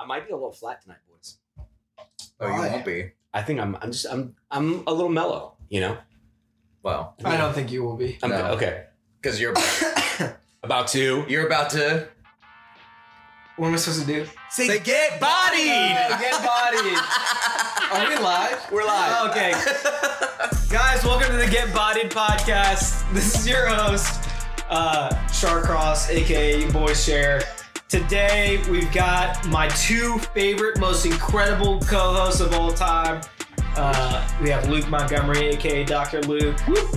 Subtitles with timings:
[0.00, 1.36] I might be a little flat tonight, boys.
[2.40, 3.10] Oh, you won't be.
[3.34, 3.76] I think I'm.
[3.82, 4.06] I'm just.
[4.10, 4.34] I'm.
[4.50, 5.56] I'm a little mellow.
[5.68, 5.98] You know.
[6.82, 8.18] Well, I don't think you will be.
[8.22, 8.36] I'm No.
[8.52, 8.84] okay.
[9.20, 9.54] because you're
[10.62, 12.08] About to you're about to
[13.56, 14.26] What am I supposed to do?
[14.50, 15.64] say, get bodied.
[16.20, 16.98] Get bodied.
[17.92, 18.66] Are we live?
[18.72, 19.30] We're live.
[19.30, 19.50] Okay.
[20.70, 23.10] Guys, welcome to the Get Bodied podcast.
[23.12, 24.22] This is your host,
[24.70, 27.42] uh, Sharkross, aka Boys Share.
[27.90, 33.20] Today, we've got my two favorite, most incredible co hosts of all time.
[33.74, 36.20] Uh, we have Luke Montgomery, aka Dr.
[36.22, 36.56] Luke.
[36.68, 36.88] Whoop.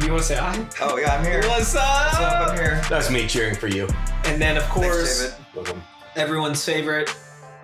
[0.00, 0.64] You want to say hi?
[0.80, 1.40] Oh yeah, I'm here.
[1.48, 1.82] What's up?
[1.82, 2.48] What's up?
[2.50, 2.82] I'm here.
[2.88, 3.88] That's me cheering for you.
[4.26, 5.72] And then, of course, Thanks,
[6.14, 7.12] everyone's favorite,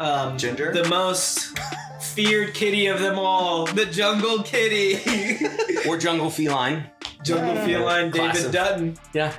[0.00, 0.72] um, Ginger?
[0.72, 1.56] the most
[2.00, 5.46] feared kitty of them all, the Jungle Kitty,
[5.88, 6.90] Or jungle feline.
[7.22, 8.50] Jungle Feline, David Classic.
[8.52, 8.96] Dutton.
[9.14, 9.32] Yeah.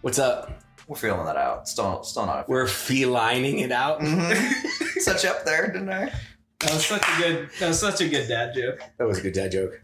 [0.00, 0.62] What's up?
[0.86, 1.68] We're feeling that out.
[1.68, 2.48] Still, still not.
[2.48, 4.00] We're felining it out.
[4.00, 4.52] Mhm.
[5.00, 6.12] Such up there, didn't I?
[6.60, 7.50] That was such a good.
[7.60, 8.80] That was such a good dad joke.
[8.98, 9.78] That was a good dad joke.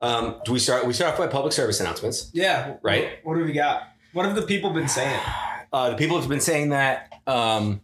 [0.00, 0.84] Um, do we start?
[0.86, 2.30] We start off by public service announcements.
[2.34, 2.76] Yeah.
[2.82, 3.04] Right.
[3.22, 3.82] What, what have we got?
[4.12, 5.20] What have the people been saying?
[5.70, 7.82] Uh, the people have been saying that um,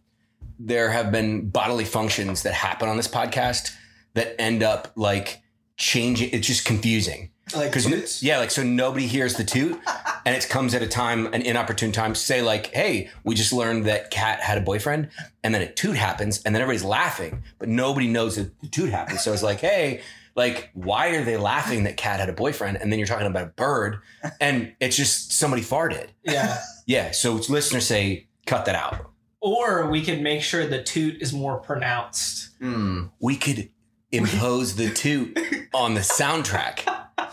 [0.58, 3.74] there have been bodily functions that happen on this podcast
[4.14, 5.42] that end up like
[5.76, 6.30] changing.
[6.32, 9.78] It's just confusing Like because yeah, like so nobody hears the toot,
[10.26, 12.14] and it comes at a time, an inopportune time.
[12.14, 15.10] to Say like, hey, we just learned that Kat had a boyfriend,
[15.42, 18.90] and then a toot happens, and then everybody's laughing, but nobody knows that the toot
[18.90, 19.20] happened.
[19.20, 20.02] So it's like, hey.
[20.36, 22.78] Like, why are they laughing that Kat had a boyfriend?
[22.78, 24.00] And then you're talking about a bird,
[24.40, 26.08] and it's just somebody farted.
[26.24, 26.58] Yeah.
[26.86, 29.10] Yeah, so listeners say cut that out.
[29.40, 32.50] Or we could make sure the toot is more pronounced.
[32.60, 33.04] Hmm.
[33.20, 33.70] We could
[34.10, 35.38] impose the toot
[35.74, 36.84] on the soundtrack.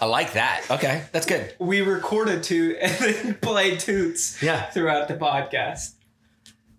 [0.02, 0.66] I like that.
[0.72, 1.54] Okay, that's good.
[1.60, 4.64] We recorded a toot and then played toots Yeah.
[4.72, 5.94] throughout the podcast.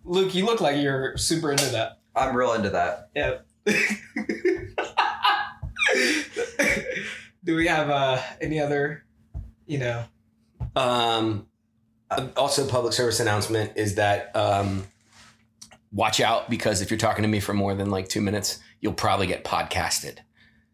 [0.04, 2.00] Luke, you look like you're super into that.
[2.16, 3.10] I'm real into that.
[3.14, 3.38] Yeah.
[7.44, 9.04] Do we have uh, any other,
[9.66, 10.04] you know?
[10.76, 11.46] Um
[12.36, 14.84] also public service announcement is that um
[15.92, 18.92] watch out because if you're talking to me for more than like 2 minutes, you'll
[18.92, 20.18] probably get podcasted.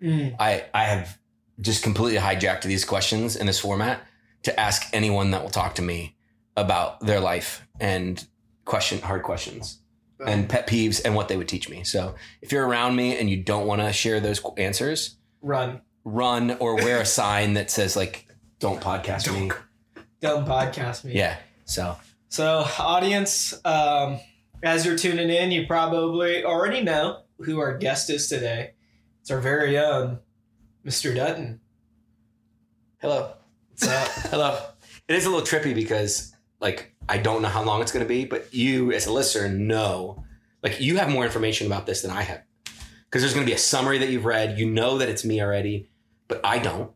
[0.02, 1.17] I I have
[1.60, 4.00] just completely hijacked these questions in this format
[4.44, 6.16] to ask anyone that will talk to me
[6.56, 8.26] about their life and
[8.64, 9.80] question hard questions.
[10.26, 11.84] and pet peeves and what they would teach me.
[11.84, 15.80] So if you're around me and you don't want to share those answers, Run.
[16.04, 18.26] run or wear a sign that says like
[18.58, 19.52] "Don't podcast me."
[20.20, 21.12] Don't podcast me.
[21.14, 21.36] Yeah.
[21.66, 21.96] So
[22.28, 24.18] So, audience, um,
[24.62, 28.72] as you're tuning in, you probably already know who our guest is today.
[29.20, 30.18] It's our very own
[30.84, 31.14] Mr.
[31.14, 31.60] Dutton.
[32.98, 33.34] hello,
[33.70, 34.08] What's up?
[34.30, 34.60] hello.
[35.06, 38.08] It is a little trippy because like I don't know how long it's going to
[38.08, 40.24] be, but you as a listener know
[40.62, 42.42] like you have more information about this than I have
[43.04, 44.58] because there's going to be a summary that you've read.
[44.58, 45.88] You know that it's me already,
[46.26, 46.90] but I don't.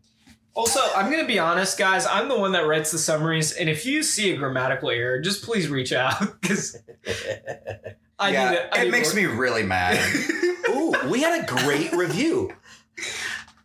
[0.54, 2.04] also, I'm going to be honest, guys.
[2.06, 5.42] I'm the one that writes the summaries, and if you see a grammatical error, just
[5.44, 6.76] please reach out because
[8.18, 8.68] I yeah, need it.
[8.72, 9.98] I it need makes more- me really mad.
[10.70, 12.52] Ooh, we had a great review.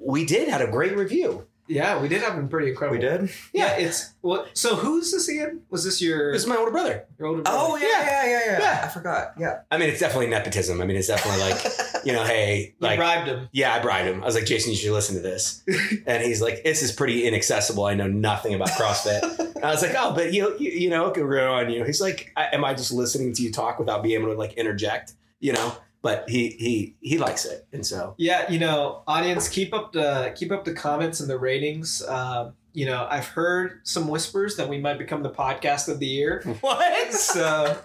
[0.07, 1.45] We did had a great review.
[1.67, 2.97] Yeah, we did have them pretty incredible.
[2.97, 3.29] we did.
[3.51, 4.45] Yeah, it's well.
[4.53, 5.63] So who's this again?
[5.69, 7.05] Was this your This is my older brother.
[7.19, 7.57] your older brother?
[7.59, 8.59] Oh yeah, yeah, yeah, yeah.
[8.59, 8.81] Yeah.
[8.85, 9.33] I forgot.
[9.37, 9.59] Yeah.
[9.69, 10.79] I mean, it's definitely nepotism.
[10.79, 11.61] I mean, it's definitely like,
[12.05, 13.49] you know, hey, you bribed him.
[13.51, 14.23] yeah, I bribed him.
[14.23, 15.61] I was like, Jason, you should listen to this.
[16.07, 17.83] And he's like, this is pretty inaccessible.
[17.83, 19.61] I know nothing about CrossFit.
[19.61, 21.83] I was like, oh, but you, you, you know, it could grow on you.
[21.83, 24.53] He's like, I, am I just listening to you talk without being able to like
[24.53, 25.15] interject?
[25.41, 25.75] You know,
[26.07, 30.31] but he he he likes it, and so Yeah, you know, audience, keep up the
[30.37, 32.01] keep up the comments and the ratings.
[32.07, 36.05] Um, you know, I've heard some whispers that we might become the podcast of the
[36.05, 37.13] year, what?
[37.13, 37.77] so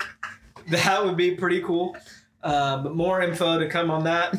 [0.68, 1.96] that would be pretty cool.
[2.44, 4.36] Um, but more info to come on that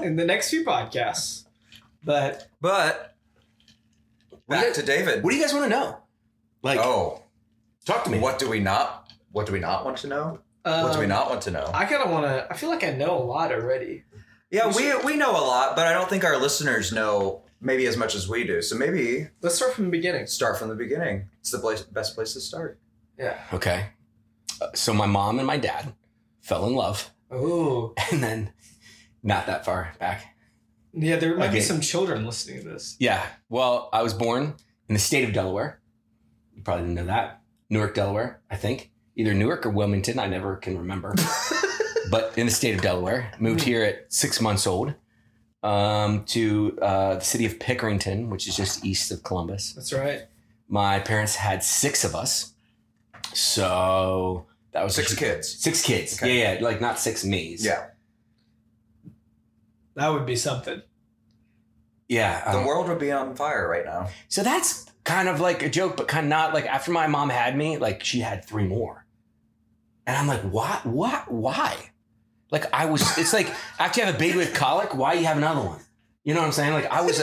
[0.00, 1.46] in the next few podcasts.
[2.04, 3.16] But But
[4.46, 5.24] What back do to David.
[5.24, 5.98] What do you guys want to know?
[6.62, 7.24] Like, oh,
[7.84, 8.20] talk to me.
[8.20, 9.12] what do we not?
[9.32, 10.38] What do we not want to know?
[10.66, 11.70] Um, what do we not want to know?
[11.72, 12.46] I kind of want to.
[12.50, 14.04] I feel like I know a lot already.
[14.50, 17.86] yeah, we we we know a lot, but I don't think our listeners know maybe
[17.86, 18.60] as much as we do.
[18.60, 20.26] So maybe Let's start from the beginning.
[20.26, 21.28] start from the beginning.
[21.40, 22.78] It's the place, best place to start.
[23.18, 23.38] Yeah.
[23.52, 23.86] Okay.
[24.60, 25.94] Uh, So my mom and my dad
[26.42, 28.52] fell in love, Oh, and then
[29.22, 30.36] not that far back.
[30.92, 31.16] yeah.
[31.16, 32.96] There might be some children listening to this.
[33.00, 33.24] Yeah.
[33.48, 34.54] Well, I was born
[34.88, 35.80] in the state of Delaware.
[36.54, 37.40] You probably didn't know that.
[37.70, 38.92] Newark, Delaware, I think.
[39.16, 40.18] Either Newark or Wilmington.
[40.18, 41.14] I never can remember.
[42.10, 44.94] but in the state of Delaware, moved here at six months old
[45.62, 49.72] um, to uh, the city of Pickerington, which is just east of Columbus.
[49.72, 50.22] That's right.
[50.68, 52.52] My parents had six of us.
[53.32, 55.48] So That was Six a- kids.
[55.48, 56.22] Six kids.
[56.22, 56.38] Okay.
[56.40, 57.64] Yeah, yeah, like not six me's.
[57.64, 57.86] Yeah.
[59.94, 60.82] That would be something.
[62.08, 62.52] yeah.
[62.52, 64.08] The um, world would be on fire right now.
[64.28, 66.52] So that's kind of like a joke, but kind of not.
[66.52, 69.05] Like after my mom had me, like she had three more,
[70.06, 70.80] and I'm like, why?
[70.84, 71.30] What?
[71.30, 71.74] Why?
[72.50, 73.02] Like I was.
[73.18, 73.48] It's like
[73.78, 75.80] after you have a baby with colic, why you have another one?
[76.24, 76.72] You know what I'm saying?
[76.72, 77.16] Like I was.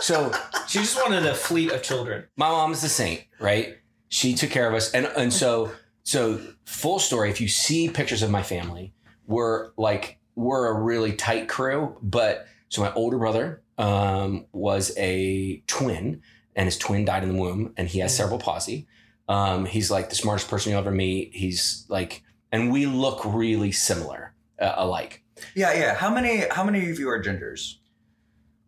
[0.00, 0.32] so
[0.68, 2.24] She just wanted a fleet of children.
[2.36, 3.76] my mom is the saint, right?
[4.08, 5.72] She took care of us, and and so
[6.02, 7.30] so full story.
[7.30, 8.92] If you see pictures of my family,
[9.26, 11.96] we're like we're a really tight crew.
[12.02, 16.22] But so my older brother um, was a twin,
[16.56, 18.16] and his twin died in the womb, and he has Mm.
[18.16, 18.86] cerebral palsy.
[19.28, 21.30] Um, he's like the smartest person you'll ever meet.
[21.34, 22.22] He's like,
[22.52, 25.22] and we look really similar, uh, alike.
[25.54, 25.94] Yeah, yeah.
[25.94, 26.44] How many?
[26.50, 27.76] How many of you are gingers?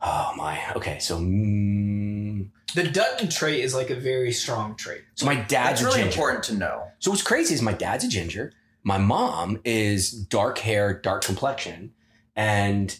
[0.00, 0.58] Oh my.
[0.74, 5.02] Okay, so mm, The Dutton trait is like a very strong trait.
[5.14, 6.10] so my dad's That's a really ginger.
[6.18, 6.88] important to know.
[6.98, 8.52] So what's crazy is my dad's a ginger.
[8.84, 11.92] My mom is dark hair, dark complexion,
[12.34, 12.98] and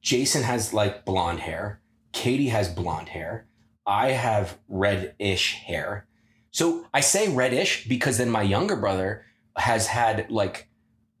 [0.00, 1.80] Jason has like blonde hair.
[2.12, 3.46] Katie has blonde hair.
[3.86, 6.06] I have reddish hair.
[6.50, 9.24] So I say reddish because then my younger brother
[9.58, 10.68] has had like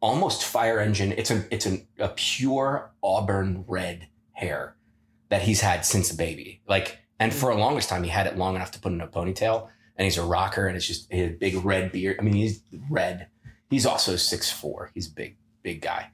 [0.00, 1.12] almost fire engine.
[1.12, 4.76] It's a it's a, a pure auburn red hair
[5.28, 6.62] that he's had since a baby.
[6.66, 9.08] Like, and for a longest time he had it long enough to put in a
[9.08, 12.16] ponytail and he's a rocker and it's just a big red beard.
[12.18, 13.28] I mean, he's red.
[13.68, 14.90] He's also six four.
[14.94, 16.10] He's a big, big guy.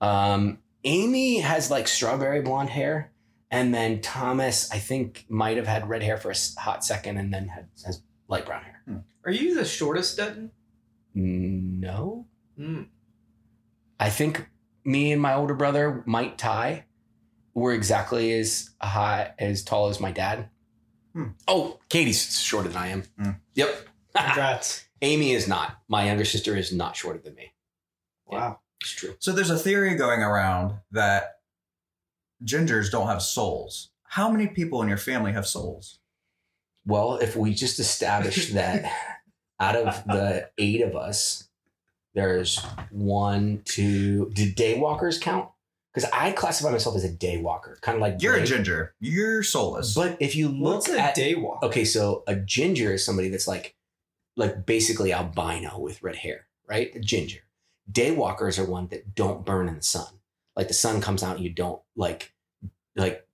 [0.00, 3.10] Um, Amy has like strawberry blonde hair.
[3.50, 7.32] And then Thomas, I think, might have had red hair for a hot second and
[7.32, 8.82] then had, has light brown hair.
[9.24, 10.50] Are you the shortest Dutton?
[11.14, 12.26] No.
[12.58, 12.88] Mm.
[14.00, 14.48] I think
[14.84, 16.84] me and my older brother, Mike Ty,
[17.54, 20.48] were exactly as high, as tall as my dad.
[21.12, 21.28] Hmm.
[21.46, 23.02] Oh, Katie's shorter than I am.
[23.18, 23.30] Hmm.
[23.54, 23.88] Yep.
[24.16, 24.84] Congrats.
[25.02, 25.78] Amy is not.
[25.88, 27.52] My younger sister is not shorter than me.
[28.26, 28.60] wow.
[28.80, 29.14] It's true.
[29.18, 31.38] So there's a theory going around that
[32.44, 33.90] gingers don't have souls.
[34.02, 36.00] How many people in your family have souls?
[36.84, 38.84] Well, if we just establish that
[39.60, 41.48] out of the eight of us,
[42.14, 44.30] there's one, two.
[44.34, 45.48] Did daywalkers count?
[45.92, 48.94] Because I classify myself as a daywalker, kind of like You're a ginger.
[48.98, 49.94] You're soulless.
[49.94, 51.62] But if you look What's a at day walk?
[51.62, 53.76] okay, so a ginger is somebody that's like,
[54.36, 56.94] like basically albino with red hair, right?
[56.96, 57.40] A ginger.
[57.90, 60.06] Daywalkers are one that don't burn in the sun.
[60.56, 62.32] Like the sun comes out, and you don't like,
[62.96, 63.26] like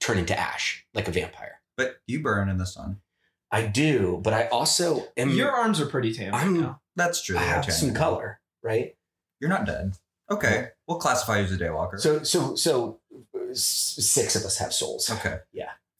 [0.00, 1.60] turn into ash like a vampire.
[1.76, 3.00] but you burn in the sun.
[3.50, 5.30] I do, but I also am.
[5.30, 6.80] Your arms are pretty tan right I'm- now.
[6.96, 7.38] That's true.
[7.38, 7.72] I have okay.
[7.72, 8.96] some color, right?
[9.40, 9.94] You're not dead.
[10.30, 10.68] Okay.
[10.86, 11.98] We'll classify you as a daywalker.
[12.00, 12.98] So, so, so
[13.34, 15.08] uh, s- six of us have souls.
[15.10, 15.38] okay.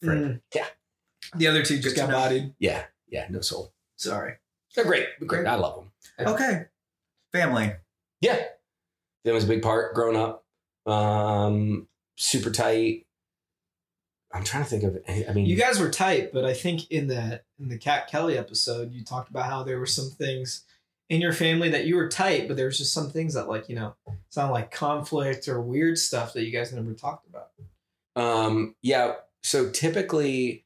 [0.01, 0.17] Right.
[0.17, 0.41] Mm.
[0.53, 0.65] Yeah.
[1.35, 2.15] The other two Good just to got know.
[2.17, 2.53] bodied.
[2.59, 3.73] Yeah, yeah, no soul.
[3.95, 4.35] Sorry.
[4.75, 5.47] They're great, great.
[5.47, 5.85] I love
[6.17, 6.27] them.
[6.27, 6.65] Okay.
[7.31, 7.71] Family.
[8.21, 8.39] Yeah.
[9.25, 10.45] That was a big part growing up.
[10.85, 11.87] Um,
[12.17, 13.05] super tight.
[14.31, 17.07] I'm trying to think of I mean You guys were tight, but I think in
[17.07, 20.63] the in the Cat Kelly episode, you talked about how there were some things
[21.09, 23.69] in your family that you were tight, but there was just some things that like
[23.69, 23.95] you know
[24.29, 27.49] sound like conflict or weird stuff that you guys never talked about.
[28.15, 30.65] um yeah, so typically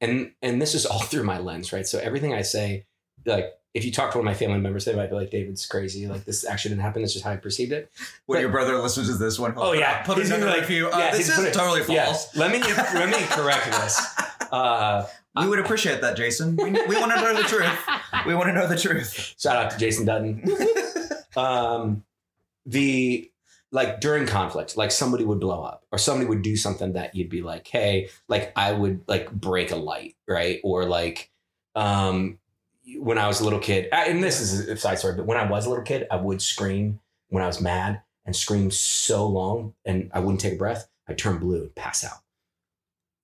[0.00, 1.86] and and this is all through my lens, right?
[1.86, 2.86] So everything I say,
[3.24, 5.64] like if you talk to one of my family members, they might be like, David's
[5.66, 6.06] crazy.
[6.06, 7.00] Like this actually didn't happen.
[7.00, 7.90] This is how I perceived it.
[8.26, 10.02] When But- your brother listens to this one, Oh, yeah.
[10.02, 10.88] put He's it in gonna the be like, review.
[10.90, 11.90] Uh, yeah, this is it- totally false.
[11.90, 12.36] Yes.
[12.36, 14.00] Let me let me correct this.
[14.52, 15.06] Uh
[15.40, 16.56] We would appreciate that, Jason.
[16.56, 17.78] We, we want to know the truth.
[18.26, 19.34] We want to know the truth.
[19.38, 20.42] shout out to Jason Dutton.
[21.36, 22.02] um,
[22.66, 23.30] the
[23.70, 27.28] like during conflict, like somebody would blow up or somebody would do something that you'd
[27.28, 30.58] be like, hey, like I would like break a light, right?
[30.64, 31.30] Or like,
[31.74, 32.38] um,
[32.96, 35.48] when I was a little kid, and this is a side story, but when I
[35.48, 39.74] was a little kid, I would scream when I was mad and scream so long
[39.84, 40.88] and I wouldn't take a breath.
[41.08, 42.18] I'd turn blue and pass out.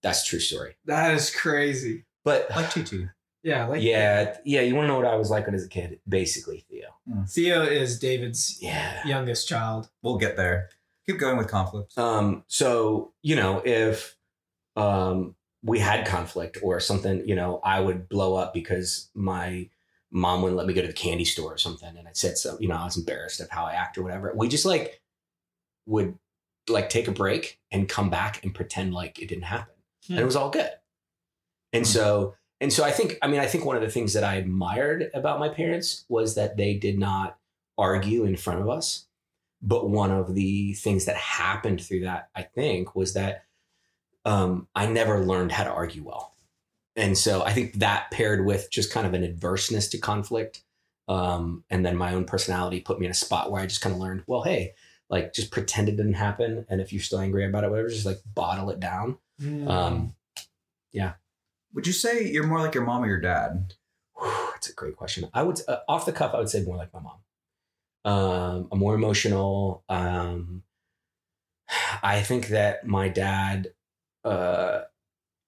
[0.02, 0.76] That's a true story.
[0.84, 2.04] That is crazy.
[2.24, 2.94] But Like TT.
[3.42, 5.66] Yeah, like yeah, yeah, you want to know what I was like when I was
[5.66, 6.00] a kid?
[6.08, 6.88] Basically, Theo.
[7.28, 9.06] Theo is David's Yeah.
[9.06, 9.90] youngest child.
[10.02, 10.70] We'll get there.
[11.06, 11.98] Keep going with conflict.
[11.98, 14.16] Um, so you know, if
[14.76, 19.68] um, we had conflict or something, you know, I would blow up because my
[20.10, 22.56] mom wouldn't let me go to the candy store or something, and I said so.
[22.60, 24.32] You know, I was embarrassed of how I act or whatever.
[24.36, 25.00] We just like
[25.86, 26.18] would
[26.68, 29.74] like take a break and come back and pretend like it didn't happen,
[30.08, 30.70] and it was all good.
[31.72, 31.90] And Hmm.
[31.90, 34.36] so, and so, I think, I mean, I think one of the things that I
[34.36, 37.38] admired about my parents was that they did not
[37.76, 39.06] argue in front of us.
[39.60, 43.44] But one of the things that happened through that, I think, was that
[44.24, 46.34] um, I never learned how to argue well.
[46.96, 50.62] And so I think that paired with just kind of an adverseness to conflict
[51.08, 53.94] Um, and then my own personality put me in a spot where I just kind
[53.94, 54.74] of learned, well, hey,
[55.10, 56.64] like just pretend it didn't happen.
[56.68, 59.18] And if you're still angry about it, whatever, just like bottle it down.
[59.40, 59.68] Mm.
[59.68, 60.14] Um,
[60.92, 61.14] yeah.
[61.74, 63.74] Would you say you're more like your mom or your dad?
[64.18, 65.28] whew, that's a great question.
[65.34, 67.18] I would, uh, off the cuff, I would say more like my mom.
[68.04, 69.82] Um, I'm more emotional.
[69.88, 70.62] Um,
[72.02, 73.72] I think that my dad,
[74.24, 74.82] uh,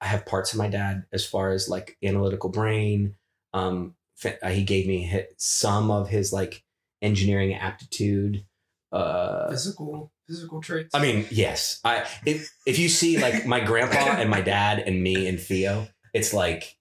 [0.00, 3.16] I have parts of my dad as far as like analytical brain.
[3.54, 6.62] Um, uh, he gave me some of his like
[7.02, 8.44] engineering aptitude.
[8.92, 10.94] Uh, physical physical traits.
[10.94, 11.80] I mean, yes.
[11.84, 15.88] I if if you see like my grandpa and my dad and me and Theo,
[16.12, 16.76] it's like,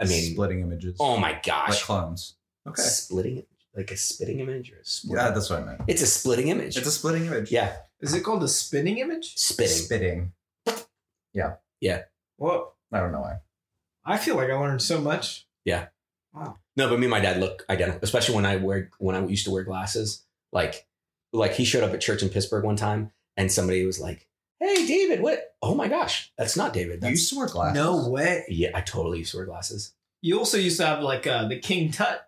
[0.00, 0.96] I mean, splitting images.
[1.00, 2.36] oh my like gosh, clones.
[2.66, 2.82] Okay.
[2.82, 5.18] splitting it like a spitting image or a split?
[5.18, 5.80] Yeah, that's what I meant.
[5.88, 6.76] it's a splitting image.
[6.76, 7.50] It's a splitting image.
[7.50, 9.36] yeah, is it called a spinning image?
[9.36, 9.72] spitting.
[9.72, 10.32] Spitting.
[11.34, 12.72] Whoa.
[12.92, 13.36] I don't know why.
[14.04, 15.46] I feel like I learned so much.
[15.64, 15.86] Yeah.
[16.32, 16.58] Wow.
[16.76, 19.44] No, but me and my dad look identical, especially when I wear when I used
[19.46, 20.24] to wear glasses.
[20.52, 20.86] Like,
[21.32, 24.28] like he showed up at church in Pittsburgh one time, and somebody was like,
[24.60, 25.54] "Hey, David, what?
[25.62, 26.94] Oh my gosh, that's not David.
[26.96, 27.74] You That's used to wear glasses.
[27.76, 28.44] No way.
[28.48, 29.94] yeah, I totally used to wear glasses.
[30.22, 32.26] You also used to have like uh, the King Tut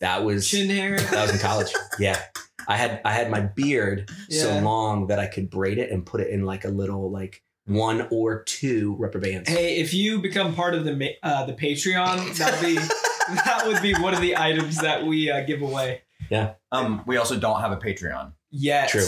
[0.00, 0.98] That was chin hair.
[0.98, 1.72] that was in college.
[1.98, 2.20] yeah,
[2.68, 6.20] I had I had my beard so long that I could braid it and put
[6.20, 9.48] it in like a little like one or two rubber bands.
[9.48, 12.74] Hey, if you become part of the uh, the Patreon, that'd be
[13.44, 16.02] that would be one of the items that we uh, give away.
[16.30, 16.54] Yeah.
[16.72, 18.32] Um, we also don't have a Patreon.
[18.50, 18.88] Yet.
[18.88, 19.06] True.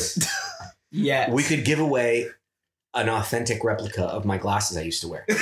[0.91, 1.31] Yet.
[1.31, 2.29] We could give away
[2.95, 5.27] an authentic replica of my glasses I used to wear.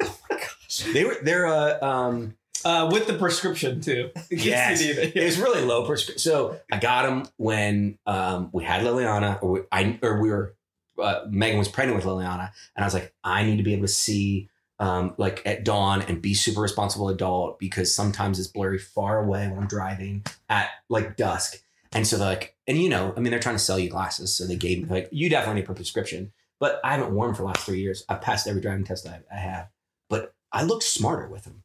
[0.00, 0.84] Oh my gosh.
[0.92, 4.10] They were they're uh um uh, with the prescription too.
[4.30, 4.80] in case you Yes.
[4.80, 5.16] need it.
[5.16, 6.18] it was really low prescription.
[6.20, 10.54] So I got them when um we had Liliana or we, I or we were
[11.00, 13.86] uh, Megan was pregnant with Liliana and I was like I need to be able
[13.86, 18.78] to see um like at dawn and be super responsible adult because sometimes it's blurry
[18.78, 21.62] far away when I'm driving at like dusk.
[21.92, 24.34] And so like, and you know, I mean, they're trying to sell you glasses.
[24.34, 27.34] So they gave me like, you definitely need a prescription, but I haven't worn them
[27.34, 28.04] for the last three years.
[28.08, 29.68] I've passed every driving test I, I have,
[30.10, 31.62] but I look smarter with them.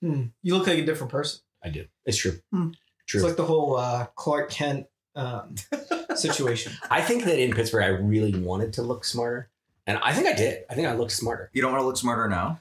[0.00, 0.22] Hmm.
[0.42, 1.40] You look like a different person.
[1.64, 1.86] I do.
[2.04, 2.40] It's true.
[2.52, 2.70] Hmm.
[3.06, 3.20] True.
[3.20, 5.54] It's like the whole uh, Clark Kent um,
[6.18, 6.72] situation.
[6.90, 9.48] I think that in Pittsburgh, I really wanted to look smarter.
[9.86, 10.64] And I think I did.
[10.70, 11.50] I think I looked smarter.
[11.52, 12.60] You don't want to look smarter now?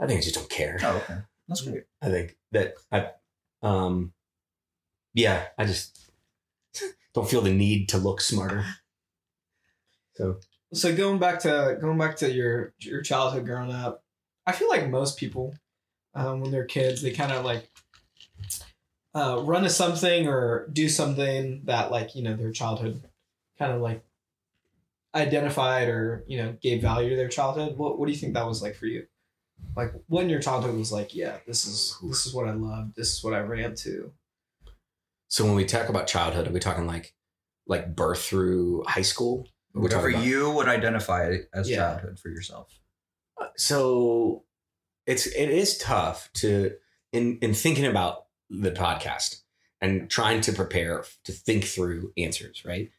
[0.00, 0.78] I think I just don't care.
[0.82, 1.20] Oh, okay.
[1.48, 1.84] That's great.
[2.00, 3.10] I think that I,
[3.62, 4.12] um,
[5.14, 6.10] yeah, I just
[7.14, 8.64] don't feel the need to look smarter.
[10.14, 10.38] So
[10.72, 14.02] So going back to going back to your your childhood growing up,
[14.46, 15.54] I feel like most people,
[16.14, 17.70] um, when they're kids, they kind of like
[19.14, 23.02] uh, run to something or do something that like you know their childhood
[23.58, 24.02] kind of like
[25.14, 27.76] identified or you know gave value to their childhood.
[27.76, 29.06] What what do you think that was like for you?
[29.76, 32.96] Like when your childhood was like, yeah, this is this is what I loved.
[32.96, 34.12] This is what I ran to.
[35.28, 37.14] So when we talk about childhood, are we talking like
[37.66, 39.48] like birth through high school?
[39.74, 41.76] We're Whatever about- you would identify as Yeah.
[41.76, 42.78] childhood for yourself.
[43.56, 44.44] So
[45.06, 46.72] it's it is tough to
[47.12, 48.26] in in thinking about
[48.60, 49.40] the podcast
[49.80, 52.90] and trying to prepare to think through answers, right?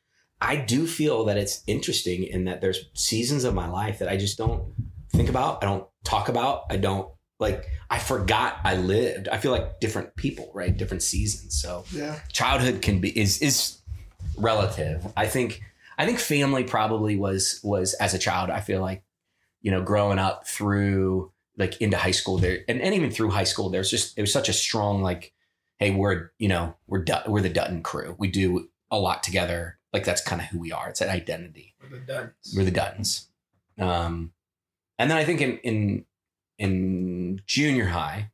[0.41, 4.17] I do feel that it's interesting in that there's seasons of my life that I
[4.17, 4.73] just don't
[5.11, 7.07] think about, I don't talk about, I don't
[7.39, 9.27] like I forgot I lived.
[9.27, 10.75] I feel like different people, right?
[10.75, 11.61] Different seasons.
[11.61, 12.19] So Yeah.
[12.31, 13.77] childhood can be is is
[14.37, 15.05] relative.
[15.15, 15.61] I think
[15.97, 18.49] I think family probably was was as a child.
[18.49, 19.03] I feel like
[19.61, 23.43] you know growing up through like into high school there and, and even through high
[23.43, 25.31] school there's just it was such a strong like
[25.83, 28.15] hey we're you know we're Dut- we're the Dutton crew.
[28.17, 29.79] We do a lot together.
[29.91, 30.89] Like that's kind of who we are.
[30.89, 31.75] It's an identity.
[31.81, 32.53] We're the Duns.
[32.55, 33.25] We're the Duttons.
[33.77, 34.31] Um,
[34.97, 36.05] and then I think in in
[36.57, 38.31] in junior high,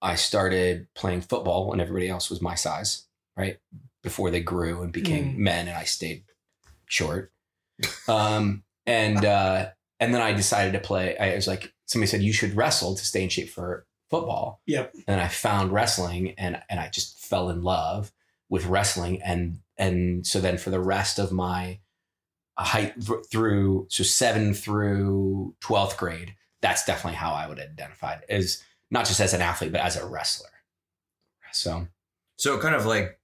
[0.00, 3.06] I started playing football when everybody else was my size,
[3.36, 3.58] right?
[4.02, 5.36] Before they grew and became Mm.
[5.38, 6.24] men, and I stayed
[6.86, 7.32] short.
[8.08, 9.68] Um, and uh,
[10.00, 11.16] and then I decided to play.
[11.18, 14.60] I was like, somebody said you should wrestle to stay in shape for football.
[14.66, 14.94] Yep.
[15.06, 18.12] And I found wrestling, and and I just fell in love
[18.48, 21.78] with wrestling, and and so then for the rest of my
[22.58, 22.92] height
[23.30, 29.06] through so seven through 12th grade that's definitely how i would identify it as not
[29.06, 30.50] just as an athlete but as a wrestler
[31.52, 31.86] so
[32.36, 33.18] So it kind of like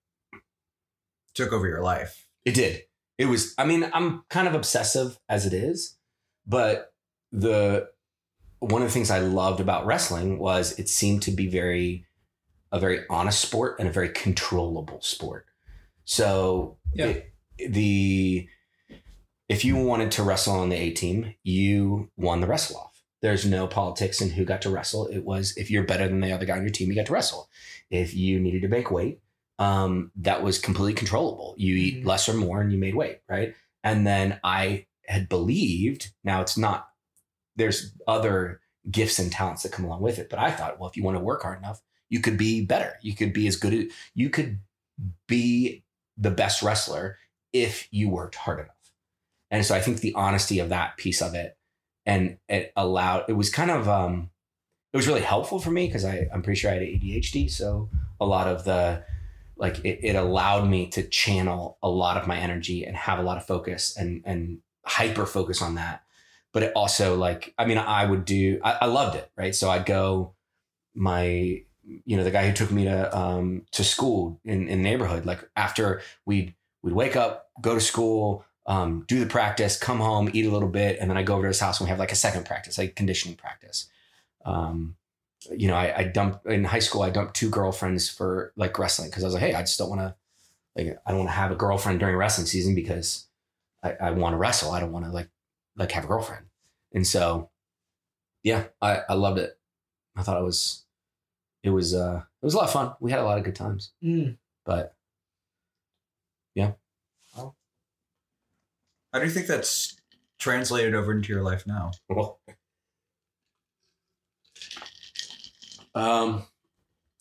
[1.34, 2.26] took over your life.
[2.46, 2.84] it did
[3.18, 5.98] it was i mean i'm kind of obsessive as it is
[6.46, 6.94] but
[7.30, 7.90] the
[8.70, 12.04] one of the things i loved about wrestling was it seemed to be very
[12.72, 15.46] a very honest sport and a very controllable sport
[16.04, 17.06] so Yeah.
[17.06, 17.32] it-
[17.72, 18.48] the
[19.48, 23.02] if you wanted to wrestle on the A team, you won the wrestle off.
[23.22, 25.06] There's no politics in who got to wrestle.
[25.06, 27.12] It was if you're better than the other guy on your team, you got to
[27.12, 27.48] wrestle.
[27.88, 29.20] If you needed to make weight,
[29.60, 31.54] um, that was completely controllable.
[31.56, 32.06] You eat Mhm.
[32.06, 33.54] less or more and you made weight, right?
[33.84, 36.88] And then I had believed, now it's not,
[37.56, 38.60] there's other
[38.90, 40.30] gifts and talents that come along with it.
[40.30, 42.94] But I thought, well, if you want to work hard enough, you could be better.
[43.02, 43.84] You could be as good as,
[44.14, 44.60] you could
[45.26, 45.82] be
[46.16, 47.18] the best wrestler
[47.52, 48.70] if you worked hard enough.
[49.50, 51.56] And so I think the honesty of that piece of it
[52.04, 54.30] and it allowed, it was kind of, um,
[54.92, 57.50] it was really helpful for me because I'm pretty sure I had ADHD.
[57.50, 59.04] So a lot of the,
[59.56, 63.22] like it, it allowed me to channel a lot of my energy and have a
[63.22, 66.02] lot of focus and, and hyper focus on that.
[66.56, 69.30] But it also like, I mean, I would do, I, I loved it.
[69.36, 69.54] Right.
[69.54, 70.32] So I'd go
[70.94, 71.24] my,
[71.84, 75.26] you know, the guy who took me to, um, to school in, in the neighborhood,
[75.26, 80.30] like after we'd, we'd wake up, go to school, um, do the practice, come home,
[80.32, 81.98] eat a little bit, and then I go over to his house and we have
[81.98, 83.90] like a second practice, like conditioning practice.
[84.46, 84.96] Um,
[85.54, 87.02] you know, I, I dumped in high school.
[87.02, 89.90] I dumped two girlfriends for like wrestling because I was like, hey, I just don't
[89.90, 90.14] want to,
[90.74, 93.26] like, I don't want to have a girlfriend during wrestling season because
[93.82, 94.72] I, I want to wrestle.
[94.72, 95.28] I don't want to like,
[95.76, 96.46] like have a girlfriend.
[96.94, 97.50] And so,
[98.42, 99.58] yeah, I, I loved it.
[100.16, 100.84] I thought it was,
[101.62, 102.92] it was, uh, it was a lot of fun.
[103.00, 104.36] We had a lot of good times, Mm.
[104.64, 104.94] but
[106.54, 106.72] yeah.
[107.36, 107.54] Oh.
[109.12, 110.00] How do you think that's
[110.38, 111.90] translated over into your life now?
[112.08, 112.40] Well,
[115.94, 116.44] um,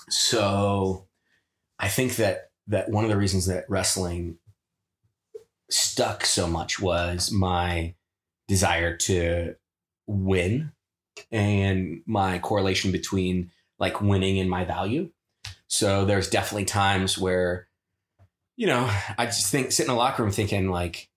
[0.09, 1.07] so
[1.79, 4.37] I think that that one of the reasons that wrestling
[5.69, 7.93] stuck so much was my
[8.47, 9.55] desire to
[10.07, 10.71] win
[11.31, 15.09] and my correlation between like winning and my value.
[15.67, 17.67] So there's definitely times where,
[18.55, 21.09] you know, I just think sit in a locker room thinking like,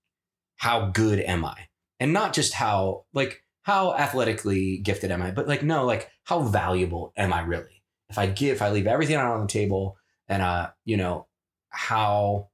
[0.57, 1.69] how good am I?
[2.01, 6.41] And not just how like how athletically gifted am I, but like no, like how
[6.41, 7.83] valuable am I really?
[8.09, 11.27] If I give, if I leave everything out on the table, and uh, you know,
[11.69, 12.49] how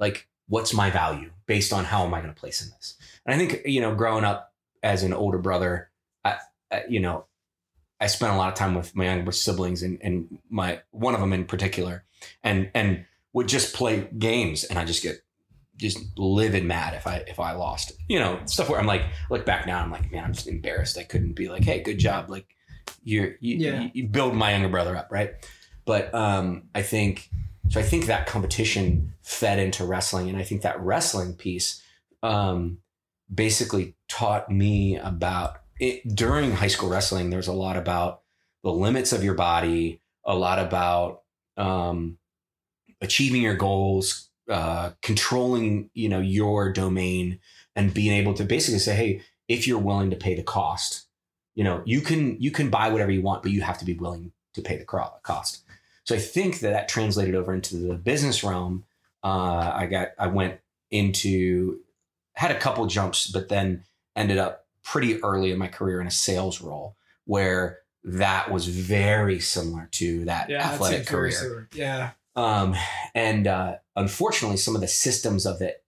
[0.00, 2.94] like what's my value based on how am I going to place in this?
[3.24, 5.90] And I think you know, growing up as an older brother,
[6.24, 6.36] I,
[6.70, 7.24] I you know,
[8.00, 11.20] I spent a lot of time with my younger siblings and and my one of
[11.20, 12.04] them in particular,
[12.42, 15.16] and and would just play games, and I just get
[15.76, 17.92] just livid mad if I if I lost.
[18.08, 20.96] You know, stuff where I'm like, look back now, I'm like, man, I'm just embarrassed.
[20.98, 22.30] I couldn't be like, hey, good job.
[22.30, 22.46] Like
[23.02, 23.80] you're you, Yeah.
[23.82, 25.34] you, you build my younger brother up, right?
[25.84, 27.28] But um I think
[27.68, 30.28] so I think that competition fed into wrestling.
[30.28, 31.82] And I think that wrestling piece
[32.22, 32.78] um
[33.32, 38.22] basically taught me about it during high school wrestling, there's a lot about
[38.62, 41.22] the limits of your body, a lot about
[41.56, 42.18] um
[43.00, 47.40] achieving your goals, uh, controlling you know your domain
[47.74, 51.06] and being able to basically say hey if you're willing to pay the cost
[51.56, 53.94] you know you can you can buy whatever you want but you have to be
[53.94, 55.64] willing to pay the cost
[56.06, 58.84] so i think that that translated over into the business realm
[59.22, 60.58] uh, i got i went
[60.90, 61.78] into
[62.34, 63.82] had a couple jumps but then
[64.14, 69.40] ended up pretty early in my career in a sales role where that was very
[69.40, 71.68] similar to that Yeah, athletic career.
[71.74, 72.10] Yeah.
[72.36, 72.76] um,
[73.16, 75.82] and uh, unfortunately, some of the systems of it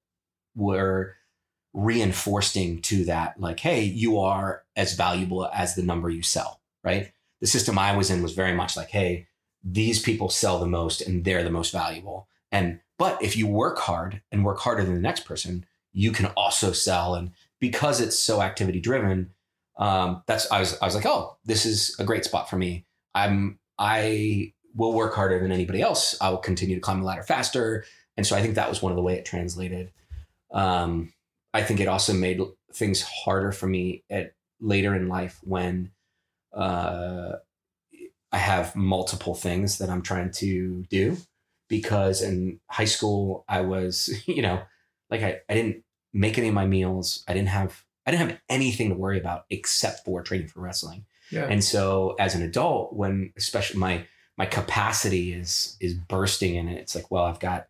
[0.56, 1.14] were
[1.72, 7.12] reinforcing to that, like, hey, you are as valuable as the number you sell, right?
[7.40, 9.27] The system I was in was very much like, hey,
[9.62, 12.28] these people sell the most and they're the most valuable.
[12.50, 16.26] And but if you work hard and work harder than the next person, you can
[16.36, 17.14] also sell.
[17.14, 19.30] And because it's so activity driven,
[19.76, 22.86] um, that's I was I was like, oh, this is a great spot for me.
[23.14, 26.16] I'm I will work harder than anybody else.
[26.20, 27.84] I will continue to climb the ladder faster.
[28.16, 29.92] And so I think that was one of the way it translated.
[30.52, 31.12] Um,
[31.54, 32.40] I think it also made
[32.72, 35.92] things harder for me at later in life when
[36.52, 37.36] uh,
[38.32, 41.16] I have multiple things that I'm trying to do.
[41.68, 44.62] Because in high school, I was, you know,
[45.10, 47.24] like I, I didn't make any of my meals.
[47.28, 51.04] I didn't have I didn't have anything to worry about except for training for wrestling.
[51.30, 51.44] Yeah.
[51.44, 54.06] And so as an adult, when especially my
[54.38, 57.68] my capacity is is bursting in it, it's like, well, I've got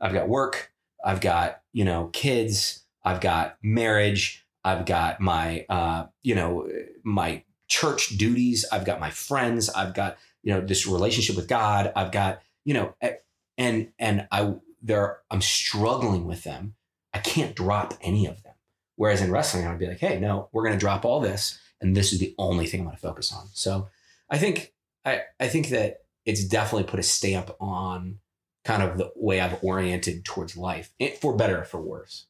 [0.00, 6.06] I've got work, I've got, you know, kids, I've got marriage, I've got my uh,
[6.22, 6.68] you know,
[7.02, 11.92] my church duties, I've got my friends, I've got, you know, this relationship with God,
[11.94, 13.14] I've got, you know, eh,
[13.56, 16.74] and and I there I'm struggling with them.
[17.14, 18.54] I can't drop any of them.
[18.96, 21.96] Whereas in wrestling, I would be like, hey, no, we're gonna drop all this and
[21.96, 23.48] this is the only thing I'm going to focus on.
[23.52, 23.88] So
[24.30, 24.72] I think
[25.04, 28.18] I, I think that it's definitely put a stamp on
[28.64, 32.26] kind of the way I've oriented towards life, for better or for worse.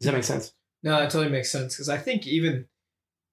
[0.00, 0.52] Does that make sense?
[0.82, 2.66] No, that totally makes sense because I think even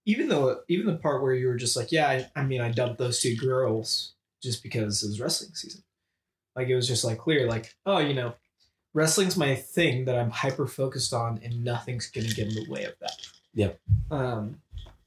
[0.07, 2.71] even though even the part where you were just like, yeah, I, I mean, I
[2.71, 5.83] dumped those two girls just because it was wrestling season.
[6.55, 8.33] Like it was just like clear, like, oh, you know,
[8.93, 12.85] wrestling's my thing that I'm hyper focused on and nothing's gonna get in the way
[12.85, 13.17] of that.
[13.53, 13.79] Yep.
[14.09, 14.61] Um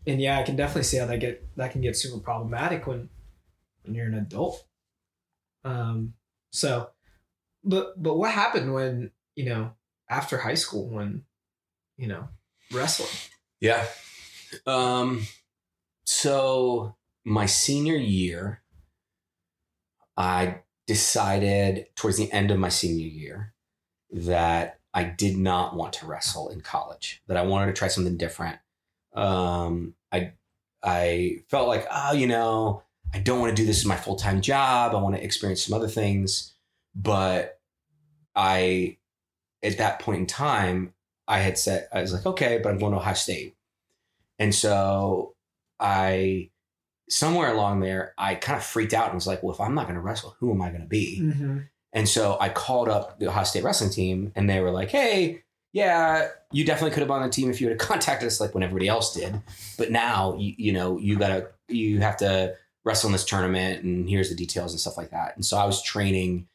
[0.06, 3.08] and yeah, I can definitely see how that get that can get super problematic when
[3.82, 4.66] when you're an adult.
[5.64, 6.12] Um
[6.52, 6.90] so
[7.64, 9.72] but but what happened when, you know,
[10.10, 11.24] after high school when,
[11.96, 12.28] you know,
[12.70, 13.08] wrestling?
[13.60, 13.86] Yeah.
[14.66, 15.22] Um,
[16.04, 18.62] so my senior year,
[20.16, 23.54] I decided towards the end of my senior year
[24.10, 28.16] that I did not want to wrestle in college, that I wanted to try something
[28.16, 28.58] different.
[29.14, 30.32] Um, I,
[30.82, 32.82] I felt like, oh, you know,
[33.14, 34.94] I don't want to do this as my full time job.
[34.94, 36.54] I want to experience some other things.
[36.94, 37.60] But
[38.34, 38.96] I,
[39.62, 40.94] at that point in time,
[41.28, 43.56] I had said, I was like, okay, but I'm going to Ohio State.
[44.40, 45.34] And so
[45.78, 46.50] I,
[47.08, 49.84] somewhere along there, I kind of freaked out and was like, well, if I'm not
[49.84, 51.20] going to wrestle, who am I going to be?
[51.22, 51.58] Mm-hmm.
[51.92, 55.42] And so I called up the Ohio State wrestling team and they were like, hey,
[55.72, 58.40] yeah, you definitely could have been on the team if you would have contacted us
[58.40, 59.40] like when everybody else did.
[59.76, 63.84] But now, you, you know, you got to, you have to wrestle in this tournament
[63.84, 65.36] and here's the details and stuff like that.
[65.36, 66.48] And so I was training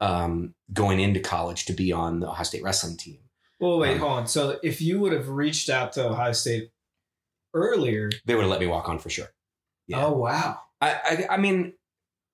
[0.00, 3.18] um, going into college to be on the Ohio State wrestling team.
[3.60, 4.26] Well, wait, Um, hold on.
[4.26, 6.71] So if you would have reached out to Ohio State
[7.54, 9.28] earlier, They would have let me walk on for sure.
[9.86, 10.06] Yeah.
[10.06, 10.60] oh wow.
[10.80, 11.74] I, I, I mean,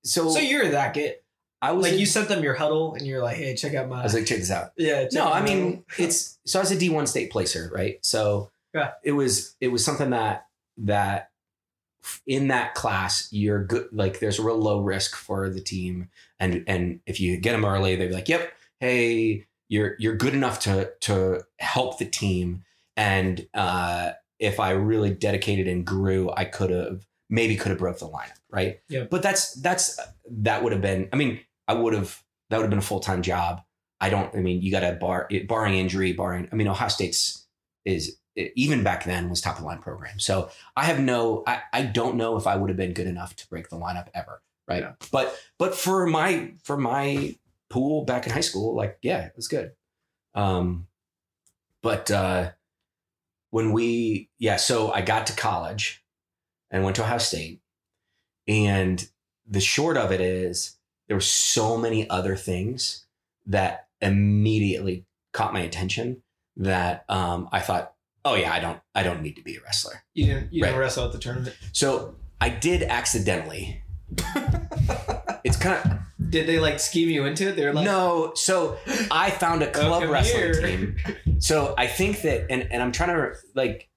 [0.04, 1.16] so, So you're that good.
[1.60, 3.88] I was Like in- you sent them your Hudl and you're like, hey, check out
[3.88, 4.70] my I was like, check this out.
[4.76, 7.98] Yeah, check No, I mean it's so I was a D one state placer, right?
[8.04, 8.92] So Yeah.
[9.02, 10.46] it was it was something that
[10.78, 11.30] that
[12.26, 13.88] in that class you're good.
[13.92, 17.64] Like there's a real low risk for the team, and and if you get them
[17.64, 22.62] early, they'd be like, "Yep, hey, you're you're good enough to to help the team."
[22.96, 27.98] And uh, if I really dedicated and grew, I could have maybe could have broke
[27.98, 28.80] the lineup, right?
[28.88, 29.04] Yeah.
[29.04, 29.98] But that's that's
[30.30, 31.08] that would have been.
[31.12, 33.62] I mean, I would have that would have been a full time job.
[34.00, 34.34] I don't.
[34.34, 36.48] I mean, you got to bar barring injury, barring.
[36.52, 37.46] I mean, Ohio State's
[37.84, 40.20] is even back then was top of the line program.
[40.20, 41.42] So I have no.
[41.46, 44.08] I, I don't know if I would have been good enough to break the lineup
[44.14, 44.42] ever.
[44.68, 44.82] Right.
[44.82, 44.92] Yeah.
[45.10, 47.36] But but for my for my
[47.68, 49.72] pool back in high school, like yeah, it was good.
[50.34, 50.86] Um,
[51.82, 52.52] but uh,
[53.50, 56.04] when we yeah, so I got to college
[56.70, 57.60] and went to Ohio State,
[58.46, 59.08] and
[59.46, 63.06] the short of it is there were so many other things
[63.46, 66.22] that immediately caught my attention
[66.56, 70.04] that um, I thought, oh yeah, I don't, I don't need to be a wrestler.
[70.14, 71.56] you didn't you didn't wrestle at the tournament.
[71.72, 73.82] So I did accidentally.
[75.44, 77.56] it's kind of Did they like scheme you into it?
[77.56, 78.32] They were like, no.
[78.34, 78.78] So
[79.10, 80.62] I found a club come wrestling here.
[80.62, 80.96] team.
[81.38, 83.88] So I think that, and and I'm trying to like,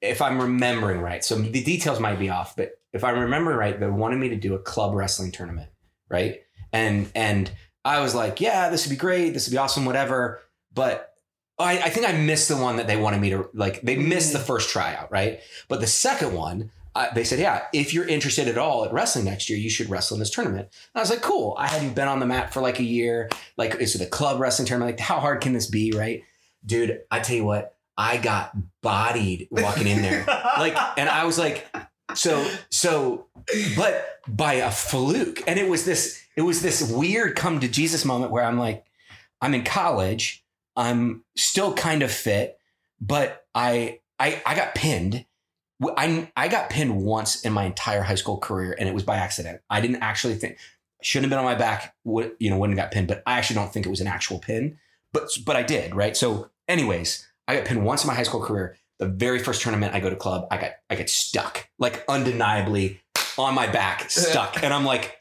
[0.00, 1.24] if I'm remembering right.
[1.24, 4.36] So the details might be off, but if I remember right, they wanted me to
[4.36, 5.70] do a club wrestling tournament,
[6.08, 6.42] right?
[6.72, 7.50] And and
[7.84, 9.30] I was like, yeah, this would be great.
[9.30, 10.40] This would be awesome, whatever.
[10.74, 11.14] But
[11.58, 13.80] I, I think I missed the one that they wanted me to like.
[13.82, 14.46] They missed the mm.
[14.46, 15.40] first tryout, right?
[15.68, 19.24] But the second one, uh, they said, yeah, if you're interested at all at wrestling
[19.24, 20.68] next year, you should wrestle in this tournament.
[20.94, 21.54] And I was like, cool.
[21.58, 23.30] I hadn't been on the mat for like a year.
[23.56, 24.98] Like, it's the club wrestling tournament.
[24.98, 26.22] Like, how hard can this be, right?
[26.64, 30.24] Dude, I tell you what, I got bodied walking in there.
[30.58, 31.66] like, and I was like,
[32.14, 33.26] so, so,
[33.74, 35.42] but by a fluke.
[35.46, 38.84] And it was this, it was this weird come to Jesus moment where I'm like,
[39.40, 40.44] I'm in college.
[40.76, 42.58] I'm still kind of fit,
[43.00, 45.24] but I, I, I got pinned.
[45.96, 49.16] I, I got pinned once in my entire high school career and it was by
[49.16, 49.60] accident.
[49.70, 50.58] I didn't actually think,
[51.02, 53.38] shouldn't have been on my back, would, you know, wouldn't have got pinned, but I
[53.38, 54.78] actually don't think it was an actual pin,
[55.12, 55.94] but, but I did.
[55.94, 56.16] Right.
[56.16, 58.76] So anyways, I got pinned once in my high school career.
[58.98, 63.00] The very first tournament I go to club, I got, I get stuck like undeniably
[63.36, 64.62] on my back, stuck.
[64.62, 65.18] And I'm like,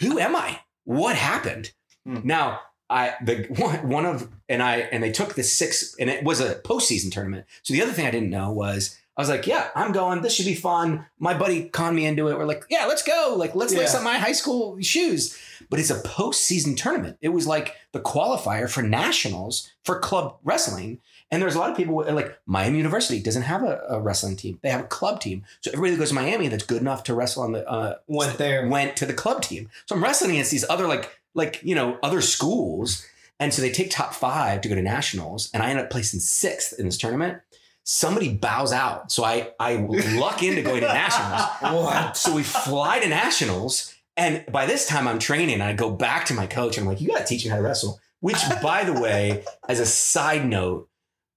[0.00, 0.60] who am I?
[0.84, 1.72] What happened?
[2.06, 2.20] Hmm.
[2.24, 6.24] Now, I the one, one of and I and they took the six and it
[6.24, 7.46] was a postseason tournament.
[7.62, 10.22] So the other thing I didn't know was I was like, yeah, I'm going.
[10.22, 11.04] This should be fun.
[11.18, 12.38] My buddy conned me into it.
[12.38, 13.34] We're like, yeah, let's go.
[13.36, 15.36] Like, let's lace up my high school shoes.
[15.68, 17.18] But it's a postseason tournament.
[17.20, 21.00] It was like the qualifier for nationals for club wrestling.
[21.32, 24.60] And there's a lot of people like Miami University doesn't have a, a wrestling team.
[24.62, 25.44] They have a club team.
[25.62, 28.38] So everybody that goes to Miami that's good enough to wrestle on the uh, Went
[28.38, 28.68] there.
[28.68, 29.68] went to the club team.
[29.86, 33.04] So I'm wrestling against these other like like you know other schools,
[33.40, 36.20] and so they take top five to go to nationals, and I end up placing
[36.20, 37.40] sixth in this tournament.
[37.90, 41.40] Somebody bows out, so I I luck into going to nationals.
[41.62, 42.18] What?
[42.18, 45.62] So we fly to nationals, and by this time I'm training.
[45.62, 47.56] I go back to my coach, and I'm like, "You got to teach me how
[47.56, 50.90] to wrestle." Which, by the way, as a side note,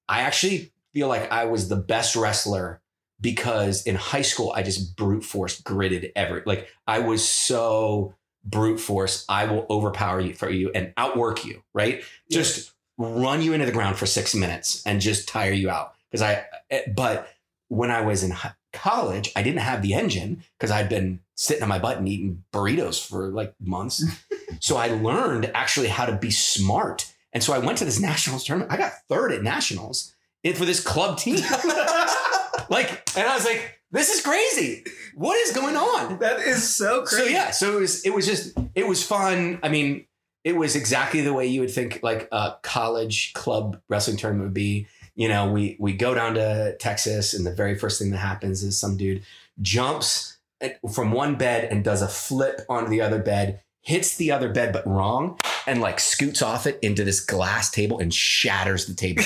[0.10, 2.82] I actually feel like I was the best wrestler
[3.22, 8.82] because in high school I just brute force gritted every like I was so brute
[8.82, 9.24] force.
[9.30, 12.04] I will overpower you for you and outwork you, right?
[12.30, 15.94] Just run you into the ground for six minutes and just tire you out.
[16.12, 17.28] Because I, eh, but
[17.70, 18.36] when I was in
[18.74, 22.44] college, I didn't have the engine because I'd been sitting on my butt and eating
[22.54, 24.04] burritos for like months.
[24.60, 27.12] so I learned actually how to be smart.
[27.34, 28.72] And so I went to this nationals tournament.
[28.72, 30.14] I got third at nationals
[30.56, 31.36] for this club team.
[32.70, 34.84] like, and I was like, this is crazy.
[35.16, 36.20] What is going on?
[36.20, 37.26] That is so crazy.
[37.26, 39.60] So yeah, so it was it was just it was fun.
[39.64, 40.06] I mean,
[40.44, 44.54] it was exactly the way you would think like a college club wrestling tournament would
[44.54, 44.88] be.
[45.22, 48.64] You know, we we go down to Texas, and the very first thing that happens
[48.64, 49.22] is some dude
[49.62, 54.32] jumps eh, from one bed and does a flip onto the other bed, hits the
[54.32, 58.88] other bed but wrong, and like scoots off it into this glass table and shatters
[58.88, 59.24] the table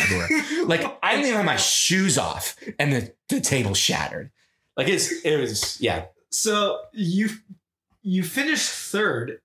[0.66, 4.32] like I didn't even have my shoes off, and the the table shattered.
[4.76, 7.30] Like it's it was yeah So you
[8.02, 9.40] you finished third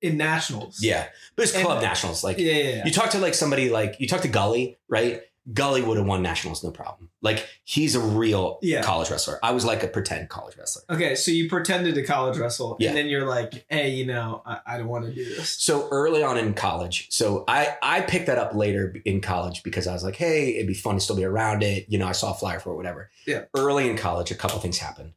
[0.00, 0.80] in nationals.
[0.80, 2.38] yeah, but it's And- club nationals like.
[2.38, 2.84] Yeah, yeah, yeah.
[2.86, 5.22] You talk to like somebody like you talk to Gully, right?
[5.52, 7.08] Gully would have won nationals, no problem.
[7.20, 8.80] Like he's a real Yeah.
[8.82, 9.40] college wrestler.
[9.42, 10.82] I was like a pretend college wrestler.
[10.88, 12.90] Okay, so you pretended to college wrestle, Yeah.
[12.90, 15.88] and then you're like, "Hey, you know, I, I don't want to do this." So
[15.90, 19.92] early on in college, so I I picked that up later in college because I
[19.92, 21.86] was like, hey, it'd be fun to still be around it.
[21.88, 23.10] You know, I saw a flyer for it, whatever.
[23.26, 23.46] Yeah.
[23.56, 25.14] Early in college, a couple things happened.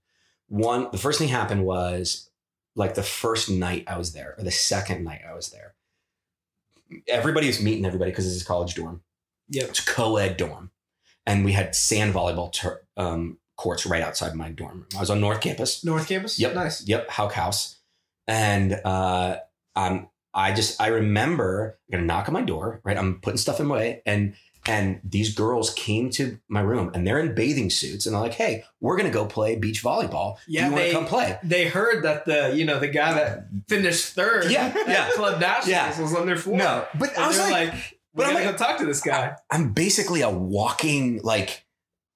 [0.47, 2.31] One, the first thing happened was
[2.75, 5.75] like the first night I was there, or the second night I was there.
[7.07, 9.01] Everybody was meeting everybody because this is college dorm.
[9.49, 9.69] Yep.
[9.69, 10.71] It's a co-ed dorm,
[11.25, 14.71] and we had sand volleyball tur um, courts right outside my dorm.
[14.79, 14.87] room.
[14.97, 15.83] I was on North Campus.
[15.85, 16.39] North Campus.
[16.39, 16.55] Yep.
[16.55, 16.87] Nice.
[16.87, 17.77] Yep, Houck House.
[18.27, 19.37] And uh
[19.75, 22.97] um I just I remember I'm gonna knock on my door, right?
[22.97, 24.33] I'm putting stuff in my way and
[24.67, 28.33] and these girls came to my room and they're in bathing suits and they're like,
[28.33, 30.37] hey, we're gonna go play beach volleyball.
[30.47, 31.37] Yeah, you wanna they- come play?
[31.43, 35.09] They heard that the you know the guy that finished third Yeah, at yeah.
[35.11, 36.01] Club Nationals Yeah.
[36.01, 36.57] was on their floor.
[36.57, 39.35] No, but And I was like, like, but I'm like- go talk to this guy.
[39.51, 41.63] I'm basically a walking like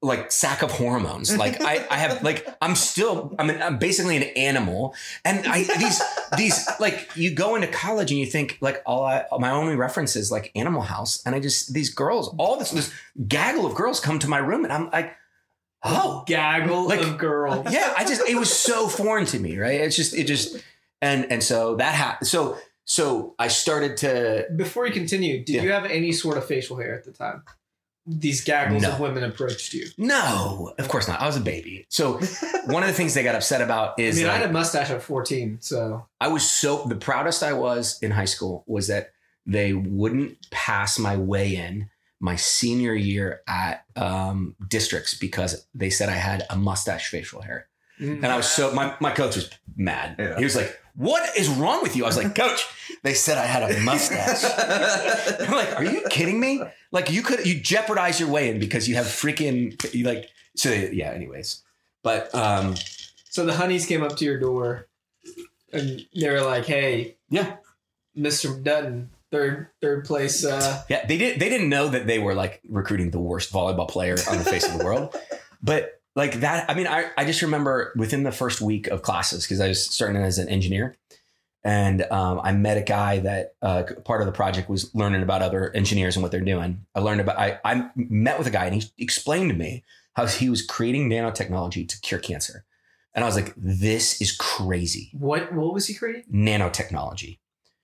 [0.01, 1.35] like sack of hormones.
[1.38, 4.95] Like I, I have like I'm still I'm an, I'm basically an animal.
[5.25, 6.01] And I these
[6.38, 10.15] these like you go into college and you think like all I my only reference
[10.15, 12.93] is like Animal House, and I just these girls all this this
[13.27, 15.13] gaggle of girls come to my room, and I'm like,
[15.83, 17.71] oh gaggle Like- of girls.
[17.73, 17.93] yeah.
[17.97, 19.81] I just it was so foreign to me, right?
[19.81, 20.55] It's just it just
[21.01, 22.27] and and so that happened.
[22.29, 22.57] So
[22.89, 25.62] so I started to Before you continue, did Yeah.
[25.62, 27.43] you have any sort of facial hair at the time?
[28.08, 28.93] These gaggles No.
[28.93, 29.86] of women approached you.
[29.97, 31.21] no, of course not.
[31.21, 31.86] I was a baby.
[31.89, 32.13] So
[32.65, 34.89] one of the things they got upset about I is mean, I had a mustache
[34.89, 39.12] at 14, so I was so the proudest I was in high school was that
[39.45, 46.10] they wouldn't pass my weigh in my senior year at um, districts because they said
[46.10, 47.67] I had a mustache facial hair.
[47.99, 50.15] And I was so my, my coach was mad.
[50.17, 50.38] Yeah.
[50.38, 52.03] He was like, What is wrong with you?
[52.03, 52.65] I was like, Coach,
[53.03, 54.43] they said I had a mustache.
[55.47, 56.62] I'm like, Are you kidding me?
[56.91, 60.69] Like you could you jeopardize your way in because you have freaking you like so
[60.71, 61.63] yeah, anyways.
[62.03, 62.75] But um
[63.29, 64.88] So the honeys came up to your door
[65.71, 67.55] and they were like, "Hey, Yeah.
[68.17, 68.62] Mr.
[68.62, 71.39] Dutton, third third place uh Yeah, they didn't.
[71.39, 74.67] They didn't know that they were like recruiting the worst volleyball player on the face
[74.67, 75.15] of the world.
[75.62, 79.43] But like that, I mean, I I just remember within the first week of classes
[79.45, 80.97] because I was starting as an engineer,
[81.63, 85.41] and um, I met a guy that uh, part of the project was learning about
[85.41, 86.85] other engineers and what they're doing.
[86.95, 87.37] I learned about.
[87.39, 89.83] I I met with a guy and he explained to me
[90.15, 92.65] how he was creating nanotechnology to cure cancer,
[93.13, 95.11] and I was like, this is crazy.
[95.13, 96.23] what what was he creating?
[96.33, 97.37] Nanotechnology.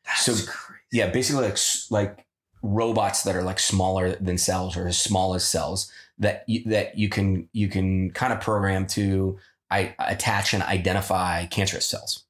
[0.06, 0.72] That's So- crazy.
[0.92, 1.58] Yeah, basically like
[1.90, 2.26] like
[2.62, 6.98] robots that are like smaller than cells or as small as cells that you, that
[6.98, 9.38] you can you can kind of program to
[9.70, 12.26] I, attach and identify cancerous cells.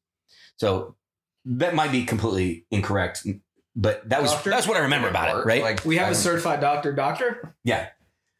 [0.57, 0.95] So
[1.45, 3.27] that might be completely incorrect,
[3.75, 4.49] but that was Doctor?
[4.49, 5.61] that's what I remember about it, right?
[5.61, 7.89] Like We have a certified doctor doctor yeah,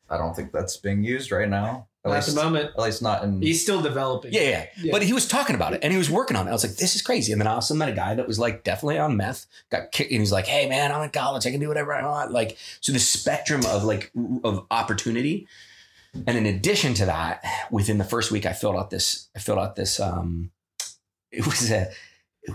[0.10, 1.88] I don't think that's being used right now.
[2.06, 2.70] At least, at the moment.
[2.78, 3.42] at least not in.
[3.42, 4.32] He's still developing.
[4.32, 4.92] yeah, yeah, Yeah.
[4.92, 6.52] But he was talking about it and he was working on it.
[6.52, 7.32] I was like, this is crazy.
[7.32, 10.12] And then I also met a guy that was like definitely on meth, got kicked,
[10.12, 12.32] and he's like, hey man, I'm in college, I can do whatever I want.
[12.32, 14.12] Like, so the spectrum of like
[14.44, 15.48] of opportunity.
[16.28, 19.28] And in addition to that, within the first week, I filled out this.
[19.36, 20.00] I filled out this.
[20.00, 20.52] Um,
[21.32, 21.90] it was a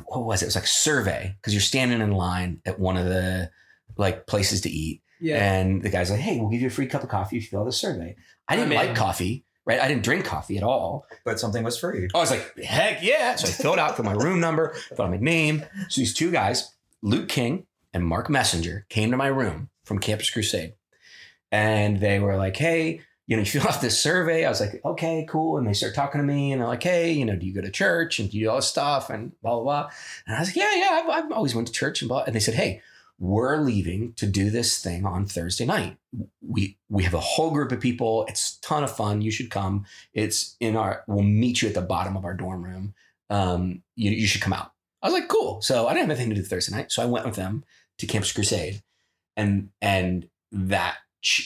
[0.07, 0.45] what was it?
[0.45, 3.51] It was like a survey because you're standing in line at one of the
[3.97, 5.45] like places to eat, Yeah.
[5.45, 7.49] and the guy's like, "Hey, we'll give you a free cup of coffee if you
[7.51, 8.17] fill out the survey."
[8.51, 9.81] I didn't I'm like coffee, right?
[9.81, 11.07] I didn't drink coffee at all.
[11.25, 12.09] but something was free.
[12.15, 13.37] I was like, heck yeah.
[13.37, 15.65] So I filled out for my room number, filled out my name.
[15.89, 20.31] So these two guys, Luke King and Mark Messenger, came to my room from Campus
[20.31, 20.75] Crusade.
[21.53, 24.45] And they were like, hey, you know, you fill out this survey.
[24.45, 25.57] I was like, okay, cool.
[25.57, 27.61] And they start talking to me and they're like, hey, you know, do you go
[27.61, 29.91] to church and do you do all this stuff and blah, blah, blah.
[30.27, 32.25] And I was like, yeah, yeah, I've, I've always went to church and blah.
[32.25, 32.83] And they said, hey,
[33.21, 35.99] we're leaving to do this thing on Thursday night.
[36.41, 38.25] We we have a whole group of people.
[38.29, 39.21] It's a ton of fun.
[39.21, 39.85] You should come.
[40.15, 41.05] It's in our.
[41.07, 42.95] We'll meet you at the bottom of our dorm room.
[43.29, 44.73] Um, you you should come out.
[45.03, 45.61] I was like, cool.
[45.61, 47.63] So I didn't have anything to do Thursday night, so I went with them
[47.99, 48.83] to Campus Crusade,
[49.37, 50.97] and and that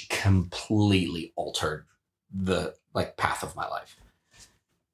[0.08, 1.86] completely altered
[2.32, 3.96] the like path of my life.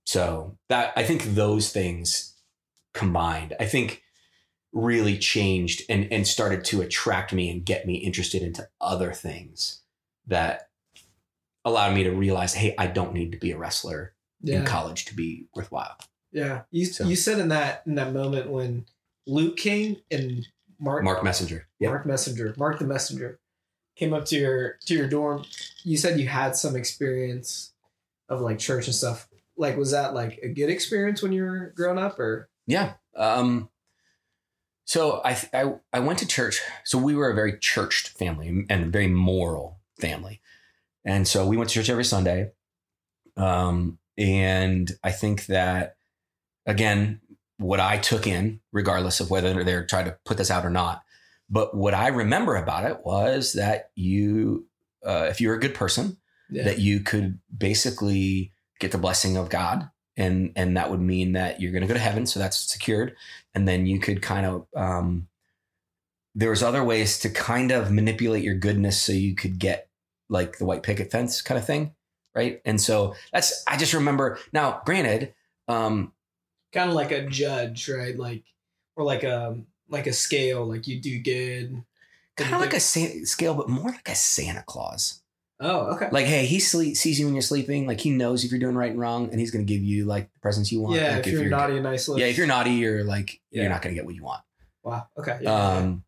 [0.06, 2.34] So that I think those things
[2.94, 4.02] combined, I think
[4.72, 9.82] really changed and and started to attract me and get me interested into other things
[10.26, 10.68] that
[11.64, 15.14] allowed me to realize, hey, I don't need to be a wrestler in college to
[15.14, 15.96] be worthwhile.
[16.32, 16.62] Yeah.
[16.70, 18.86] You So- you said in that in that moment when
[19.26, 20.46] Luke King and
[20.78, 21.66] Mark Mark Messenger.
[21.78, 21.88] Yeah.
[21.90, 23.38] Mark Messenger, Mark the Messenger,
[23.96, 25.44] came up to your to your dorm.
[25.82, 27.72] You said you had some experience
[28.28, 29.28] of like church and stuff.
[29.56, 32.94] Like, was that like a good experience when you were growing up, or Yeah.
[33.14, 33.68] Um,
[34.90, 36.60] so I, I I went to church.
[36.82, 40.40] So we were a very churched family and a very moral family,
[41.04, 42.50] and so we went to church every Sunday.
[43.36, 45.94] Um, and I think that
[46.66, 47.20] again,
[47.58, 51.04] what I took in, regardless of whether they're trying to put this out or not,
[51.48, 54.66] but what I remember about it was that you,
[55.06, 56.16] uh, if you're a good person,
[56.50, 58.50] yeah, that you could basically
[58.80, 59.88] get the blessing of God.
[60.16, 62.26] And, and that would mean that you're going to go to heaven.
[62.26, 63.16] So that's secured.
[63.54, 65.28] And then you could kind of, um,
[66.34, 69.88] there was other ways to kind of manipulate your goodness so you could get
[70.28, 71.94] like the white picket fence kind of thing.
[72.34, 72.60] Right.
[72.64, 75.34] And so that's, I just remember now, granted,
[75.66, 76.12] um,
[76.72, 78.16] kind of like a judge, right?
[78.16, 78.44] Like,
[78.96, 79.58] or like a
[79.88, 80.66] like a scale.
[80.66, 81.82] Like you do good.
[82.36, 85.22] kind of like a sa- scale, but more like a Santa Claus.
[85.62, 86.08] Oh, okay.
[86.10, 87.86] Like, hey, he sleep, sees you when you're sleeping.
[87.86, 90.06] Like he knows if you're doing right and wrong, and he's going to give you
[90.06, 90.96] like the presents you want.
[90.96, 92.08] yeah, like, if, you're, naughty and nice.
[92.08, 93.62] yeah, if you're naughty, you're like Yeah.
[93.62, 94.42] you're not going to get what you want.
[94.82, 95.06] wow.
[95.18, 95.38] Okay.
[95.42, 96.04] Yeah, Um,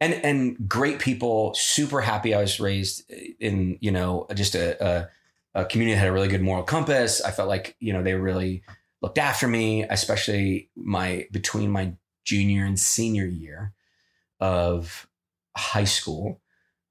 [0.00, 2.34] and and great people, super happy.
[2.34, 5.08] I was raised in you know just a, a
[5.54, 7.20] a community that had a really good moral compass.
[7.22, 8.62] I felt like you know they really
[9.02, 11.92] looked after me, especially my between my
[12.24, 13.72] junior and senior year
[14.40, 15.06] of
[15.56, 16.40] high school.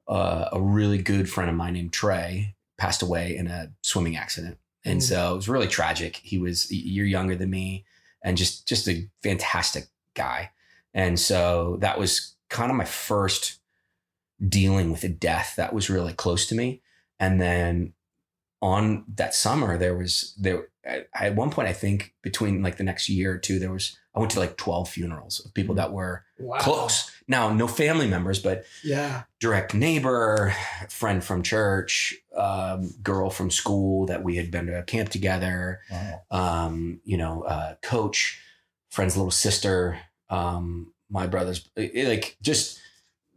[0.08, 4.58] Uh, a really good friend of mine named Trey passed away in a swimming accident,
[4.84, 5.04] and Mm.
[5.04, 6.18] so it was really tragic.
[6.18, 7.86] He was a year younger than me,
[8.24, 10.52] and just just a fantastic guy.
[10.94, 13.60] And so that was kind of my first
[14.48, 16.82] dealing with a death that was really close to me.
[17.20, 17.94] And then
[18.62, 22.84] on that summer, there was there at- at one point I think between like the
[22.84, 25.92] next year or two, there was I went to like twelve funerals of people that
[25.92, 26.58] were wow.
[26.60, 27.12] close.
[27.28, 29.24] Now, no family members, but Yeah.
[29.42, 30.54] direct neighbor,
[30.90, 35.82] friend from church, um, girl from school that we had been to a camp together
[35.92, 36.22] Wow.
[36.32, 38.40] um, you know, uh, coach,
[38.90, 42.80] friend's little sister, um, my brother's, it, like just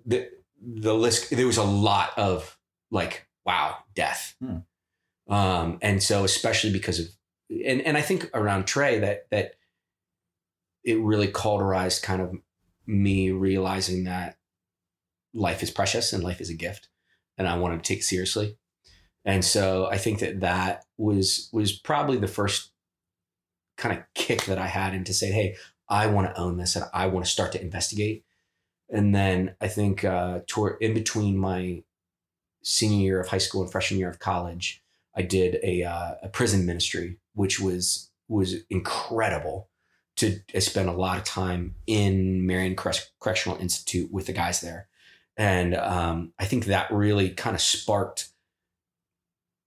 [0.07, 1.31] the the list.
[1.31, 2.57] There was a lot of
[2.91, 4.59] like, wow, death, Hmm.
[5.29, 7.07] Um, and so especially because of,
[7.51, 9.55] and and I think around Trey that that
[10.85, 12.35] it really cauterized kind of
[12.87, 14.39] me realizing that
[15.35, 16.89] life is precious and life is a gift,
[17.37, 18.57] and I wanted to take seriously.
[19.25, 22.71] And so I think that that was was probably the first
[23.77, 25.57] kind of kick that I had into saying, "Hey,
[25.89, 28.25] I want to own this and I want to start to investigate."
[28.91, 31.83] And then I think uh, toward in between my
[32.63, 34.83] senior year of high school and freshman year of college,
[35.19, 39.69] I did a uh, a prison ministry, which was was incredible.
[40.19, 44.89] To I spent a lot of time in Marion Correctional Institute with the guys there,
[45.37, 48.29] and um, I think that really kind of sparked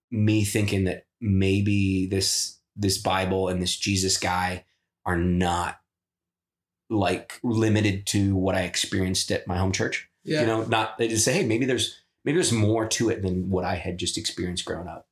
[0.10, 4.66] me thinking that maybe this this Bible and this Jesus guy
[5.06, 5.80] are not
[6.90, 10.10] like limited to what I experienced at my home church.
[10.24, 10.42] Yeah.
[10.42, 13.50] You know, not they just say, hey, maybe there's maybe there's more to it than
[13.50, 15.08] what I had just experienced growing up.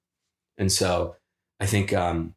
[0.60, 1.15] And so
[1.60, 2.36] I think um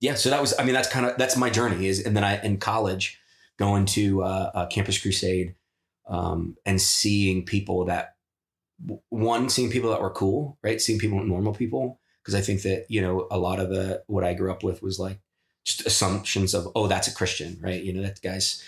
[0.00, 2.22] yeah, so that was I mean that's kind of that's my journey is and then
[2.22, 3.18] I in college
[3.58, 5.54] going to uh, uh Campus Crusade
[6.06, 8.14] um and seeing people that
[9.08, 10.80] one seeing people that were cool, right?
[10.80, 14.24] Seeing people normal people because I think that you know a lot of the what
[14.24, 15.18] I grew up with was like
[15.64, 17.82] just assumptions of oh that's a Christian, right?
[17.82, 18.62] You know that guy's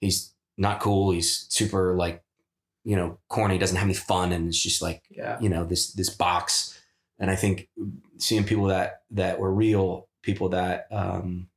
[0.00, 2.22] he's not cool, he's super like
[2.84, 5.38] you know corny, doesn't have any fun, and it's just like yeah.
[5.40, 6.78] you know this this box.
[7.22, 7.68] And I think
[8.18, 11.48] seeing people that that were real, people that um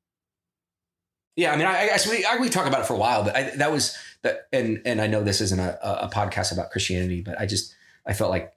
[1.36, 3.24] yeah, I mean, I, I guess we I, we talk about it for a while,
[3.24, 6.72] but I, that was that, and and I know this isn't a, a podcast about
[6.72, 8.54] Christianity, but I just I felt like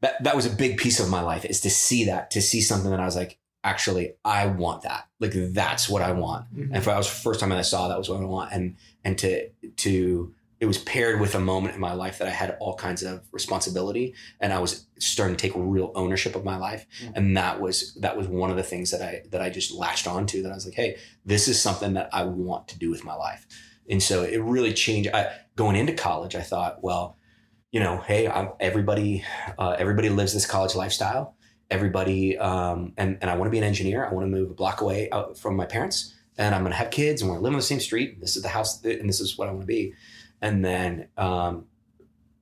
[0.00, 2.60] that that was a big piece of my life is to see that, to see
[2.60, 5.06] something that I was like, actually, I want that.
[5.20, 6.52] Like that's what I want.
[6.54, 6.64] Mhm.
[6.64, 8.52] And if I was the first time that I saw that was what I want.
[8.52, 12.30] And and to to it was paired with a moment in my life that I
[12.30, 16.56] had all kinds of responsibility and I was starting to take real ownership of my
[16.56, 16.86] life.
[17.02, 17.12] Mm.
[17.14, 20.06] And that was that was one of the things that I that I just latched
[20.06, 23.04] onto that I was like, hey, this is something that I want to do with
[23.04, 23.46] my life.
[23.88, 25.10] And so it really changed.
[25.12, 27.16] I going into college, I thought, well,
[27.70, 29.24] you know, hey, I'm, everybody
[29.58, 31.34] uh, everybody lives this college lifestyle.
[31.68, 34.06] Everybody, um, and and I want to be an engineer.
[34.06, 36.78] I want to move a block away out from my parents, and I'm going to
[36.78, 38.20] have kids, and we're going to live on the same street.
[38.20, 39.92] This is the house, and this is what I want to be.
[40.46, 41.64] And then um,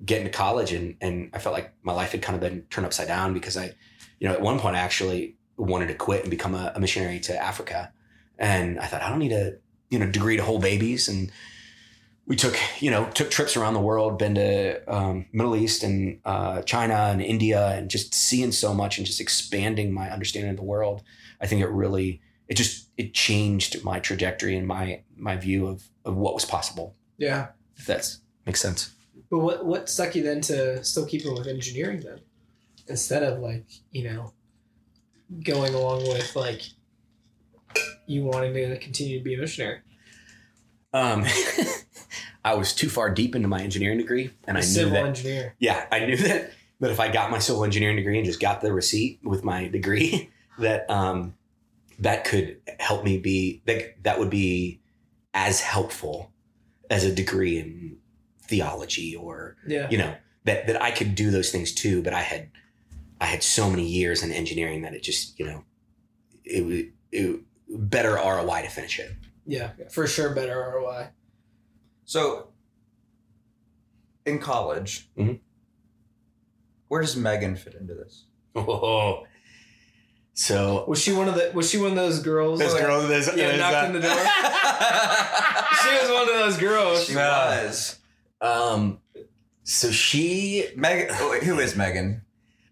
[0.06, 3.08] into college, and and I felt like my life had kind of been turned upside
[3.08, 3.72] down because I,
[4.18, 7.18] you know, at one point I actually wanted to quit and become a, a missionary
[7.20, 7.92] to Africa,
[8.38, 9.54] and I thought I don't need a
[9.88, 11.08] you know degree to hold babies.
[11.08, 11.32] And
[12.26, 16.20] we took you know took trips around the world been to um, middle east and
[16.26, 20.56] uh, china and india and just seeing so much and just expanding my understanding of
[20.56, 21.02] the world.
[21.40, 25.88] I think it really it just it changed my trajectory and my my view of
[26.04, 26.96] of what was possible.
[27.16, 27.48] Yeah.
[27.76, 28.16] If that
[28.46, 28.94] makes sense
[29.30, 32.20] But what what stuck you then to still keeping with engineering then,
[32.88, 34.32] instead of like you know,
[35.42, 36.62] going along with like
[38.06, 39.80] you wanting to continue to be a missionary?
[40.92, 41.24] um,
[42.44, 45.06] i was too far deep into my engineering degree and A i knew civil that
[45.06, 45.54] engineer.
[45.58, 46.50] yeah, I knew that
[46.80, 49.68] that if I got my civil engineering degree and just got the receipt with my
[49.68, 51.34] degree, that um,
[52.00, 54.80] that could help me be that that would be
[55.32, 56.30] as helpful
[56.90, 57.96] as a degree in
[58.42, 59.88] theology or Yeah.
[59.90, 60.14] you know
[60.44, 62.02] that that I could do those things too.
[62.02, 62.50] But I had
[63.20, 65.64] I had so many years in engineering that it just you know
[66.44, 66.82] it was
[67.12, 69.12] it, better ROI to finish it.
[69.46, 69.70] Yeah.
[69.90, 71.08] For sure, better ROI.
[72.04, 72.48] So,
[74.26, 75.40] in college, Mhm.
[76.88, 78.24] where does Megan fit into this?
[78.56, 79.26] Oh,
[80.34, 81.50] so Was she one of the?
[81.54, 82.58] Was she one of those girls?
[82.58, 84.10] this that- girl, this, Yeah, this, knocked uh, on the door.
[85.82, 87.04] she was one of those girls.
[87.06, 87.64] She Yeah.
[87.64, 87.98] was.
[88.40, 88.98] Um,
[89.62, 91.08] so she Megan.
[91.18, 92.22] oh, who is Megan?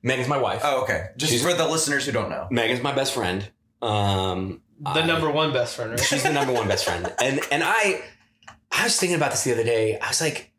[0.02, 0.60] Megan's my wife.
[0.64, 1.08] Oh, okay.
[1.16, 2.48] Just She's- for the listeners who don't know.
[2.50, 3.48] Megan's my best friend.
[3.80, 6.00] Um, The I- number one best friend, right?
[6.00, 7.12] She's the number one best friend.
[7.20, 8.02] And and I
[8.70, 9.98] I was thinking about this the other day.
[9.98, 10.50] I was like,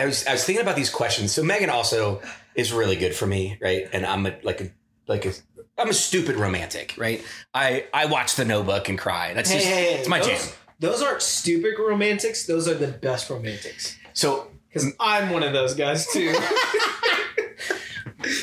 [0.00, 1.32] I was I was thinking about these questions.
[1.32, 2.22] So Megan also
[2.54, 3.88] is really good for me, right?
[3.92, 4.70] And I'm a like a
[5.06, 5.32] like a
[5.78, 7.24] I'm a stupid romantic, right?
[7.54, 9.34] I I watch The Notebook and cry.
[9.34, 10.54] That's just it's my those, jam.
[10.80, 12.46] Those aren't stupid romantics.
[12.46, 13.96] Those are the best romantics.
[14.12, 16.34] So Because I'm one of those guys too.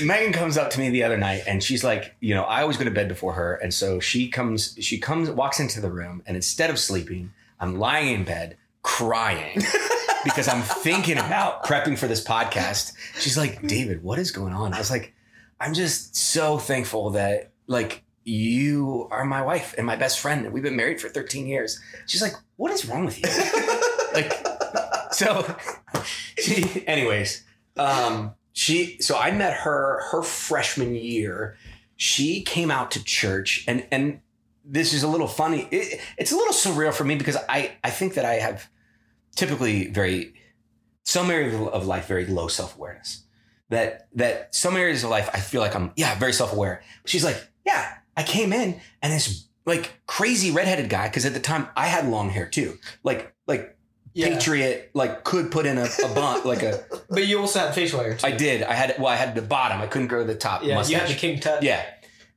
[0.03, 2.77] Megan comes up to me the other night and she's like, you know, I always
[2.77, 3.55] go to bed before her.
[3.55, 7.77] And so she comes, she comes, walks into the room and instead of sleeping, I'm
[7.77, 9.61] lying in bed crying
[10.23, 12.93] because I'm thinking about prepping for this podcast.
[13.19, 14.73] She's like, David, what is going on?
[14.73, 15.13] I was like,
[15.66, 20.53] I'm just so thankful that like you are my wife and my best friend and
[20.53, 21.80] we've been married for 13 years.
[22.05, 23.28] She's like, what is wrong with you?
[24.13, 24.32] like,
[25.11, 25.55] so
[26.38, 27.43] she, anyways,
[27.78, 31.57] um, she, so I met her her freshman year.
[31.97, 34.20] She came out to church and, and
[34.63, 35.68] this is a little funny.
[35.72, 38.70] It, it's a little surreal for me because I, I think that I have
[39.36, 40.36] typically very,
[41.05, 43.24] some areas of life, very low self-awareness
[43.76, 46.82] that, that some areas of life, I feel like I'm, yeah, very self-aware.
[47.05, 51.09] She's like, yeah, I came in and this like crazy redheaded guy.
[51.09, 52.78] Cause at the time I had long hair too.
[53.03, 53.78] Like, like
[54.13, 54.30] yeah.
[54.30, 57.99] Patriot, like could put in a, a bun, like a, But you also had facial
[57.99, 58.26] hair too.
[58.26, 58.63] I did.
[58.63, 59.82] I had well, I had the bottom.
[59.82, 60.93] I couldn't grow the top yeah, mustache.
[60.93, 61.63] you had the king tut.
[61.63, 61.84] yeah.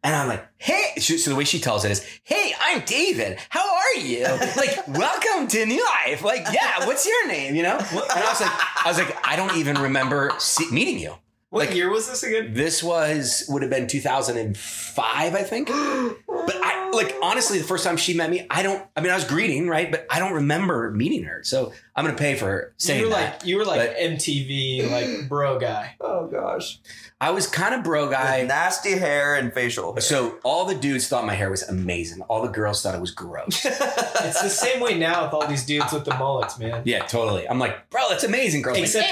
[0.05, 0.95] And I'm like, hey.
[1.01, 3.39] So the way she tells it is, hey, I'm David.
[3.49, 4.25] How are you?
[4.57, 6.23] Like, welcome to New Life.
[6.23, 7.55] Like, yeah, what's your name?
[7.55, 7.79] You know?
[7.91, 8.51] And I was like,
[8.85, 11.15] I was like, I don't even remember see- meeting you.
[11.51, 12.53] What Like- year was this again?
[12.53, 15.69] This was would have been 2005, I think.
[15.69, 18.83] But I like honestly, the first time she met me, I don't.
[18.97, 19.91] I mean, I was greeting, right?
[19.91, 21.43] But I don't remember meeting her.
[21.45, 23.35] So I'm gonna pay for saying you were that.
[23.41, 25.97] like you were like But- MTV like bro guy.
[26.01, 26.81] Oh gosh.
[27.21, 28.41] I was kind of bro guy.
[28.41, 30.01] With nasty hair and facial hair.
[30.01, 32.23] So all the dudes thought my hair was amazing.
[32.23, 33.67] All the girls thought it was gross.
[34.21, 36.83] It's the same way now with all these dudes with the mullets, man.
[36.85, 37.49] yeah, totally.
[37.49, 38.77] I'm like, bro, that's amazing, girls.
[38.79, 39.07] Except,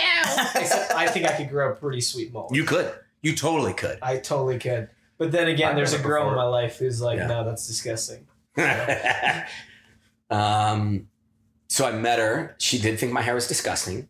[0.57, 2.55] except I think I could grow a pretty sweet mullet.
[2.55, 2.93] you could.
[3.23, 3.99] You totally could.
[4.03, 4.89] I totally could.
[5.19, 7.27] But then again, I've there's a done it girl in my life who's like, Yeah.
[7.27, 8.27] no, that's disgusting.
[10.31, 11.09] um,
[11.69, 12.55] so I met her.
[12.59, 14.09] She did think my hair was disgusting.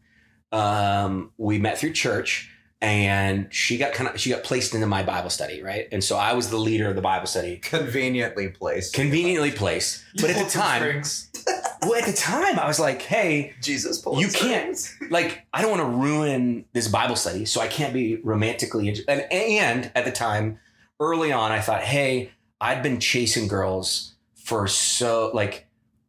[0.52, 2.50] Um, we met through church,
[2.80, 5.88] and she got kind of she got placed into my Bible study, right?
[5.92, 8.94] And so I was the leader of the Bible study, conveniently placed.
[8.94, 10.04] conveniently placed.
[10.20, 11.30] But at the time, strings.
[11.82, 14.78] well, at the time, I was like, hey, Jesus, you can't
[15.10, 19.20] like I don't want to ruin this Bible study, so I can't be romantically and
[19.32, 20.58] and at the time,
[21.00, 25.66] early on, I thought, hey, I'd been chasing girls for so like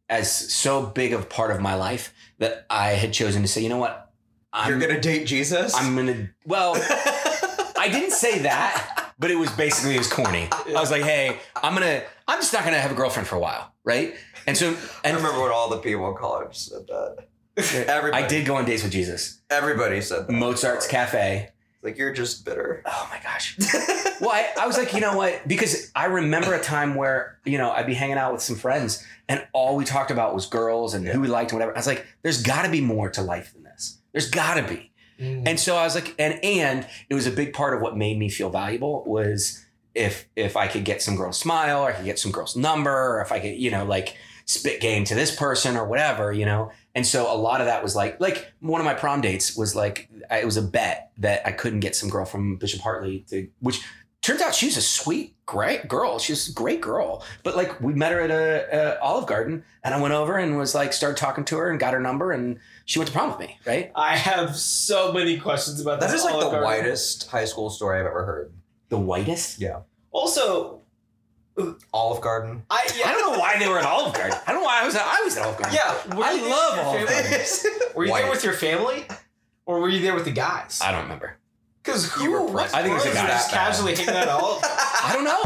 [0.08, 3.68] as so big of part of my life that I had chosen to say, you
[3.68, 4.10] know what,
[4.52, 5.74] I'm You're gonna date Jesus.
[5.74, 6.74] I'm gonna well,
[7.78, 10.48] I didn't say that, but it was basically as corny.
[10.52, 13.40] I was like, hey, I'm gonna I'm just not gonna have a girlfriend for a
[13.40, 14.14] while, right?
[14.46, 17.26] And so I remember when all the people in college said that.
[17.88, 19.40] Everybody, I did go on dates with Jesus.
[19.50, 20.32] Everybody said that.
[20.32, 21.50] Mozart's Cafe.
[21.82, 22.82] Like you're just bitter.
[22.86, 23.56] Oh my gosh.
[24.20, 25.46] Well, I, I was like, you know what?
[25.46, 29.06] Because I remember a time where, you know, I'd be hanging out with some friends
[29.28, 31.76] and all we talked about was girls and who we liked and whatever.
[31.76, 33.98] I was like, there's got to be more to life than this.
[34.10, 34.90] There's got to be.
[35.20, 35.46] Mm.
[35.46, 38.18] And so I was like, and and it was a big part of what made
[38.18, 39.64] me feel valuable was
[39.98, 42.90] if if I could get some girl's smile or I could get some girl's number
[43.16, 46.46] or if I could, you know, like spit game to this person or whatever, you
[46.46, 46.70] know.
[46.94, 49.74] And so a lot of that was like like one of my prom dates was
[49.76, 53.24] like I, it was a bet that I couldn't get some girl from Bishop Hartley
[53.28, 53.80] to which
[54.22, 58.10] turns out she's a sweet great girl she's a great girl but like we met
[58.12, 61.44] her at a, a olive garden and i went over and was like started talking
[61.44, 64.16] to her and got her number and she went to prom with me right I
[64.16, 66.64] have so many questions about That That is is like the Garden.
[66.64, 68.52] whitest high school story I've ever heard.
[68.90, 69.60] the whitest
[70.10, 70.80] Also,
[71.92, 72.62] Olive Garden.
[72.70, 74.38] I yeah, I don't know why they were at Olive Garden.
[74.46, 75.76] I don't know why I was at, I was at Olive Garden.
[75.76, 77.08] Yeah, were I you love Olive?
[77.08, 77.40] Garden.
[77.96, 78.22] Were you White.
[78.22, 79.04] there with your family,
[79.66, 80.80] or were you there with the guys?
[80.82, 81.36] I don't remember.
[81.82, 82.42] Because You were?
[82.44, 82.72] What.
[82.74, 83.28] I think it was the bros guys.
[83.30, 84.60] Just casually hanging out at Olive.
[84.64, 85.40] I don't know.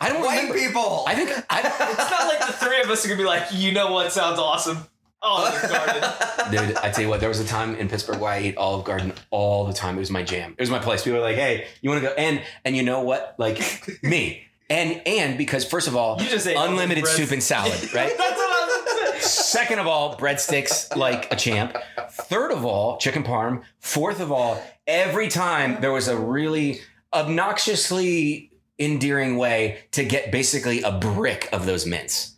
[0.00, 0.58] I don't White remember.
[0.58, 1.04] people.
[1.06, 1.60] I think I,
[1.92, 4.38] It's not like the three of us are gonna be like, you know what sounds
[4.38, 4.78] awesome?
[5.22, 6.10] Olive Garden.
[6.50, 6.76] dude.
[6.76, 9.12] I tell you what, there was a time in Pittsburgh where I ate Olive Garden
[9.30, 9.96] all the time.
[9.96, 10.52] It was my jam.
[10.52, 11.02] It was my place.
[11.04, 13.34] People were like, "Hey, you want to go?" And and you know what?
[13.38, 13.58] Like
[14.02, 14.44] me.
[14.70, 18.16] And and because first of all, You just unlimited soup and salad, right?
[18.16, 19.22] That's what I was.
[19.22, 21.76] Second of all, breadsticks like a champ.
[22.10, 23.62] Third of all, chicken parm.
[23.80, 26.80] Fourth of all, every time there was a really
[27.12, 32.36] obnoxiously endearing way to get basically a brick of those mints.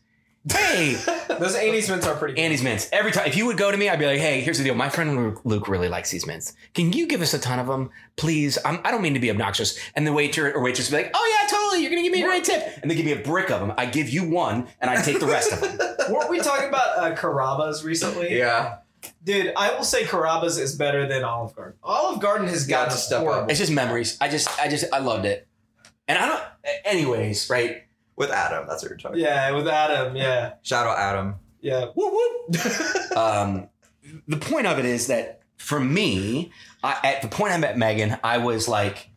[0.52, 0.94] Hey,
[1.40, 2.38] Those Andes mints are pretty.
[2.40, 2.88] Andes mints.
[2.92, 4.74] Every time, if you would go to me, I'd be like, "Hey, here's the deal.
[4.74, 6.52] My friend Luke- Luke really likes these mints.
[6.74, 8.58] Can you give us a ton of them, please?
[8.64, 11.12] I'm, I don't mean to be obnoxious." And the waiter or waitress would be like,
[11.14, 11.80] "Oh yeah, totally.
[11.82, 13.72] You're gonna give me a great tip." And they give me a brick of them.
[13.78, 15.78] I give you one, and I take the rest of them.
[16.12, 18.36] Weren't we talking about uh, Carrabba's recently?
[18.36, 18.76] yeah.
[19.22, 21.78] Dude, I will say Carrabba's is better than Olive Garden.
[21.82, 23.44] Olive Garden has Got got to step horrible.
[23.44, 23.50] up.
[23.50, 24.16] It's just memories.
[24.20, 25.46] I just, I just, I loved it.
[26.08, 26.42] And I don't.
[26.84, 27.83] Anyways, right?
[28.16, 28.66] With Adam.
[28.68, 30.14] That's what you're talking Yeah, with Adam.
[30.16, 31.34] Yeah, Shout out Adam.
[31.60, 31.86] yeah.
[31.94, 33.16] Whoop whoop.
[33.16, 33.68] um,
[34.28, 36.52] the point of it is that for me,
[36.82, 39.10] I, at the point I met Megan, I was like,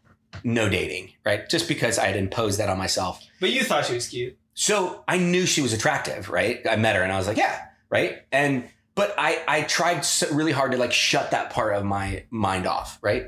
[0.43, 1.47] no dating, right?
[1.49, 3.23] Just because I had imposed that on myself.
[3.39, 4.37] But you thought she was cute.
[4.53, 6.61] So I knew she was attractive, right?
[6.67, 8.19] I met her and I was like, yeah, right.
[8.31, 12.23] And but I I tried so really hard to like shut that part of my
[12.31, 13.27] mind off, right?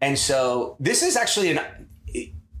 [0.00, 1.81] And so this is actually an.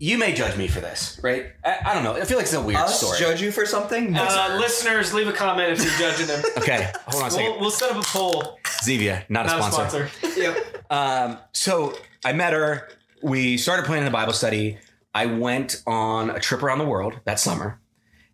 [0.02, 1.52] You may judge me for this, right?
[1.64, 2.14] I, I don't know.
[2.14, 3.20] I feel like it's a weird Us story.
[3.20, 4.16] judge you for something?
[4.16, 6.42] Uh, listeners, leave a comment if you're judging them.
[6.58, 7.50] okay, hold on a second.
[7.52, 8.58] we'll, we'll set up a poll.
[8.64, 10.02] Zevia, not, Not a sponsor.
[10.02, 10.40] a sponsor.
[10.40, 10.84] yep.
[10.90, 11.94] Um, so
[12.24, 12.88] I met her.
[13.22, 14.76] We started planning the Bible study.
[15.14, 17.78] I went on a trip around the world that summer.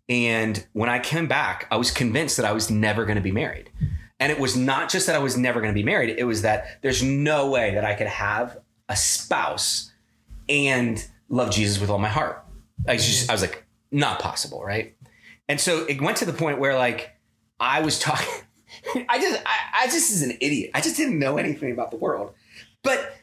[0.09, 3.31] And when I came back, I was convinced that I was never going to be
[3.31, 3.69] married.
[4.19, 6.41] And it was not just that I was never going to be married, it was
[6.41, 8.57] that there's no way that I could have
[8.89, 9.91] a spouse
[10.49, 12.43] and love Jesus with all my heart.
[12.87, 14.95] I was just, I was like, not possible, right?
[15.47, 17.11] And so it went to the point where like
[17.59, 18.27] I was talking,
[19.09, 20.71] I just, I, I just is an idiot.
[20.73, 22.33] I just didn't know anything about the world.
[22.83, 23.15] But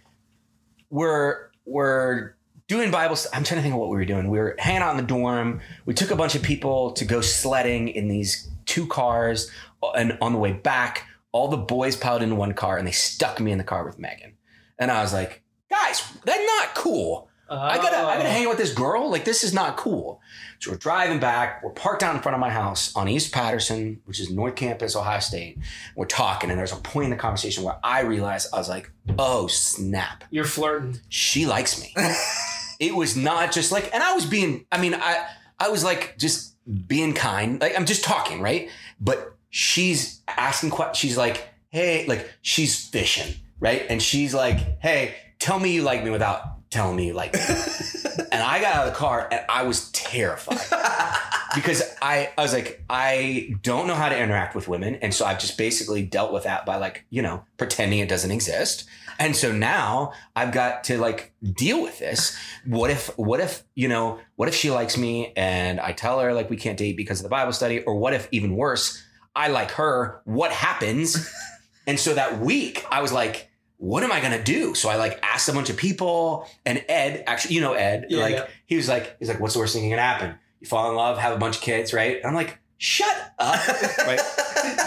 [0.90, 2.34] we're we're
[2.68, 3.16] doing Bible.
[3.32, 4.28] I'm trying to think of what we were doing.
[4.28, 5.60] We were hanging out in the dorm.
[5.84, 9.50] We took a bunch of people to go sledding in these two cars,
[9.82, 12.92] uh, and on the way back, all the boys piled into one car, and they
[12.92, 14.34] stuck me in the car with Megan.
[14.78, 17.28] And I was like, guys, that's not cool.
[17.48, 18.32] I gotta, I gotta oh.
[18.32, 19.10] hang out with this girl.
[19.10, 20.20] Like, this is not cool.
[20.58, 21.62] So we're driving back.
[21.62, 24.96] We're parked out in front of my house on East Patterson, which is North Campus,
[24.96, 25.58] Ohio State.
[25.94, 28.90] We're talking, and there's a point in the conversation where I realized I was like,
[29.18, 31.00] oh snap, You're flirting.
[31.08, 31.94] she likes me.
[32.80, 35.26] it was not just like, and I was being, I mean, I,
[35.58, 37.60] I was like just being kind.
[37.60, 38.70] Like I'm just talking, right?
[39.00, 40.98] But she's asking questions.
[40.98, 43.84] She's like, hey, like she's fishing, right?
[43.88, 47.34] And she's like, hey, tell me you like me without telling me like
[48.32, 50.58] and I got out of the car and I was terrified
[51.54, 54.96] because I, I was like, I don't know how to interact with women.
[54.96, 58.30] And so I've just basically dealt with that by like, you know, pretending it doesn't
[58.30, 58.84] exist.
[59.18, 62.36] And so now I've got to like deal with this.
[62.66, 66.34] What if, what if, you know, what if she likes me and I tell her
[66.34, 67.82] like we can't date because of the Bible study?
[67.82, 69.02] Or what if even worse,
[69.34, 70.20] I like her.
[70.24, 71.30] What happens?
[71.86, 73.45] and so that week, I was like,
[73.78, 74.74] what am I gonna do?
[74.74, 78.20] So I like asked a bunch of people, and Ed, actually, you know Ed, Yeah,
[78.20, 78.46] like yeah.
[78.66, 80.38] he was like, he's like, what's the worst thing that can happen?
[80.60, 82.16] You fall in love, have a bunch of kids, right?
[82.16, 83.68] And I'm like, shut up.
[84.06, 84.20] right?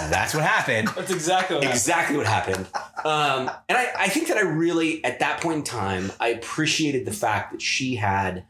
[0.10, 0.88] That's what happened.
[0.90, 1.78] That's exactly what happened.
[1.78, 2.68] Exactly what happened.
[3.06, 7.06] Um, and I, I think that I really, at that point in time, I appreciated
[7.06, 8.46] the fact that she had,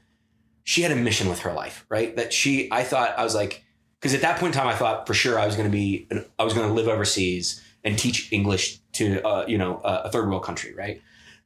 [0.63, 2.15] she had a mission with her life, right?
[2.15, 3.63] That she, I thought, I was like,
[3.99, 6.07] because at that point in time, I thought for sure I was going to be,
[6.39, 10.11] I was going to live overseas and teach English to, uh, you know, a a
[10.11, 11.01] third world country, right?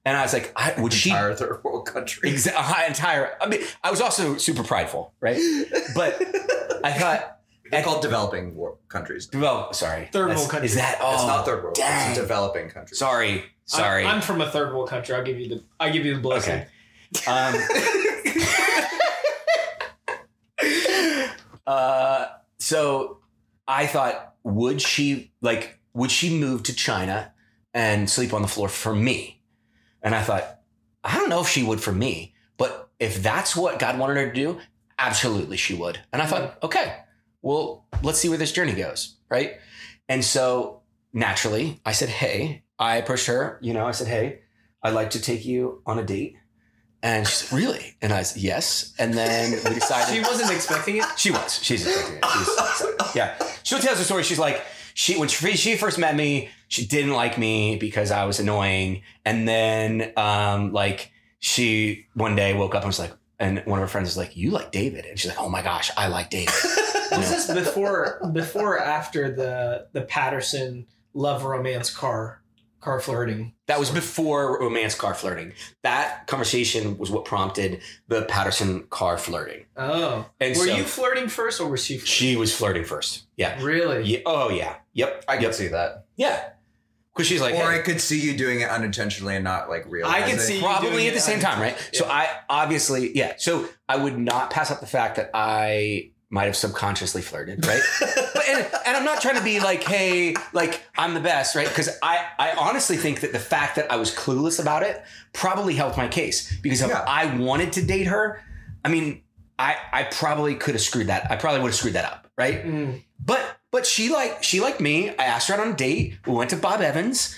[0.06, 2.30] And I was like, I, would she Entire third world country.
[2.32, 3.38] Exa- entire.
[3.40, 5.40] I mean, I was also super prideful, right?
[5.96, 6.22] But
[6.84, 7.40] I thought,
[7.72, 9.30] They're called developing wor- countries.
[9.34, 10.66] well, sorry, Third That's- world country.
[10.68, 11.00] Is that?
[11.02, 11.76] Oh, it's not third world.
[11.76, 12.12] dang.
[12.12, 13.00] It's developing countries.
[13.00, 14.04] Sorry, sorry.
[14.06, 15.16] I'm, I'm from a third world country.
[15.16, 15.64] I'll give you the.
[15.80, 16.66] I give you the blessing.
[17.16, 17.32] Okay.
[17.32, 17.56] Um,
[21.68, 22.26] uh,
[22.60, 23.20] so
[23.68, 25.80] I thought, would she like?
[25.94, 27.34] Would she move to China
[27.74, 29.42] and sleep on the floor for me?
[30.02, 30.60] And I thought,
[31.04, 34.28] I don't know if she would for me, but if that's what God wanted her
[34.28, 34.60] to do,
[34.98, 36.00] absolutely she would.
[36.12, 36.98] And I thought, okay,
[37.42, 39.58] well, let's see where this journey goes, right?
[40.08, 40.82] And so
[41.12, 43.60] naturally, I said, hey, I approached her.
[43.62, 44.42] You know, I said, hey,
[44.82, 46.36] I'd like to take you on a date.
[47.02, 47.98] And she said, really?
[48.02, 48.94] And I said, yes.
[48.98, 50.14] And then we decided.
[50.14, 51.06] She wasn't expecting it.
[51.18, 51.62] She was.
[51.62, 52.26] She's expecting it.
[52.26, 53.36] She's, yeah.
[53.64, 54.24] She'll tell us the story.
[54.24, 54.64] She's like,
[54.94, 59.02] she when she, she first met me, she didn't like me because I was annoying.
[59.26, 63.84] And then, um, like, she one day woke up and was like, and one of
[63.84, 66.30] her friends was like, "You like David?" And she's like, "Oh my gosh, I like
[66.30, 66.54] David."
[67.12, 72.42] Was this before before or after the the Patterson love romance car
[72.80, 73.54] car flirting?
[73.68, 75.54] That was before romance car flirting.
[75.84, 79.66] That conversation was what prompted the Patterson car flirting.
[79.78, 81.98] Oh, And were so you flirting first or was she?
[81.98, 82.08] Flirting?
[82.08, 83.28] she was flirting first.
[83.38, 83.62] Yeah.
[83.64, 84.04] really?
[84.06, 84.20] yeah.
[84.26, 84.78] Oh yeah.
[84.94, 85.26] Yep.
[85.28, 85.54] I can yep.
[85.54, 86.06] see that.
[86.16, 86.50] Yeah.
[87.14, 89.86] Because she's like, or hey, I could see you doing it unintentionally and not like
[89.88, 90.24] realizing.
[90.24, 91.90] I can see- you probably doing at the it same time, right?
[91.94, 93.34] So I obviously, yeah.
[93.38, 97.82] So I would not pass up the fact that I might have subconsciously flirted, right?
[98.00, 101.68] but and, and I'm not trying to be like, hey, like I'm the best, right?
[101.68, 105.76] Because I I honestly think that the fact that I was clueless about it probably
[105.76, 107.06] helped my case because if Yeah.
[107.08, 108.42] I wanted to date her,
[108.84, 109.22] I mean,
[109.60, 111.30] I I probably could have screwed that.
[111.30, 112.66] I probably would have screwed that up, right?
[112.66, 113.04] Mm.
[113.26, 115.10] But but she like she liked me.
[115.12, 116.18] I asked her out on a date.
[116.28, 117.36] We went to Bob Evans.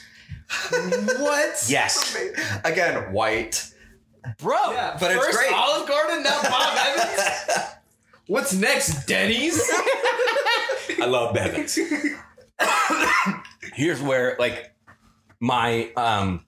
[0.72, 1.64] what?
[1.68, 2.16] Yes,
[2.64, 3.72] Again, white.
[4.38, 4.56] bro.
[4.72, 5.52] Yeah, But it's great.
[5.54, 7.60] Olive Garden, now Bob Evans.
[8.28, 9.60] What's next, Denny's?
[11.02, 11.78] I love Bevins.
[13.74, 14.74] Here's where like
[15.40, 16.46] my um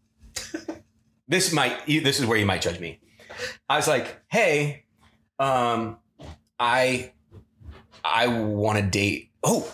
[1.27, 2.99] this might this is where you might judge me.
[3.69, 4.85] I was like, "Hey,
[5.39, 5.97] um
[6.59, 7.11] I
[8.03, 9.71] I want to date." Oh,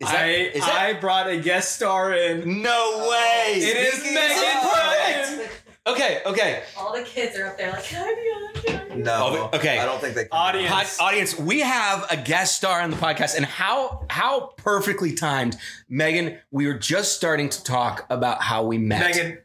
[0.00, 2.62] is that I is that I brought a guest star in.
[2.62, 3.52] No way.
[3.56, 5.48] It is Megan of- Ryan.
[5.84, 6.62] Okay, okay.
[6.78, 8.62] All the kids are up there like, can I be on?
[8.62, 9.50] Can I be on?" No.
[9.52, 9.78] Okay.
[9.78, 10.22] I don't think they.
[10.24, 10.28] Can.
[10.32, 10.96] Audience.
[10.98, 15.56] Pod- audience, we have a guest star on the podcast, and how how perfectly timed,
[15.88, 16.38] Megan.
[16.52, 19.00] We were just starting to talk about how we met.
[19.14, 19.38] Megan,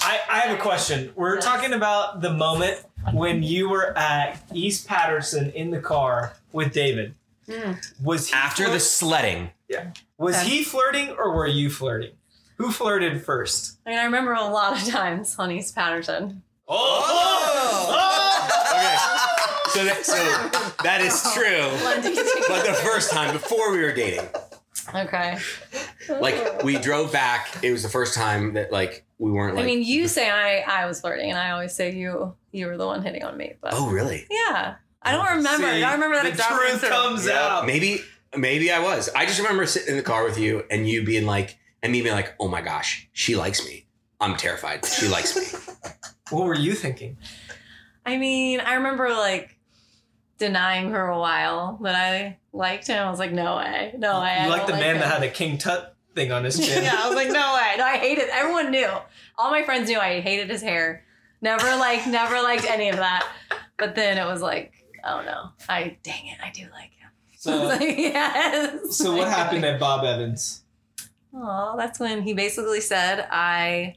[0.00, 1.12] I, I have a question.
[1.16, 6.72] We're talking about the moment when you were at East Patterson in the car with
[6.72, 7.14] David.
[7.48, 7.78] Mm.
[8.02, 9.50] Was he after the sledding?
[9.68, 9.90] Yeah.
[10.18, 10.48] was Okay.
[10.48, 12.12] he flirting or were you flirting?
[12.58, 13.78] Who flirted first?
[13.86, 16.42] I mean, I remember a lot of times on East Patterson.
[16.68, 18.02] Oh!
[19.72, 20.14] so that, so
[20.82, 21.68] that is true.
[22.48, 24.26] But the first time before we were dating,
[24.94, 25.38] Okay.
[26.08, 29.64] like we drove back, it was the first time that like we weren't like.
[29.64, 32.76] I mean, you say I I was flirting, and I always say you you were
[32.76, 33.54] the one hitting on me.
[33.60, 34.26] But oh really?
[34.30, 34.76] yeah,
[35.06, 35.66] I don't remember.
[35.66, 36.88] See, I don't remember that the exact truth answer.
[36.88, 37.34] comes Yeah.
[37.58, 37.66] out.
[37.66, 38.02] Maybe
[38.36, 39.08] maybe I was.
[39.14, 42.02] I just remember sitting in the car with you and you being like, and me
[42.02, 43.86] being like, oh my gosh, she likes me.
[44.20, 44.84] I'm terrified.
[44.84, 45.42] She likes me.
[46.30, 47.18] What were you thinking?
[48.04, 49.56] I mean, I remember like
[50.38, 53.06] denying for a while that I liked him.
[53.06, 54.26] I was like, no way, no way.
[54.30, 55.00] I you like don't the man him.
[55.02, 56.82] that had a King Tut thing on his chin.
[56.84, 57.74] yeah, I was like, no way.
[57.78, 58.28] No, I hated.
[58.32, 58.88] Everyone knew.
[59.38, 61.04] All my friends knew I hated his hair.
[61.42, 63.26] Never like, never liked any of that.
[63.78, 64.72] But then it was like,
[65.06, 67.10] oh no, I dang it, I do like him.
[67.38, 68.96] So, Like, yes.
[68.98, 70.62] so what happened at Bob Evans?
[71.34, 73.96] Oh, that's when he basically said, I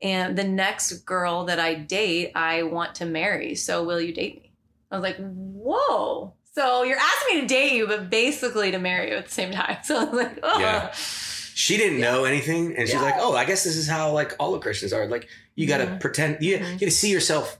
[0.00, 3.54] and the next girl that I date, I want to marry.
[3.54, 4.52] So will you date me?
[4.90, 6.32] I was like, whoa.
[6.54, 9.52] So you're asking me to date you, but basically to marry you at the same
[9.52, 9.76] time.
[9.84, 10.58] So I was like, oh.
[10.58, 10.92] Yeah.
[11.54, 13.02] She didn't know anything, and she's Yeah.
[13.02, 15.06] like, "Oh, I guess this is how like all of Christians are.
[15.06, 16.00] Like, you got to Mhm.
[16.00, 16.38] pretend.
[16.40, 17.58] You, you got to see yourself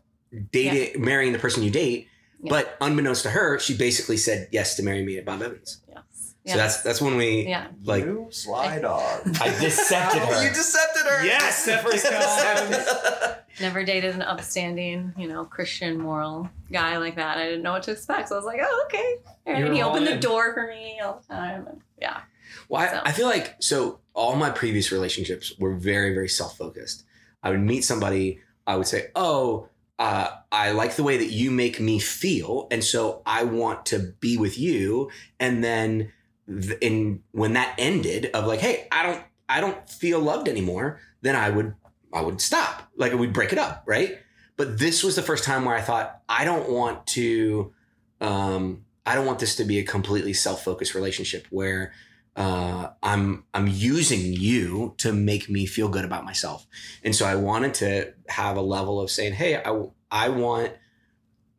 [0.50, 2.08] dating, marrying the person you date."
[2.42, 2.50] Yeah.
[2.50, 5.78] But unbeknownst to her, she basically said yes to marry me at Bob Evans.
[5.88, 6.34] Yes.
[6.44, 6.52] Yeah.
[6.52, 7.68] So that's that's when we yeah.
[7.84, 9.22] like you sly dog.
[9.40, 10.42] I decepted her.
[10.44, 11.24] you decepted her.
[11.24, 13.36] Yes, first Decepticons.
[13.60, 17.38] Never dated an upstanding, you know, Christian moral guy like that.
[17.38, 18.28] I didn't know what to expect.
[18.28, 19.16] So I was like, oh, okay.
[19.46, 19.58] All right.
[19.58, 21.66] You were And he all opened the door for me all the time.
[21.68, 22.22] And yeah.
[22.68, 26.56] Well, So- I, I feel like so all my previous relationships were very, very self
[26.56, 27.04] focused.
[27.42, 29.68] I would meet somebody, I would say, Oh,
[29.98, 32.66] uh, I like the way that you make me feel.
[32.70, 35.10] And so I want to be with you.
[35.38, 36.12] And then
[36.48, 41.00] th- in when that ended of like, hey, I don't I don't feel loved anymore,
[41.20, 41.74] then I would
[42.12, 42.90] I would stop.
[42.96, 44.18] Like we'd break it up, right?
[44.56, 47.72] But this was the first time where I thought, I don't want to
[48.20, 51.92] um I don't want this to be a completely self-focused relationship where
[52.34, 56.66] uh, I'm I'm using you to make me feel good about myself,
[57.04, 60.72] and so I wanted to have a level of saying, "Hey, I I want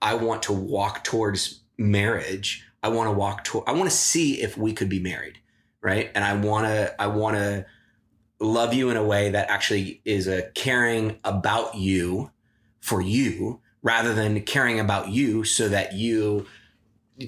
[0.02, 2.66] I want to walk towards marriage.
[2.82, 5.40] I want to walk to I want to see if we could be married,
[5.82, 6.12] right?
[6.16, 7.66] And I want to I want to
[8.40, 12.32] love you in a way that actually is a caring about you
[12.80, 16.48] for you rather than caring about you so that you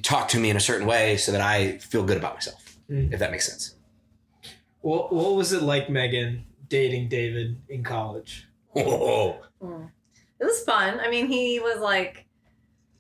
[0.02, 3.12] talk to me in a certain way so that I feel good about myself." Mm.
[3.12, 3.76] if that makes sense.
[4.82, 8.48] What, what was it like, Megan, dating David in college?
[8.76, 9.90] Oh, Mm.
[10.40, 11.00] It was fun.
[11.00, 12.26] I mean, he was like,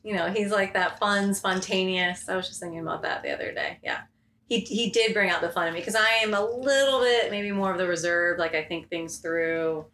[0.03, 2.29] you know, he's like that fun, spontaneous.
[2.29, 3.77] I was just thinking about that the other day.
[3.83, 4.01] Yeah.
[4.47, 7.29] He, he did bring out the fun in me because I am a little bit
[7.31, 9.85] maybe more of the reserved, like I think things through.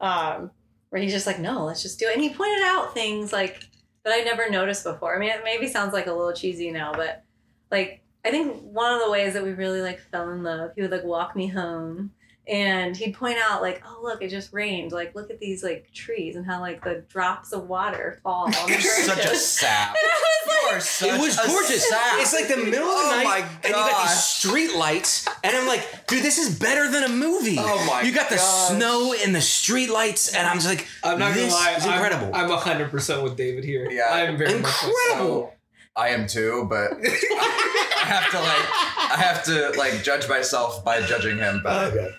[0.00, 0.50] Um,
[0.90, 2.14] where he's just like, no, let's just do it.
[2.14, 3.62] And he pointed out things like
[4.04, 5.14] that I never noticed before.
[5.14, 7.24] I mean, it maybe sounds like a little cheesy now, but
[7.70, 10.82] like I think one of the ways that we really like fell in love, he
[10.82, 12.10] would like walk me home
[12.48, 14.92] and he'd point out like, oh look, it just rained.
[14.92, 18.50] Like look at these like trees and how like the drops of water fall on
[18.52, 19.94] the You're such a sap.
[20.06, 21.88] And I was You are such it was a gorgeous.
[21.88, 22.00] sap.
[22.20, 25.26] It's like the middle of the Oh night, my and you got these street lights,
[25.44, 27.56] and I'm like, dude, this is better than a movie.
[27.58, 28.68] Oh my You got the gosh.
[28.68, 31.84] sno and the street lights, and I'm just like, I'm not this gonna lie, is
[31.86, 32.34] I'm- incredible.
[32.34, 33.88] I'm, 100% with David here.
[33.90, 34.08] Yeah.
[34.12, 34.88] I'm very much so.
[34.88, 35.52] Incredible.
[35.96, 41.00] I am too, but I have to like I have to like judge myself by
[41.02, 41.60] judging him.
[41.62, 42.10] But okay.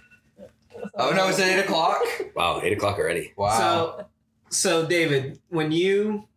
[0.96, 2.02] oh no, is it eight o'clock?
[2.36, 3.34] Wow, eight o'clock already.
[3.38, 3.58] Wow.
[3.58, 4.06] So,
[4.50, 6.28] so David, when you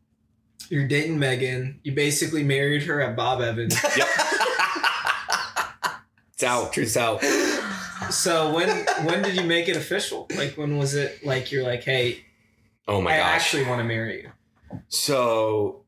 [0.68, 3.76] you're dating Megan, you basically married her at Bob Evans.
[6.34, 6.72] It's out.
[6.72, 7.22] Truth's out.
[8.11, 8.70] so when
[9.05, 10.26] when did you make it official?
[10.34, 12.24] Like when was it like you're like, hey,
[12.88, 13.26] Oh my I gosh.
[13.28, 14.30] actually want to marry you?
[14.88, 15.82] So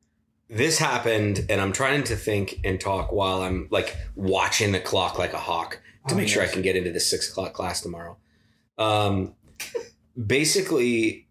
[0.53, 5.19] this happened, and I'm trying to think and talk while I'm like watching the clock
[5.19, 7.81] like a hawk to Oh, make sure I can get into the six o'clock class
[7.81, 8.17] tomorrow.
[8.79, 9.35] Um,
[10.27, 11.27] basically,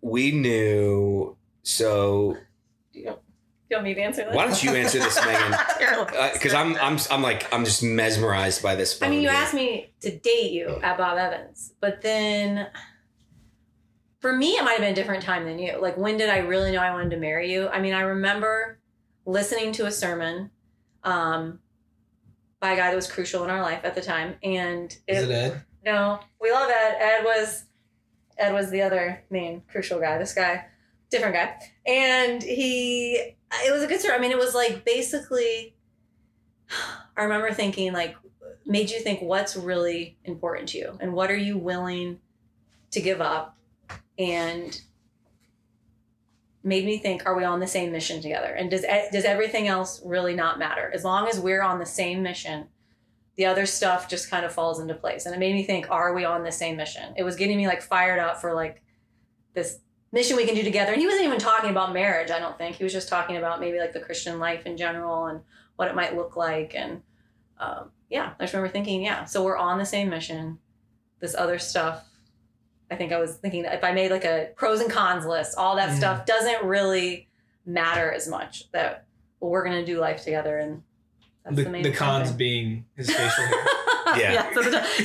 [0.00, 1.36] we knew.
[1.62, 2.36] So
[2.92, 3.14] you
[3.70, 4.34] want me to answer that?
[4.34, 5.54] why don't you answer this, Megan?
[5.80, 9.00] You're- Because I'm I'm I'm like I'm just mesmerized by this.
[9.02, 12.66] I mean, you phone asked me to date you at Bob Evans, but then
[14.22, 15.78] for me, it might have been a different time than you.
[15.80, 17.68] Like, when did I really know I wanted to marry you?
[17.68, 18.78] I mean, I remember
[19.26, 20.50] listening to a sermon
[21.02, 21.58] um,
[22.60, 25.30] by a guy that was crucial in our life at the time, and Is it
[25.30, 25.64] Ed?
[25.84, 26.96] no, we love Ed.
[27.00, 27.64] Ed was
[28.38, 30.16] Ed was the other main crucial guy.
[30.18, 30.66] This guy,
[31.10, 33.14] different guy, and he.
[33.66, 34.14] It was a good story.
[34.14, 35.74] I mean, it was like basically.
[37.16, 38.16] I remember thinking like,
[38.64, 42.20] made you think what's really important to you and what are you willing
[42.92, 43.56] to give up,
[44.18, 44.80] and
[46.64, 48.52] made me think, are we on the same mission together?
[48.54, 50.90] And does does everything else really not matter?
[50.94, 52.68] As long as we're on the same mission?
[53.36, 55.26] the other stuff just kind of falls into place.
[55.26, 57.14] And it made me think are we on the same mission?
[57.16, 58.82] It was getting me like fired up for like
[59.54, 59.78] this
[60.12, 60.92] mission we can do together.
[60.92, 62.76] And he wasn't even talking about marriage i don't think.
[62.76, 65.40] He was just talking about maybe like the christian life in general and
[65.76, 66.74] what it might look like.
[66.74, 67.02] And
[67.58, 70.58] um, yeah i just remember thinking yeah so we're on the same mission.
[71.20, 72.04] This other stuff
[72.90, 75.56] i think i was thinking that if i made like a pros and cons list
[75.56, 75.96] all that Mhm.
[75.96, 77.28] stuff doesn't really
[77.66, 79.04] matter as much that
[79.40, 80.82] well we're going to do life together and
[81.44, 82.36] that's The, the, main the cons thing.
[82.38, 83.64] being his facial hair.
[84.16, 84.52] Yeah.
[84.52, 85.04] so the, he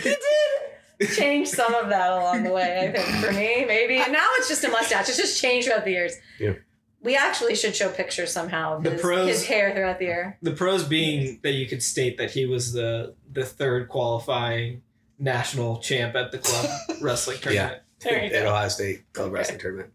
[1.00, 2.80] did change some of that along the way.
[2.90, 5.08] I think for me, maybe now it's just a mustache.
[5.08, 6.14] It's just changed throughout the years.
[6.40, 6.54] Yeah.
[7.02, 10.38] We actually should show pictures somehow of The his, pros- his hair throughout the year.
[10.42, 14.82] The pros being that you could state that he was the the third qualifying
[15.20, 16.66] national champ at the club
[17.02, 17.82] wrestling tournament.
[18.00, 18.50] There you At go.
[18.50, 19.34] Ohio State Club Okay.
[19.34, 19.90] Wrestling Tournament.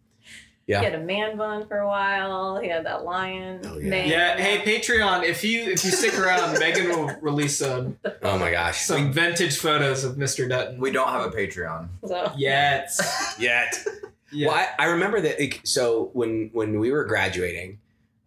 [0.67, 0.79] Yeah.
[0.81, 2.59] He had a man bun for a while.
[2.61, 3.61] He had that lion.
[3.65, 3.89] Oh, yeah.
[3.91, 4.09] mane.
[4.11, 8.51] Yeah, hey Patreon, if you if you stick around, Megan will release some Oh my
[8.53, 8.81] gosh.
[8.83, 10.49] some vintage photos of Mr.
[10.49, 10.81] Dutton.
[10.81, 11.89] we don't have a Patreon.
[12.07, 12.91] So Yet.
[13.39, 13.85] Yet.
[14.33, 14.49] Yeah.
[14.49, 15.39] Well, I, I remember that.
[15.39, 17.79] Like, so when when we were graduating,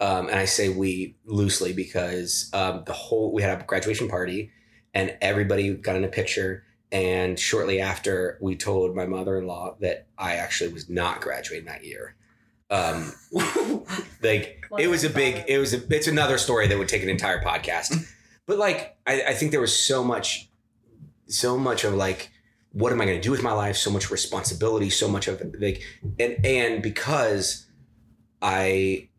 [0.02, 4.52] Um, and I say we loosely because um, the whole we had a graduation party,
[4.94, 6.64] and everybody got in a picture.
[6.96, 11.66] And shortly after, we told my mother in law that I actually was not graduating
[11.66, 12.16] that year.
[12.70, 13.12] Um,
[14.24, 17.10] like it was a big it was a it's another story that would take an
[17.10, 18.10] entire podcast.
[18.48, 20.52] But like I, I think there was so much
[21.26, 22.30] so much of like
[22.74, 23.76] what am i going to do with my life?
[23.76, 25.82] So much responsibility so much of like
[26.20, 27.66] and and because
[28.44, 29.10] i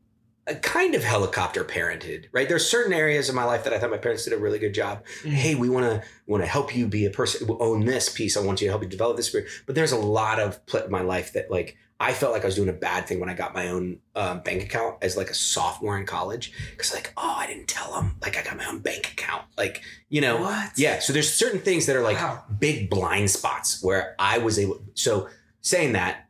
[0.48, 2.48] I kind of helicopter parented right?
[2.48, 4.74] There's certain areas of my life that i thought my parents did a really good
[4.74, 5.04] job.
[5.24, 8.36] Hey we want to want to help you be a person own this piece.
[8.36, 9.34] I want you to help you develop this
[9.66, 12.56] but there's a lot of pl- my life that like I felt like I was
[12.56, 15.34] doing a bad thing when I got my own um, bank account as like a
[15.34, 16.52] sophomore in college.
[16.70, 19.42] Because like oh I didn't tell them like I got my own bank account.
[19.56, 20.36] Like you know?
[20.42, 20.72] What?
[20.78, 22.44] yeah so there's certain things that are like Wow.
[22.58, 25.28] big blind spots where I was able so
[25.60, 26.25] saying that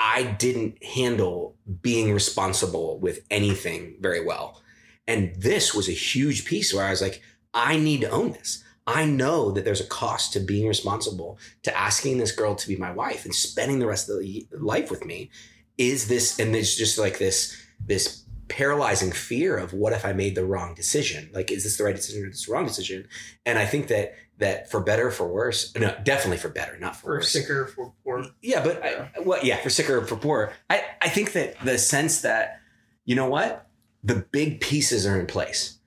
[0.00, 4.62] I, didn't handle being responsible with anything very well.
[5.06, 7.22] And this was a huge piece where I was like
[7.52, 8.64] I need to own this.
[8.86, 12.76] I know that there's a cost to being responsible to asking this girl to be
[12.76, 15.30] my wife and spending the rest of the life with me.
[15.76, 20.34] Is this and there's just like this this paralyzing fear of what if i made
[20.34, 21.30] the wrong decision?
[21.32, 23.06] Like is this the right decision or is this the wrong decision?
[23.44, 26.96] And i think that that for better or for worse no definitely for better not
[26.96, 27.30] for, For worse.
[27.30, 28.26] sicker, for poor.
[28.42, 30.52] yeah but I, well yeah for sicker or for poor.
[30.68, 32.60] I i think that the sense that
[33.06, 33.66] you know what?
[34.04, 35.78] The big pieces are in place.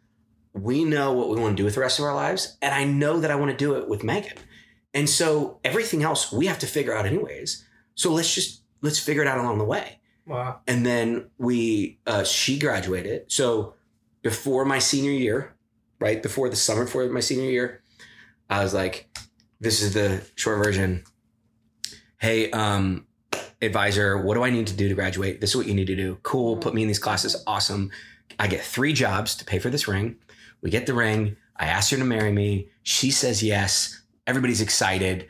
[0.54, 2.84] We know what we want to do with the rest of our lives and i
[2.84, 4.38] know that i want to do it with megan.
[4.94, 7.66] And so everything else we have to figure out anyways.
[7.96, 10.00] So let's just let's figure it out along the way.
[10.26, 10.62] Wow.
[10.68, 13.30] and then we uh, she graduated.
[13.32, 13.74] So
[14.22, 15.54] before my senior year
[16.00, 17.82] right before the summer before my senior year
[18.54, 19.10] i was like
[19.64, 21.06] this is the short version.
[22.20, 23.08] Hey um
[23.62, 25.40] advisor what do i need to do to graduate?
[25.40, 26.18] This is what you need to do.
[26.24, 27.42] Cool put me in these classes.
[27.48, 27.92] Awesome.
[28.38, 30.18] I get three jobs to pay for this ring.
[30.62, 31.38] We get the ring.
[31.56, 32.70] I ask her to marry me.
[32.84, 34.02] She says yes.
[34.28, 35.30] Everybody's excited.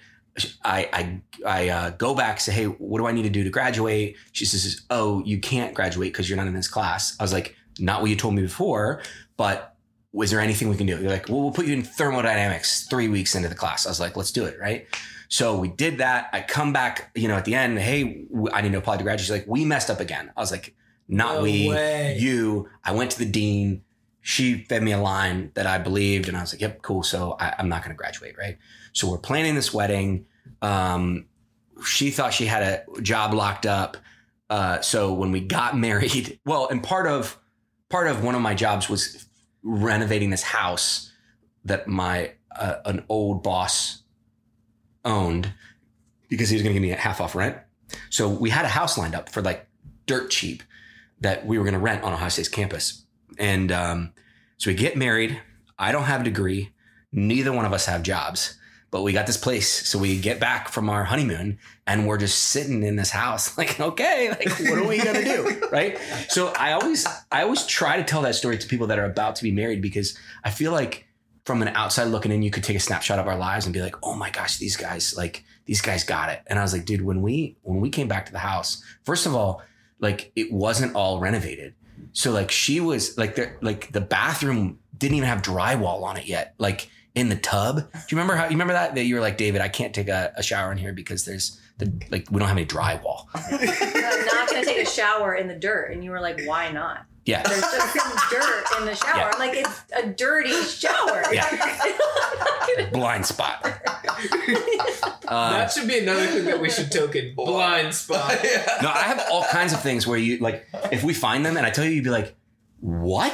[0.66, 3.52] I I I uh, go back say, hey, what do I need to do to
[3.52, 4.18] graduate?
[4.32, 7.16] She says, oh, you can't graduate because you're not in this class.
[7.20, 9.04] I was like, not what you told me before,
[9.38, 9.73] but
[10.14, 10.96] was there anything we can do?
[10.98, 13.86] They're like, well, we'll put you in thermodynamics three weeks into the class.
[13.86, 14.86] I was like, let's do it, right?
[15.28, 16.30] So we did that.
[16.32, 19.22] I come back, you know, at the end, hey, I need to apply to graduate.
[19.22, 20.32] She's like, we messed up again.
[20.38, 20.76] I was like,
[21.08, 22.18] not No we, way.
[22.20, 22.70] you.
[22.84, 23.84] I went to the dean.
[24.22, 27.02] She fed me a line that I believed, and I was like, yep, cool.
[27.04, 28.58] So I, I'm not going to graduate, right?
[28.94, 30.28] So we're planning this wedding.
[30.62, 31.26] Um,
[31.86, 33.98] she thought she had a job locked up.
[34.50, 37.38] Uh, so when we got married, well, and part of
[37.90, 39.26] part of one of my jobs was
[39.64, 41.12] renovating this house
[41.66, 44.04] that my uh, an old boss
[45.06, 45.54] owned
[46.30, 47.58] because he was going to give me a half off rent.
[48.10, 49.68] So we had a house lined up for like
[50.06, 50.64] dirt cheap
[51.22, 53.06] that we were going to rent on Ohio State's campus.
[53.38, 54.14] And um,
[54.58, 55.40] so we get married.
[55.78, 56.72] I don't have a degree.
[57.12, 58.58] Neither one of us have jobs,
[58.94, 59.90] but we got this place.
[59.90, 63.80] So we get back from our honeymoon and we're just sitting in this house, like,
[63.80, 65.62] okay, like, what are we to do?
[65.72, 65.98] Right.
[66.30, 69.36] So I always, I always try to tell that story to people that are about
[69.38, 71.08] to be married because I feel like
[71.46, 73.82] from an outside looking in, you could take a snapshot of our lives and be
[73.82, 76.44] like, oh my gosh, these guys, like, these guys got it.
[76.46, 79.26] And I was like, dude, when we, when we came back to the house, first
[79.26, 79.64] of all,
[80.00, 81.74] like, it wasn't all renovated.
[82.12, 86.28] So like she was like the like the bathroom didn't even have drywall on it
[86.28, 86.54] yet.
[86.60, 87.92] Like in the tub.
[87.92, 89.62] Do you remember how you remember that that you were like David?
[89.62, 92.58] I can't take a, a shower in here because there's the like we don't have
[92.58, 93.28] any drywall.
[93.36, 95.92] I'm not going to take a shower in the dirt.
[95.92, 97.06] And you were like, why not?
[97.26, 99.18] Yeah, There's just some dirt in the shower.
[99.18, 99.32] Yeah.
[99.34, 101.24] I'm like, it's a dirty shower.
[102.92, 103.66] blind spot.
[105.26, 107.34] Um, that should be another thing that we should token.
[107.34, 108.40] Blind spot.
[108.82, 111.66] no, I have all kinds of things where you like if we find them and
[111.66, 112.36] I tell you, you'd be like,
[112.82, 113.34] what?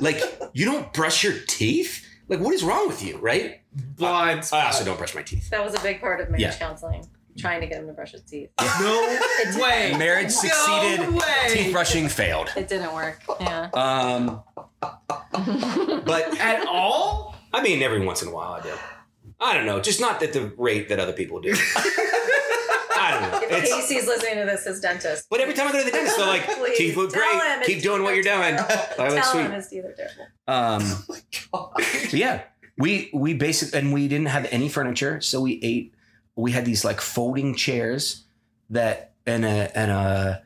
[0.00, 0.20] like
[0.52, 2.05] you don't brush your teeth?
[2.28, 3.18] Like what is wrong with you?
[3.18, 3.60] Right?
[3.72, 4.66] Blind I spot.
[4.66, 5.48] also don't brush my teeth.
[5.50, 6.56] That was a big part of marriage Yeah.
[6.58, 7.06] counseling,
[7.38, 8.50] trying to get him to brush his teeth.
[8.80, 9.18] No
[9.60, 9.94] way.
[9.96, 11.00] Marriage succeeded.
[11.10, 11.48] No way.
[11.50, 12.50] Teeth brushing failed.
[12.56, 13.20] It didn't work.
[13.40, 13.68] Yeah.
[13.74, 14.42] Um,
[16.04, 17.34] but At all?
[17.52, 18.72] I mean, every once in a while I do.
[19.40, 21.54] I don't know, just not at the rate that other people do.
[23.10, 23.40] Know.
[23.42, 25.26] If It's, Casey's listening to this, his dentist.
[25.30, 27.62] but every time I go to the dentist, they're like, Please "Teeth look great.
[27.64, 29.02] Keep doing what you're doing." terrible.
[29.02, 29.40] I look Tell sweet.
[29.42, 30.26] him his teeth are terrible.
[30.48, 30.82] Um,
[31.52, 32.12] Oh my god.
[32.12, 32.42] yeah,
[32.78, 35.94] we we basically and we didn't have any furniture, so we ate.
[36.34, 38.24] We had these like folding chairs
[38.70, 40.42] that and a and a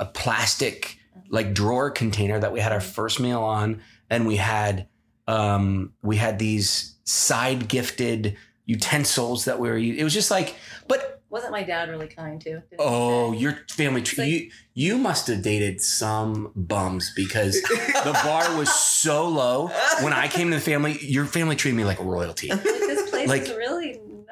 [0.00, 0.98] a plastic
[1.28, 4.88] like drawer container that we had our first meal on, and we had
[5.28, 8.36] um we had these side gifted
[8.66, 9.76] utensils that we were.
[9.76, 10.54] It was just like,
[10.88, 12.62] but Wasn't my dad really kind too?
[12.78, 14.22] Oh, your family tree.
[14.24, 19.66] Like- you you must have dated some bums because the bar was so low.
[20.00, 22.50] When I came to the family, your family treated me like royalty.
[22.50, 23.63] Like, this place like- is really.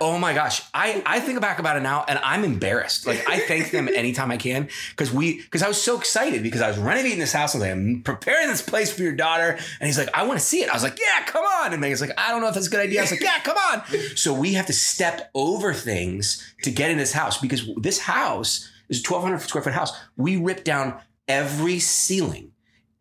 [0.05, 0.63] Oh my gosh.
[0.75, 3.07] I, I think back about it now and I'm embarrassed.
[3.07, 6.61] Like I thank them anytime I can because we because I was so excited because
[6.61, 9.51] I was renovating this house I was like, I'm preparing this place for your daughter.
[9.53, 10.69] And he's like, I want to see it.
[10.69, 11.71] I was like, yeah, come on.
[11.73, 12.99] And Megan's like, I don't know if that's a good idea.
[12.99, 13.85] I was like, yeah, come on.
[14.17, 18.69] So we have to step over things to get in this house because this house
[18.89, 19.97] is a 1,200 square foot house.
[20.17, 22.51] We ripped down every ceiling.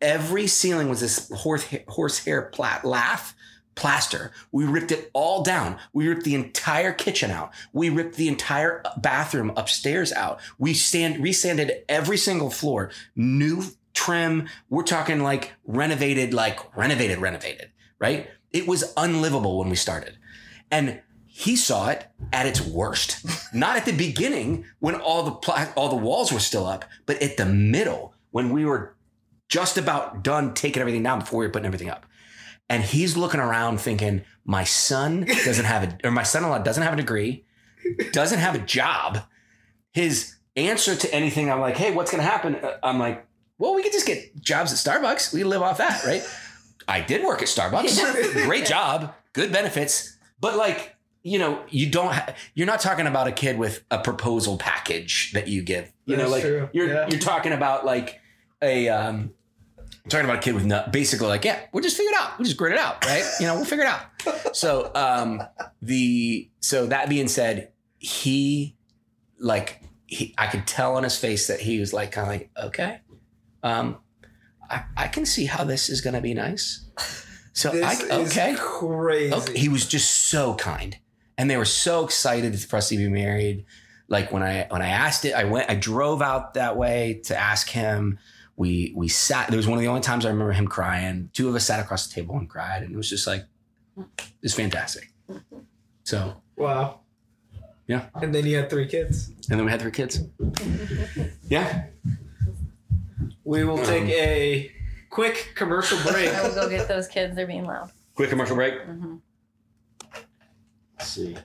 [0.00, 3.34] Every ceiling was this horse horsehair plat laugh
[3.74, 4.32] plaster.
[4.50, 5.78] We ripped it all down.
[5.92, 7.52] We ripped the entire kitchen out.
[7.72, 10.40] We ripped the entire bathroom upstairs out.
[10.58, 12.90] We stand resanded every single floor.
[13.16, 13.64] New
[13.94, 14.48] trim.
[14.68, 18.28] We're talking like renovated, like renovated, renovated, right?
[18.52, 20.18] It was unlivable when we started.
[20.70, 23.24] And he saw it at its worst.
[23.54, 27.22] Not at the beginning when all the pla- all the walls were still up, but
[27.22, 28.96] at the middle when we were
[29.48, 32.06] just about done taking everything down before we were putting everything up.
[32.72, 36.94] And he's looking around thinking, my son doesn't have a, or my son-in-law doesn't have
[36.94, 37.44] a degree,
[38.12, 39.18] doesn't have a job.
[39.92, 42.56] His answer to anything, I'm like, hey, what's going to happen?
[42.56, 43.26] Uh, I'm like,
[43.58, 45.32] well, we could just get jobs at Starbucks.
[45.34, 46.22] We live off that, right?
[46.88, 48.44] I did work at Starbucks.
[48.46, 50.16] Great job, good benefits.
[50.40, 53.98] But like, you know, you don't, ha- you're not talking about a kid with a
[53.98, 55.92] proposal package that you give.
[56.06, 56.68] You know, like true.
[56.72, 57.06] you're, Yeah.
[57.10, 58.18] you're talking about like
[58.62, 59.32] a, um,
[60.04, 62.38] I'm talking about a kid with no, basically like, yeah, we'll just figure it out.
[62.38, 63.24] We'll just grit it out, right?
[63.38, 64.56] You know, we'll figure it out.
[64.56, 65.42] So, um,
[65.80, 68.76] the, so that being said, he,
[69.38, 72.50] like, he, I could tell on his face that he was like, kind of like,
[72.66, 73.00] okay,
[73.62, 73.98] um,
[74.68, 76.84] I, I can see how this is going to be nice.
[77.52, 78.52] So I, okay.
[78.52, 79.34] is crazy.
[79.34, 80.96] Okay, he was just so kind,
[81.36, 83.66] and they were so excited for us to be married.
[84.08, 87.36] Like when I when I asked it, I went, I drove out that way to
[87.38, 88.18] ask him.
[88.56, 89.48] We we sat.
[89.48, 91.30] There was one of the only times I remember him crying.
[91.32, 93.44] Two of us sat across the table and cried, and it was just like,
[93.98, 94.06] it
[94.42, 95.10] was fantastic.
[96.04, 97.00] So, Wow.
[97.86, 98.06] Yeah.
[98.14, 99.28] And then you had three kids.
[99.50, 100.20] and then we had three kids.
[101.48, 101.86] Yeah,
[103.44, 104.72] We will take Um, a
[105.10, 106.32] quick commercial break.
[106.32, 107.34] I will go get those kids.
[107.36, 107.90] They're being loud.
[108.14, 108.80] quick commercial break.
[108.82, 109.16] hmm
[110.98, 111.36] Let's see.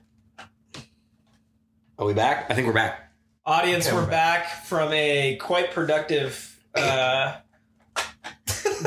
[2.00, 2.50] Are we back?
[2.50, 3.12] I think we're back.
[3.46, 7.38] Audience, Okay, we're we're back from a quite productive uh,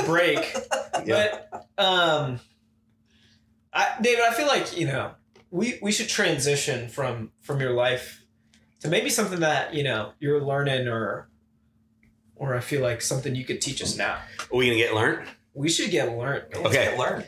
[0.05, 0.55] break.
[1.07, 2.41] But um,
[3.73, 5.13] I, David, I feel like you know
[5.51, 8.23] we we should transition from from your life
[8.81, 11.31] to maybe something that you know you're learning or
[12.37, 14.19] or I feel like something you could teach us now.
[14.53, 15.27] Are we gonna get learned?
[15.55, 16.45] We should get learned.
[16.55, 16.97] Okay.
[16.99, 17.27] learned.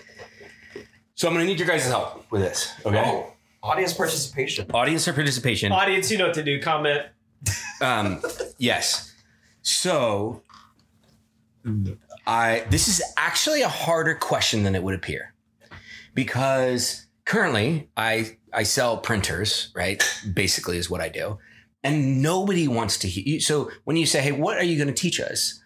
[1.14, 2.72] So I'm gonna need your guys' help with this.
[2.84, 3.02] Okay.
[3.04, 3.32] Oh,
[3.62, 4.70] audience participation.
[4.72, 5.72] Audience participation.
[5.72, 6.60] Audience, you know what to do.
[6.60, 7.06] Comment.
[7.80, 8.22] Um,
[8.58, 9.12] yes.
[9.62, 10.42] So,
[12.26, 15.34] I this is actually a harder question than it would appear,
[16.14, 20.02] because currently I I sell printers, right?
[20.32, 21.38] Basically, is what I do,
[21.82, 23.40] and nobody wants to hear.
[23.40, 25.60] So when you say, "Hey, what are you going to teach us?"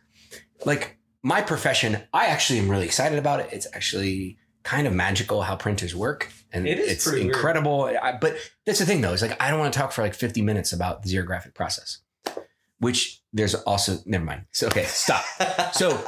[0.64, 3.48] Like my profession, I actually am really excited about it.
[3.52, 7.84] It's actually kind of magical how printers work, and It is it's pretty incredible.
[7.84, 9.12] I, but that's the thing, though.
[9.12, 11.98] Is like I don't want to talk for like 50 minutes about the xerographic process,
[12.78, 14.46] which there's also never mind.
[14.50, 15.24] So okay, stop.
[15.72, 16.02] So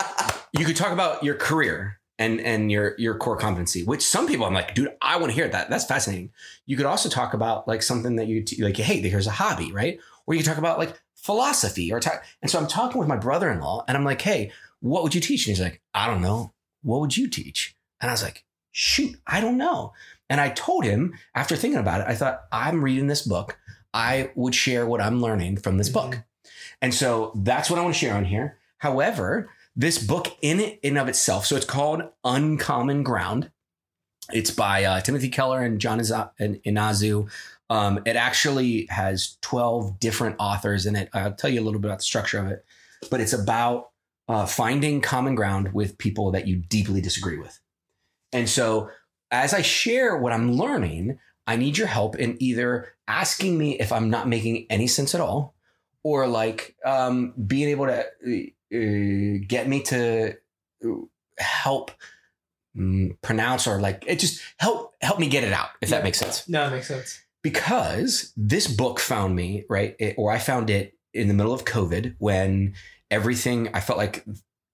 [0.53, 4.47] you could talk about your career and and your your core competency, which some people
[4.47, 5.71] I'm like, dude, I want to hear that.
[5.71, 6.31] That's fascinating.
[6.67, 8.77] You could also talk about like something that you like.
[8.77, 10.01] Hey, here's a hobby, right?
[10.27, 12.25] Or you could talk about like philosophy or talk.
[12.43, 14.51] And so I'm talking with my brother-in-law, and I'm like, hey,
[14.81, 15.47] what would you teach?
[15.47, 16.53] And he's like, I don't know.
[16.83, 17.75] What would you teach?
[18.01, 19.93] And I was like, shoot, I don't know.
[20.31, 23.59] And I told him after thinking about it, I thought I'm reading this book.
[23.93, 26.13] I would share what I'm learning from this book.
[26.13, 26.21] Mm-hmm.
[26.81, 28.59] And so that's what I want to share on here.
[28.79, 33.51] However, this book in it in of itself, so it's called Uncommon Ground.
[34.33, 37.31] It's by uh, Timothy Keller and John Iza- and Inazu.
[37.71, 41.09] Um, it actually has 12 different authors in it.
[41.13, 42.65] I'll tell you a little bit about the structure of it,
[43.11, 43.91] but it's about
[44.29, 47.59] uh, finding common ground with people that you deeply disagree with.
[48.33, 48.91] And so
[49.31, 53.91] as I share what I'm learning, I need your help in either asking me if
[53.91, 55.55] I'm not making any sense at all,
[56.09, 58.01] or like um, being able to
[58.75, 60.35] uh, get me to
[60.85, 60.89] uh,
[61.39, 61.91] help
[62.77, 65.97] mm, pronounce or like it just help help me get it out if Yeah.
[65.99, 67.21] that makes sense No, it makes sense.
[67.43, 71.65] because this book found me right it, or i found it in the middle of
[71.65, 72.75] covid when
[73.11, 74.25] everything i felt like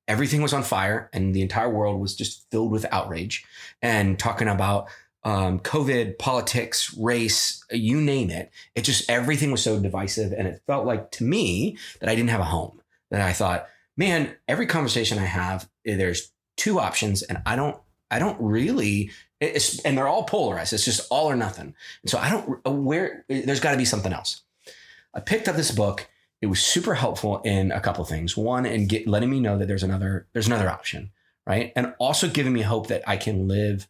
[0.07, 3.45] everything was on fire and the entire world was just filled with outrage
[3.80, 4.87] and talking about
[5.25, 8.51] um, COVID, politics, race, you name it.
[8.75, 12.31] It just everything was so divisive, and it felt like to me that I didn't
[12.31, 12.81] have a home.
[13.11, 13.66] That I thought,
[13.97, 17.77] man, every conversation I have, eh, there's two options, and I don't,
[18.11, 19.11] I don't really,
[19.41, 20.72] it's, and they're all polarized.
[20.72, 21.75] It's just all or nothing.
[22.03, 24.43] And so I don't uh, where there's got to be something else.
[25.14, 26.09] I picked up this book.
[26.43, 28.37] It was super helpful in a couple things.
[28.37, 31.12] One, in get, letting me know that there's another there's another option,
[31.47, 31.72] right?
[31.75, 33.89] And also giving me hope that I can live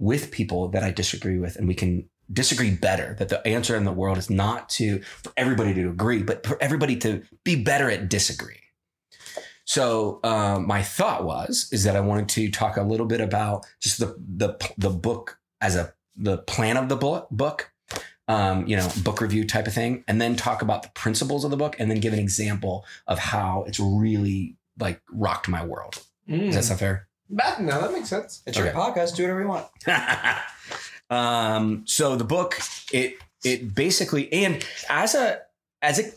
[0.00, 3.14] with people that I disagree with, and we can disagree better.
[3.18, 6.60] That the answer in the world is not to for everybody to agree, but for
[6.60, 8.62] everybody to be better at disagreeing
[9.64, 13.66] So um, my thought was is that I wanted to talk a little bit about
[13.80, 17.70] just the the the book as a the plan of the book book
[18.28, 21.50] um, you know, book review type of thing, and then talk about the principles of
[21.50, 26.04] the book, and then give an example of how it's really like rocked my world.
[26.46, 27.08] Does that sound fair?
[27.32, 28.42] That, no, that makes sense.
[28.46, 28.76] It's your Okay.
[28.76, 29.14] podcast.
[29.16, 29.66] Do whatever you want.
[31.10, 32.60] um, so the book,
[32.92, 35.40] it it basically, and as a
[35.82, 36.12] as a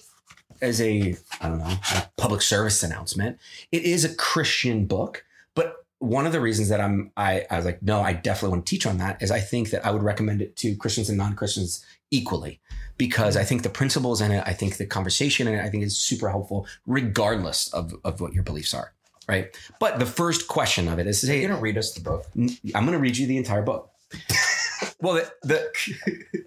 [0.61, 3.37] as a I don't know a public service announcement,
[3.71, 5.23] it is a Christian book.
[5.55, 8.65] But one of the reasons that I'm I, I was like, no, I definitely want
[8.65, 11.17] to teach on that is I think that I would recommend it to Christians and
[11.17, 12.59] non Christians equally
[12.97, 15.83] because I think the principles in it, I think the conversation in it, I think
[15.83, 18.93] is super helpful regardless of of what your beliefs are.
[19.27, 19.55] Right.
[19.79, 22.25] But the first question of it is, hey, You're gonna read us the book.
[22.35, 23.89] I'm going to read you the entire book.
[25.01, 26.45] well, the, the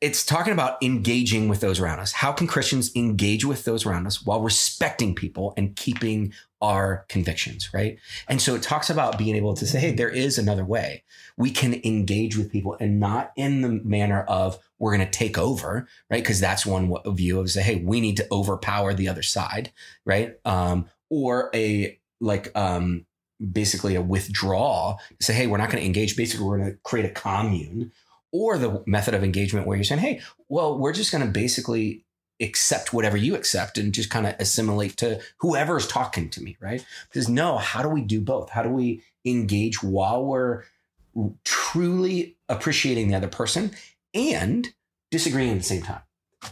[0.00, 2.12] it's talking about engaging with those around us.
[2.12, 6.32] How can Christians engage with those around us while respecting people and keeping
[6.62, 7.98] our convictions, right?
[8.26, 11.04] And so it talks about being able to say, hey, there is another way.
[11.36, 15.36] We can engage with people and not in the manner of we're going to take
[15.36, 16.22] over, right?
[16.22, 19.70] Because that's one view of say, hey, we need to overpower the other side,
[20.06, 20.34] right?
[20.46, 23.06] Um, or a like um,
[23.52, 27.06] basically a withdrawal say hey we're not going to engage basically we're going to create
[27.06, 27.90] a commune
[28.32, 32.04] or the method of engagement where you're saying hey well we're just going to basically
[32.40, 36.56] accept whatever you accept and just kind of assimilate to whoever is talking to me
[36.60, 36.84] right?
[37.08, 38.50] Because no how do we do both?
[38.50, 40.64] How do we engage while we're
[41.44, 43.72] truly appreciating the other person
[44.14, 44.68] and
[45.10, 46.00] disagreeing at the same time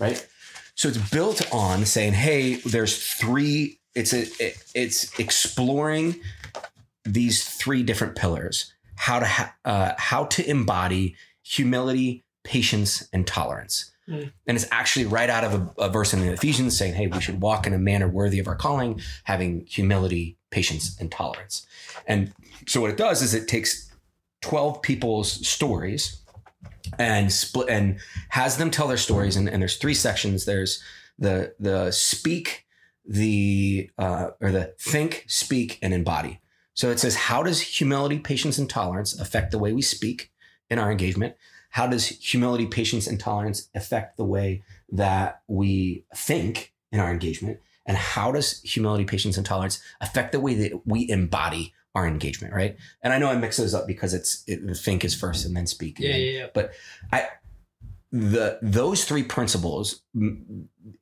[0.01, 0.27] right?
[0.75, 6.21] So it's built on saying hey there's three it's a it, it's exploring
[7.05, 13.93] these three different pillars how to ha- uh, how to embody humility patience and tolerance.
[14.09, 14.33] Mm.
[14.47, 17.21] and it's actually right out of a, a verse in the ephesians saying hey we
[17.21, 21.67] should walk in a manner worthy of our calling having humility patience and tolerance.
[22.07, 22.33] And
[22.67, 23.91] so what it does is it takes
[24.43, 26.23] 12 people's stories
[26.99, 27.99] and split and
[28.31, 29.37] has them tell their stories.
[29.37, 30.45] And, and there's three sections.
[30.45, 30.83] There's
[31.19, 32.67] the the speak
[33.09, 36.41] the uh, or the think speak and embody
[36.79, 40.31] so it says, how does humility, patience, and tolerance affect the way we speak
[40.71, 41.35] in our engagement?
[41.71, 47.59] How does humility, patience, and tolerance affect the way that we think in our engagement?
[47.85, 52.55] And how does humility, patience, and tolerance affect the way that we embody our engagement?
[52.55, 52.77] Right.
[53.03, 55.67] And I know I mix those up because it's it, think is first and then
[55.67, 55.99] speak.
[55.99, 56.47] and Yeah, then- yeah,
[57.13, 57.27] yeah.
[58.11, 60.03] The those three principles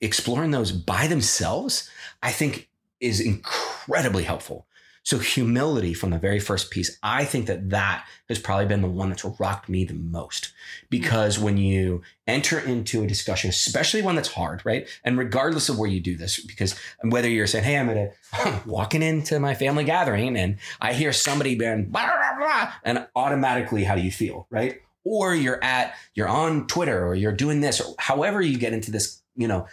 [0.00, 1.88] exploring those by themselves
[2.22, 2.68] i think
[3.00, 4.66] is incredibly helpful.
[5.02, 8.88] So humility from the very first piece i think that that has probably been the
[8.88, 10.52] one that's rocked me the most.
[10.90, 14.88] Because when you enter into a discussion especially one that's hard right?
[15.04, 18.66] And regardless of where you do this because whether you're saying hey i'm gonna I'm
[18.66, 23.84] walking into my family gathering and i hear somebody being blah, blah, blah, and automatically
[23.84, 27.80] how do you feel right or you're at you're on Twitter or you're doing this
[27.80, 29.66] or however you get into this, you know,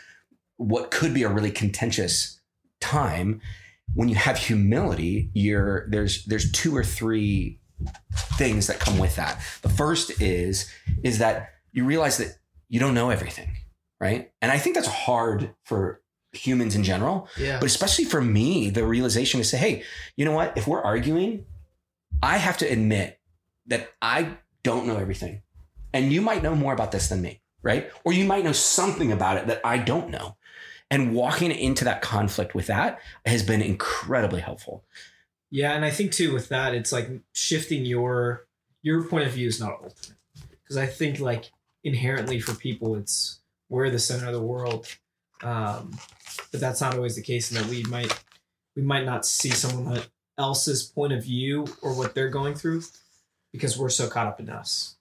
[0.58, 2.40] what could be a really contentious
[2.80, 3.42] time
[3.96, 7.60] when you have humility, you're there's there's two or three
[8.38, 9.42] things that come with that.
[9.64, 10.72] The first is
[11.04, 12.38] is that you realize that
[12.70, 13.50] you don't know everything,
[14.00, 14.32] right?
[14.42, 16.02] And I think that's hard for
[16.32, 17.60] humans in general, Yeah.
[17.60, 19.84] but especially for me, the realization is say, hey,
[20.16, 20.58] you know what?
[20.58, 21.46] If we're arguing,
[22.22, 23.20] I have to admit
[23.68, 25.42] that I don't know everything.
[25.94, 27.92] And you might know more about this than me, right?
[28.04, 30.38] Or you might know something about it that I don't know.
[30.90, 34.84] And walking into that conflict with that has been incredibly helpful.
[35.50, 38.48] Yeah, and I think too with that, it's like shifting your
[38.82, 40.18] your point of view is not ultimate
[40.50, 41.52] because I think like
[41.84, 44.88] inherently for people, it's we're the center of the world,
[45.42, 45.98] um,
[46.52, 48.24] but that's not always the case, and that we might
[48.76, 50.02] we might not see someone
[50.38, 52.82] else's point of view or what they're going through
[53.54, 54.96] because we're so caught up in us.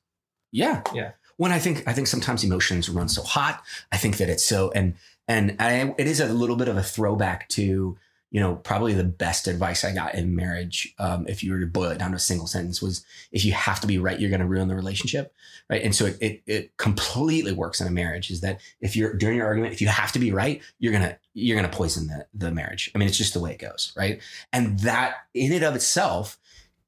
[0.53, 0.83] Yeah.
[0.95, 1.13] Yeah.
[1.39, 3.65] When I think I think sometimes emotions run so hot.
[3.91, 4.95] I think that it's so and
[5.27, 7.97] and I, it is a little bit of a throwback to
[8.33, 11.67] you know, probably the best advice I got in marriage, um, if you were to
[11.67, 14.31] boil it down to a single sentence, was if you have to be right, you're
[14.31, 15.35] going to ruin the relationship,
[15.69, 15.83] right?
[15.83, 18.31] And so it, it it completely works in a marriage.
[18.31, 21.19] Is that if you're during your argument, if you have to be right, you're gonna
[21.35, 22.91] you're gonna poison the the marriage.
[22.95, 24.23] I mean, it's just the way it goes, right?
[24.51, 26.39] And that in and of itself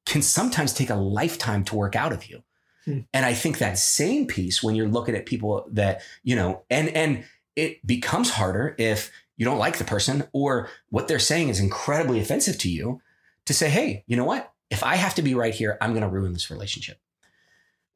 [0.05, 2.43] can sometimes take a lifetime to work out of you.
[2.85, 2.99] Hmm.
[3.13, 6.89] And I think that same piece when you're looking at people that you know, and
[6.89, 7.25] and
[7.55, 12.19] it becomes harder if you don't like the person or what they're saying is incredibly
[12.19, 13.01] offensive to you
[13.45, 14.51] to say, hey, you know what?
[14.69, 16.99] If I have to be right here, I'm going to ruin this relationship.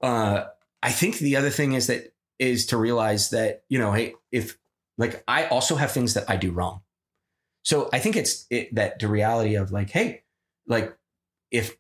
[0.02, 0.46] Uh,
[0.82, 4.58] I think the other thing is that is to realize that, you know, hey, if
[4.98, 6.82] like I also have things that I do wrong.
[7.64, 10.24] So I think it's it, that the reality of like, hey,
[10.68, 10.96] like
[11.52, 11.76] if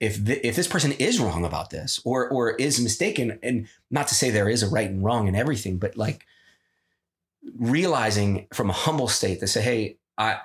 [0.00, 4.08] if th- if this person is wrong about this or or is mistaken, and not
[4.08, 6.26] to say there is a right and wrong in everything, but like
[7.58, 10.38] realizing from a humble state to say, hey, I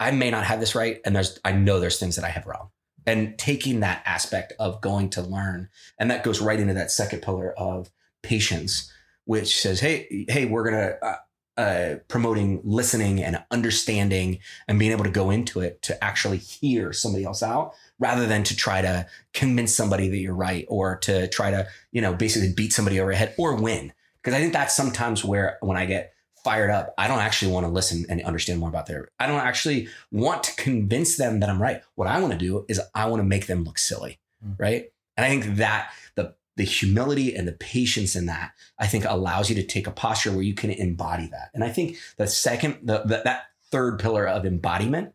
[0.00, 2.46] I may not have this right, and there's I know there's things that I have
[2.46, 2.70] wrong,
[3.06, 7.22] and taking that aspect of going to learn, and that goes right into that second
[7.22, 7.90] pillar of
[8.22, 8.92] patience,
[9.24, 10.94] which says, hey, hey, we're gonna.
[11.02, 11.16] Uh,
[11.58, 14.38] uh, promoting listening and understanding
[14.68, 18.44] and being able to go into it to actually hear somebody else out rather than
[18.44, 22.52] to try to convince somebody that you're right or to try to you know basically
[22.52, 23.92] beat somebody over the head or win.
[24.22, 26.12] Because i think that's sometimes where when i get
[26.44, 29.40] fired up i don't actually want to listen and understand more about their i don't
[29.40, 31.82] actually want to convince them that i'm right.
[31.94, 34.54] What i want to do is i want to make them look silly Mm.
[34.58, 34.84] right?
[35.16, 39.48] And i think that the the humility and the patience in that i think allows
[39.50, 41.50] you to take a posture where you can embody that.
[41.54, 45.12] And i think the second the, the that third pillar of embodiment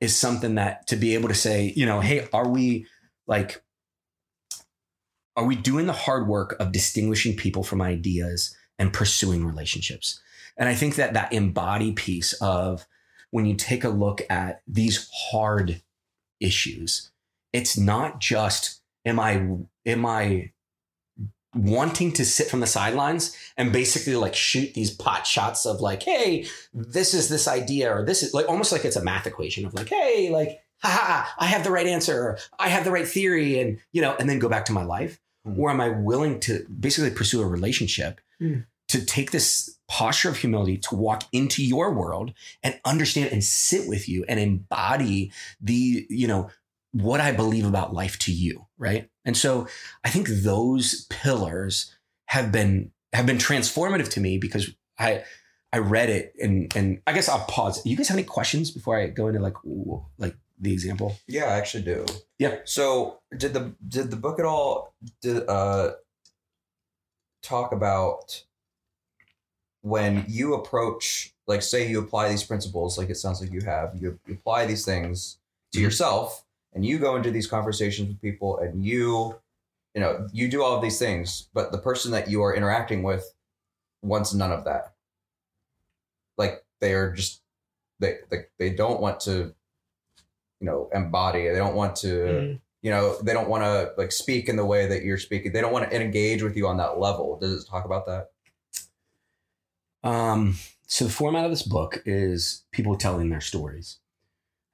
[0.00, 2.86] is something that to be able to say you know hey are we
[3.26, 3.62] like
[5.36, 10.20] are we doing the hard work of distinguishing people from ideas and pursuing relationships?
[10.56, 12.86] And i think that that embody piece of
[13.30, 15.82] when you take a look at these hard
[16.40, 17.10] issues
[17.52, 19.46] it's not just am i
[19.86, 20.50] am i
[21.54, 26.02] wanting to sit from the sidelines and basically like shoot these pot shots of like
[26.02, 29.64] hey this is this idea or this is like almost like it's a math equation
[29.64, 33.08] of like hey like haha i have the right answer or i have the right
[33.08, 35.58] theory and you know and then go back to my life Hmm.
[35.60, 38.58] or am i willing to basically pursue a relationship Hmm.
[38.88, 43.88] to take this posture of humility to walk into your world and understand and sit
[43.88, 46.50] with you and embody the you know
[47.02, 49.08] what I believe about life to you, right?
[49.24, 49.68] And so
[50.04, 51.94] I think those pillars
[52.26, 55.24] have been have been transformative to me because I
[55.72, 57.84] I read it and and I guess I'll pause.
[57.86, 59.54] You guys have any questions before I go into like
[60.18, 61.16] like the example?
[61.26, 62.04] Yeah, I actually do.
[62.38, 62.56] Yeah.
[62.64, 65.92] So did the did the book at all did, uh,
[67.42, 68.44] talk about
[69.82, 73.94] when you approach like say you apply these principles like it sounds like you have
[73.94, 75.38] you, you apply these things
[75.72, 75.82] to Mhm.
[75.82, 79.34] yourself and you go into these conversations with people and you
[79.94, 83.02] you know you do all of these things but the person that you are interacting
[83.02, 83.34] with
[84.02, 84.94] wants none of that
[86.36, 87.40] like they are just
[87.98, 89.54] they they, they don't want to
[90.60, 92.60] you know embody they don't want to Mm.
[92.82, 95.60] you know they don't want to like speak in the way that you're speaking they
[95.60, 98.30] don't want to engage with you on that level does it talk about that
[100.04, 103.98] Um, so the format of this book is people telling their stories.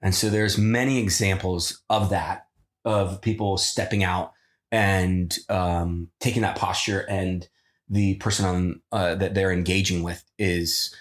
[0.05, 2.47] And so there's many examples of that,
[2.85, 4.33] of people stepping out
[4.71, 7.49] and um, taking that posture and
[7.89, 10.95] the person on uh, that they're engaging with is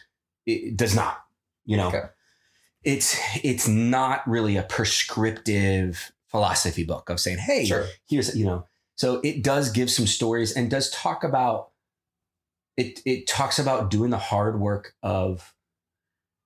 [0.45, 1.17] it does not,
[1.65, 2.03] you know, Okay.
[2.83, 7.85] it's it's not really a prescriptive philosophy book of saying, hey, sure.
[8.07, 8.65] here's you know?
[8.95, 11.69] So it does give some stories and does talk about
[12.77, 15.53] it it talks about doing the hard work of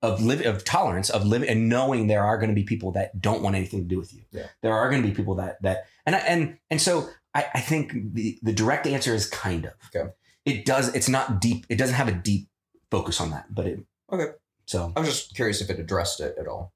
[0.01, 3.19] of live of tolerance of living and knowing there are going to be people that
[3.19, 4.47] don't want anything to do with you Yeah.
[4.61, 7.59] there are going to be people that that and I- and and so i i
[7.59, 10.09] think the the direct answer is kind of Okay.
[10.45, 12.47] it does it's not deep it doesn't have a deep
[12.91, 13.79] focus on that but it
[14.11, 14.33] Okay.
[14.65, 16.73] so i'm just curious if it addressed it at all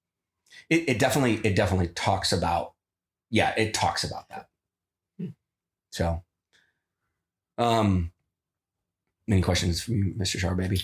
[0.70, 2.74] it, it definitely it definitely talks about
[3.30, 4.48] yeah it talks about that
[5.92, 6.24] so
[7.60, 8.12] um
[9.30, 10.82] any questions from you mr shar baby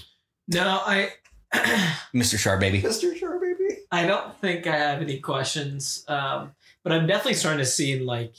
[0.47, 1.09] No, I
[2.13, 3.57] mr shar baby mr sure baby
[3.91, 6.03] I don't think I have any questions.
[6.07, 6.51] Um,
[6.83, 8.35] but I'm definitely starting to see like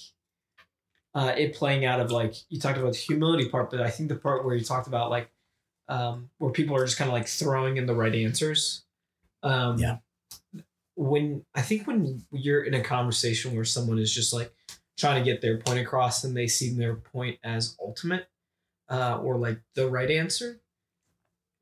[1.15, 4.09] uh, it playing out of like you talked about the humility part, but I think
[4.09, 5.31] the part where you talked about like
[5.89, 8.85] um, where people are just kind of like throwing in the right answers.
[9.43, 9.99] Um, Yeah.
[10.97, 14.53] When I think when you're in a conversation where someone is just like
[14.99, 18.29] trying to get their point across and they see their point as ultimate
[18.91, 20.61] uh, or like the right answer,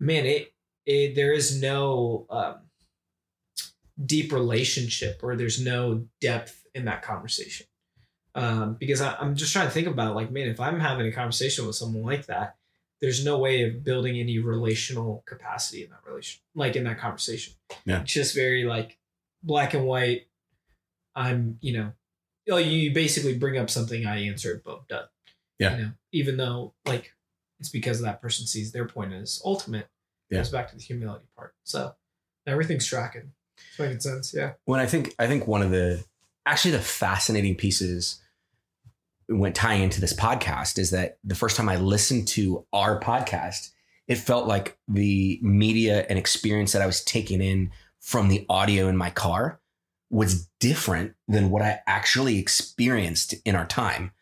[0.01, 0.55] man, it,
[0.87, 2.57] it there is no um,
[4.05, 7.67] deep relationship or there's no depth in that conversation.
[8.35, 11.13] Um, because I, I'm just trying to think about like, man, if I'm having a
[11.13, 12.57] conversation with someone like that,
[13.01, 17.55] there's no way of building any relational capacity in that relation, like in that conversation.
[17.85, 18.03] Yeah.
[18.03, 18.99] It's just very like
[19.43, 20.27] black and white.
[21.15, 21.93] I'm, you know,
[22.51, 25.07] oh, you basically bring up something, I answer boom, done.
[25.59, 25.77] Yeah.
[25.77, 27.15] You know, even though like
[27.59, 29.89] it's because that person sees their point as ultimate.
[30.31, 30.39] Yeah.
[30.39, 31.55] Goes back to the humility part.
[31.65, 31.95] So
[32.47, 33.33] everything's tracking.
[33.71, 34.35] It's making sense.
[34.35, 34.53] Yeah.
[34.65, 36.05] when I think I think one of the
[36.45, 38.21] actually the fascinating pieces
[39.29, 43.71] when tying into this podcast is that the first time I listened to our podcast,
[44.07, 48.89] it felt like the media and experience that I was taking in from the audio
[48.89, 49.61] in my car
[50.11, 54.13] was different than what I actually experienced in our time.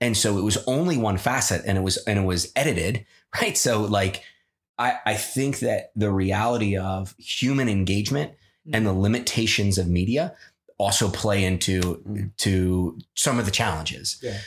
[0.00, 3.04] And so it was only one facet and it was and it was edited,
[3.40, 3.56] right?
[3.56, 4.22] So like
[4.82, 8.32] I, I think that the reality of human engagement
[8.72, 10.34] and the limitations of media
[10.78, 14.18] also play into to some of the challenges.
[14.20, 14.38] Yeah.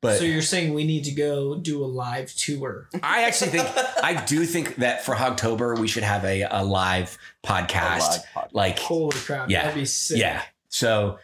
[0.00, 2.88] But so you're saying we need to go do a live tour?
[3.02, 3.68] I actually think
[4.02, 7.98] I do think that for Hogtober we should have a, a live podcast.
[7.98, 8.48] A live podcast.
[8.52, 9.50] Like Holy crap!
[9.50, 9.62] Yeah.
[9.62, 10.18] That'd be sick.
[10.18, 10.42] yeah.
[10.68, 11.18] So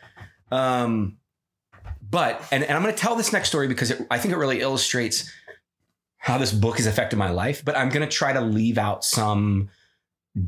[0.52, 1.16] um
[2.08, 4.60] but and, and I'm gonna tell this next story because it, I think it really
[4.60, 5.32] illustrates
[6.26, 9.68] how this book has affected my life, but I'm gonna try to leave out some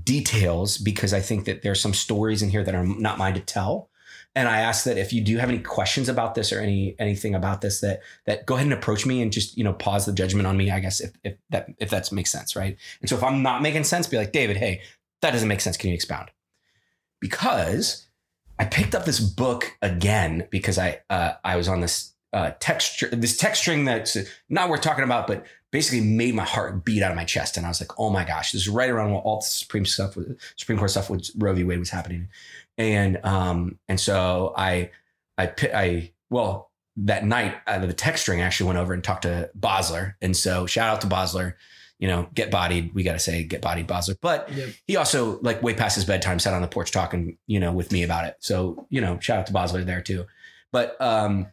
[0.02, 3.40] details because I think that there's some stories in here that are not mine to
[3.40, 3.88] tell.
[4.34, 7.32] And I ask that if you do have any questions about this or any anything
[7.36, 10.12] about this, that that go ahead and approach me and just you know pause the
[10.12, 10.68] judgment on me.
[10.68, 12.76] I guess if if that if that makes sense, right?
[13.00, 14.80] And so if I'm not making sense, be like David, hey,
[15.22, 15.76] that doesn't make sense.
[15.76, 16.32] Can you expound?
[17.20, 18.08] Because
[18.58, 23.04] I picked up this book again because I uh, I was on this uh, text
[23.12, 24.16] this texturing that's
[24.48, 27.66] not worth talking about, but basically made my heart beat out of my chest, and
[27.66, 30.16] I was like, oh my gosh, this is right around when all the Supreme stuff,
[30.16, 31.64] with, Supreme Court stuff with Roe v.
[31.64, 32.28] Wade was happening,
[32.76, 34.90] and um and so I
[35.36, 39.50] I I well that night uh, the text string actually went over and talked to
[39.58, 41.54] Bosler, and so shout out to Bosler.
[42.00, 42.94] You know, get bodied.
[42.94, 44.16] We got to say get bodied, Bosler.
[44.20, 44.68] But Yep.
[44.86, 47.90] he also like way past his bedtime sat on the porch talking you know with
[47.90, 50.24] me about it so you know shout out to bosler there too
[50.70, 51.48] but um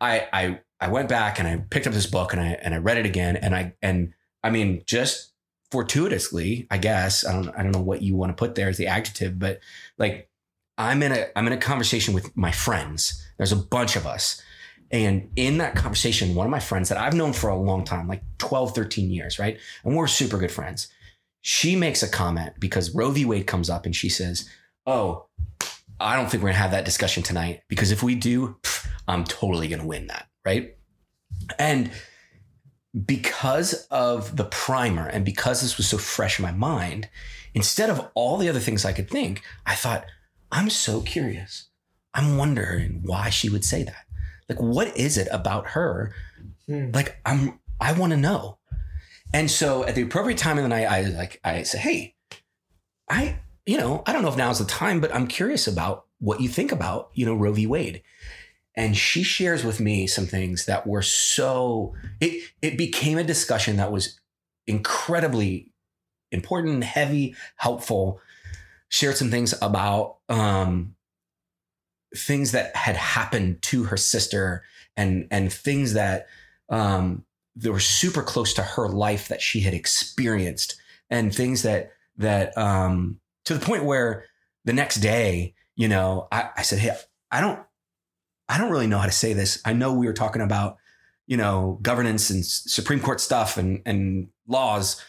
[0.00, 2.78] i i i went back and i picked up this book and i and i
[2.78, 3.36] read it again.
[3.36, 4.12] And i and
[4.42, 5.32] i mean just
[5.70, 8.76] fortuitously i guess i don't i don't know what you want to put there as
[8.76, 9.58] the adjective but
[9.96, 10.28] like
[10.76, 13.18] i'm in a i'm in a conversation with my friends.
[13.38, 14.40] There's a bunch of us.
[14.90, 18.08] And in that conversation one of my friends that i've known for a long time
[18.08, 19.58] like 12 13 years right?
[19.84, 20.88] And we're super good friends.
[21.40, 23.24] She makes a comment because Roe v.
[23.24, 24.48] Wade comes up and she says,
[24.86, 25.26] Oh,
[25.98, 28.88] I don't think we're going to have that discussion tonight because if we do, pff,
[29.08, 30.28] I'm totally going to win that.
[30.44, 30.76] Right.
[31.58, 31.90] And
[33.06, 37.08] because of the primer and because this was so fresh in my mind,
[37.54, 40.04] instead of all the other things I could think, I thought,
[40.50, 41.68] I'm so curious.
[42.14, 44.04] I'm wondering why she would say that.
[44.48, 46.14] Like, what is it about her?
[46.66, 46.90] Hmm.
[46.92, 48.58] Like, I'm, I want to know.
[49.32, 52.14] And so at the appropriate time of the night, I like I say, hey,
[53.08, 56.40] I, you know, I don't know if now's the time, but I'm curious about what
[56.40, 57.66] you think about, you know, Roe v.
[57.66, 58.02] Wade.
[58.74, 63.76] And she shares with me some things that were so it it became a discussion
[63.76, 64.18] that was
[64.66, 65.70] incredibly
[66.30, 68.20] important, heavy, helpful.
[68.88, 70.94] Shared some things about um
[72.16, 74.64] things that had happened to her sister
[74.96, 76.26] and and things that
[76.68, 77.24] um
[77.56, 80.76] that were super close to her life that she had experienced
[81.10, 84.24] and things that that um to the point where
[84.64, 86.94] the next day you know I, I said hey
[87.30, 87.60] i don't
[88.52, 89.60] i don't really know how to say this.
[89.64, 90.76] I know we were talking about
[91.26, 95.02] you know governance and supreme court stuff and and laws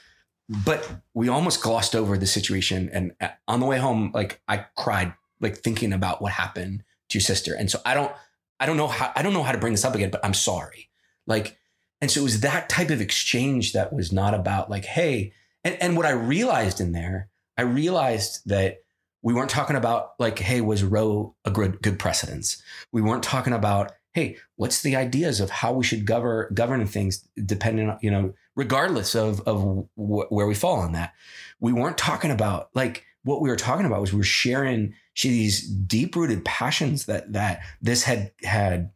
[0.66, 2.90] but we almost glossed over the situation.
[2.92, 7.18] And uh, on the way home like i cried like thinking about what happened to
[7.18, 7.54] your sister.
[7.54, 8.12] And so i don't
[8.60, 10.34] i don't know how i don't know how to bring this up again but i'm
[10.34, 10.90] sorry.
[11.28, 11.58] Like
[12.02, 15.32] and so it was that type of exchange that was not about like, hey,
[15.64, 18.83] and, and what I realized in there, I realized that
[19.24, 22.62] we weren't talking about like, hey, was Roe a good good precedence?
[22.92, 27.28] We weren't talking about, hey, what's the ideas of how we should govern govern things
[27.44, 31.14] depending on, you know, regardless of of wh- where we fall on that.
[31.60, 35.68] We weren't talking about like what we were talking about was we were sharing these
[35.68, 38.92] deep rooted passions that that this had had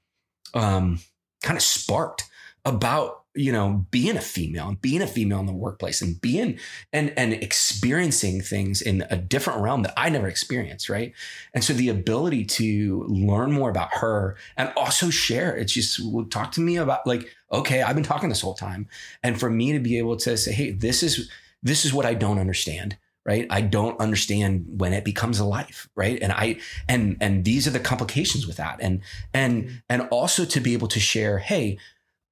[0.53, 0.99] um
[1.41, 2.25] kind of sparked
[2.65, 6.57] about you know being a female and being a female in the workplace and being
[6.91, 11.13] and and experiencing things in a different realm that I never experienced right?
[11.53, 16.25] And so the ability to learn more about her and also share it's just well,
[16.25, 18.87] talk to me about like okay I've been talking this whole time.
[19.23, 21.29] And for me to be able to say hey this is
[21.63, 23.45] this is what I don't understand right?
[23.49, 26.17] I don't understand when it becomes a life right?
[26.21, 28.79] And i and and these are the complications with that.
[28.81, 29.01] And
[29.33, 29.75] and mm-hmm.
[29.89, 31.77] and also to be able to share hey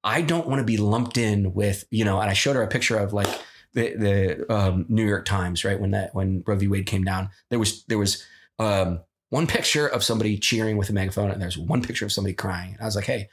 [0.06, 2.68] i don't want to be lumped in with you know and i showed her a
[2.68, 3.28] picture of like
[3.74, 7.28] the the um, new york times right when that when roe v wade came down
[7.50, 8.24] there was there was
[8.58, 12.32] um one picture of somebody cheering with a megaphone and there's one picture of somebody
[12.32, 13.28] crying and i was like hey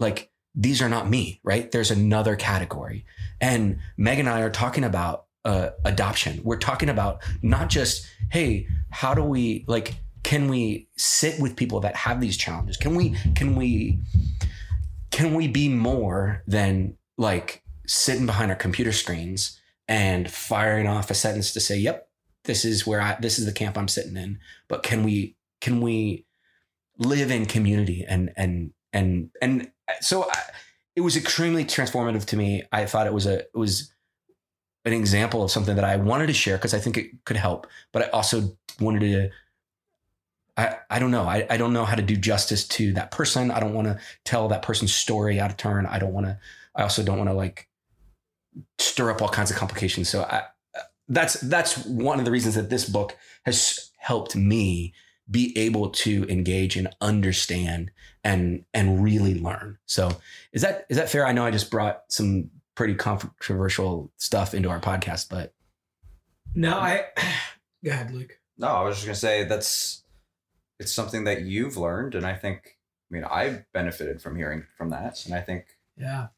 [0.00, 3.04] like these are not me right there's another category
[3.40, 6.40] and meg and i are talking about uh, adoption.
[6.42, 9.94] We're talking about not just, hey, how do we like?
[10.22, 12.76] Can we sit with people that have these challenges?
[12.76, 13.14] Can we?
[13.34, 14.00] Can we?
[15.14, 21.14] Can we be more than like sitting behind our computer screens and firing off a
[21.14, 22.08] sentence to say, "Yep,
[22.46, 23.16] this is where I.
[23.20, 25.36] This is the camp I'm sitting in." But can we?
[25.60, 26.26] Can we
[26.98, 29.70] live in community and and and and
[30.00, 30.36] so I,
[30.96, 32.64] it was extremely transformative to me.
[32.72, 33.94] I thought it was a it was
[34.84, 37.68] an example of something that I wanted to share because I think it could help,
[37.92, 39.30] but I also wanted to.
[40.56, 41.24] I, I don't know.
[41.24, 43.50] I, I don't know how to do justice to that person.
[43.50, 45.86] I don't want to tell that person's story out of turn.
[45.86, 46.38] I don't want to,
[46.74, 47.68] I also don't want to like
[48.78, 50.08] stir up all kinds of complications.
[50.08, 50.44] So I,
[51.08, 54.94] that's, that's one of the reasons that this book has helped me
[55.30, 57.90] be able to engage and understand
[58.22, 59.78] and, and really learn.
[59.86, 60.12] So
[60.52, 61.26] is that, is that fair?
[61.26, 65.52] I know I just brought some pretty controversial stuff into our podcast, but
[66.54, 67.06] No, I.
[67.84, 68.38] Go ahead, Luke.
[68.56, 70.03] No, I was just gonna say that's
[70.78, 72.78] it's something that you've learned, and I think
[73.10, 76.28] I mean I benefited from hearing from that, and I think Yeah.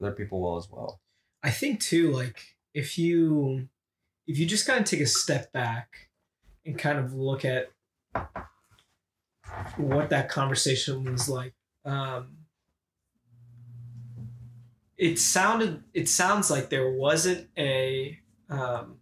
[0.00, 1.00] other people will as well.
[1.42, 3.68] I think too, like if you
[4.26, 6.08] if you just kind of take a step back
[6.64, 7.70] and kind of look at
[9.76, 11.54] what that conversation was like,
[11.84, 12.36] um,
[14.96, 18.18] it sounded it sounds like there wasn't a
[18.48, 18.98] um,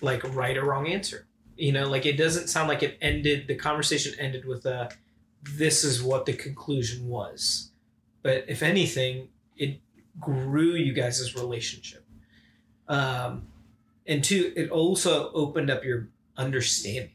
[0.00, 1.27] like right or wrong answer.
[1.58, 3.48] You know, like it doesn't sound like it ended.
[3.48, 4.90] The conversation ended with a
[5.42, 7.72] this is what the conclusion was.
[8.22, 9.80] But if anything, it
[10.20, 12.04] grew you guys' relationship.
[12.86, 13.48] Um,
[14.06, 17.10] and two, it also opened up your understanding.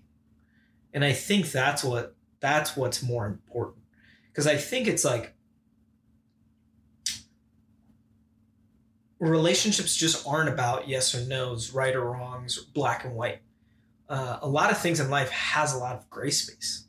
[0.94, 3.84] And I think that's what that's what's more important.
[4.30, 5.34] Because I think it's like
[9.20, 13.40] relationships just aren't about yes or no's, right or wrongs, black and white.
[14.10, 16.88] Uh, a lot of things in life has a lot of gray space.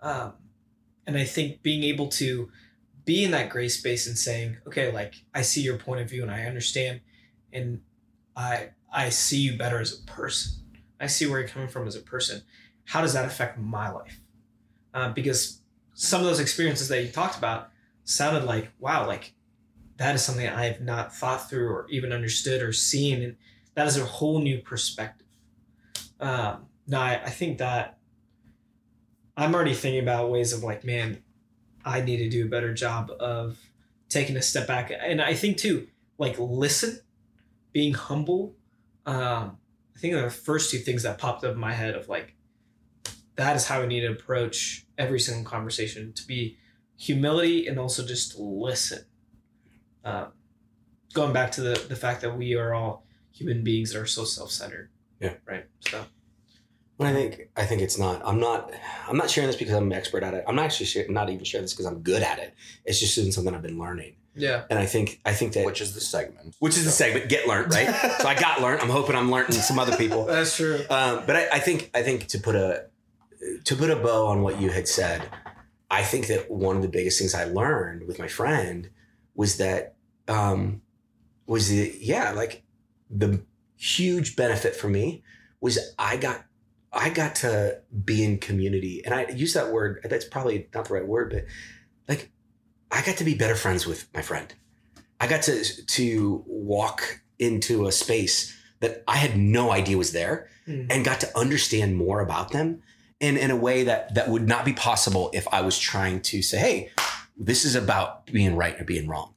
[0.00, 0.34] Um,
[1.06, 2.50] and I think being able to
[3.04, 6.22] be in that gray space and saying, okay, like I see your point of view
[6.22, 7.00] and I understand,
[7.52, 7.80] and
[8.34, 10.64] I I see you better as a person.
[11.00, 12.42] I see where you're coming from as a person.
[12.84, 14.20] How does that affect my life?
[14.92, 15.60] Uh, because
[15.94, 17.70] some of those experiences that you talked about
[18.04, 19.34] sounded like, wow, like
[19.98, 23.36] that is something I have not thought through or even understood or seen, and
[23.74, 25.25] that is a whole new perspective.
[26.20, 27.98] Um, now, I, I think that
[29.36, 31.22] I'm already thinking about ways of like, man,
[31.84, 33.58] I need to do a better job of
[34.08, 35.88] taking a step back, and I think too,
[36.18, 37.00] like listen,
[37.72, 38.56] being humble.
[39.04, 39.58] Um,
[39.94, 42.34] I think the first two things that popped up in my head of like,
[43.36, 46.58] that is how we need to approach every single conversation to be
[46.96, 49.04] humility and also just listen
[50.06, 50.28] um,
[51.12, 54.24] going back to the the fact that we are all human beings that are so
[54.24, 54.88] self-centered.
[55.20, 55.34] Yeah.
[55.46, 55.66] Right.
[55.80, 56.04] So.
[56.98, 58.22] But I think I think it's not.
[58.24, 58.72] I'm not.
[59.06, 60.44] I'm not sharing this because I'm an expert at it.
[60.48, 62.54] I'm not actually share, not even sharing this because I'm good at it.
[62.84, 64.16] It's just been something I've been learning.
[64.34, 64.64] Yeah.
[64.70, 66.56] And I think I think that Which is the segment.
[66.58, 67.86] which is the segment get learned right.
[68.20, 68.80] so I got learned.
[68.82, 70.24] I'm hoping I'm learning some other people.
[70.26, 70.80] That's true.
[70.90, 72.86] Um, but I, I think I think to put a
[73.64, 75.22] to put a bow on what you had said,
[75.90, 78.90] I think that one of the biggest things I learned with my friend
[79.34, 79.94] was that
[80.28, 80.82] um,
[81.46, 82.62] was the yeah like
[83.10, 83.42] the
[83.76, 85.22] huge benefit for me
[85.60, 86.44] was I got
[86.92, 90.00] I got to be in community, and I use that word.
[90.04, 91.44] That's probably not the right word, but
[92.08, 92.30] like
[92.90, 94.52] I got to be better friends with my friend.
[95.20, 100.48] I got to to walk into a space that I had no idea was there
[100.66, 100.88] Mm.
[100.90, 102.82] and got to understand more about them
[103.20, 106.42] in, in a way that that would not be possible if I was trying to
[106.42, 106.90] say, hey,
[107.36, 109.32] this is about being right or being wrong.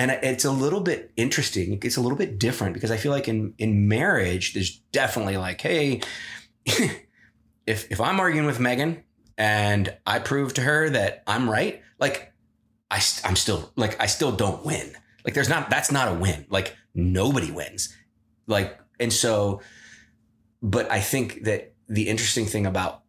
[0.00, 1.78] And it's a little bit interesting.
[1.82, 5.60] It's a little bit different because I feel like in in marriage, there's definitely like,
[5.60, 6.00] hey,
[6.64, 9.04] if if I'm arguing with Megan
[9.36, 12.32] and I prove to her that I'm right, like
[12.90, 14.90] I, i'm still like I still don't win.
[15.22, 16.46] Like there's not that's not a win.
[16.48, 17.94] Like nobody wins.
[18.46, 19.60] Like and so
[20.62, 23.02] but I think that the interesting thing about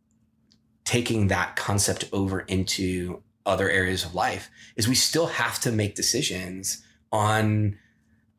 [0.84, 5.95] taking that concept over into other areas of life is we still have to make
[5.95, 7.77] decisions on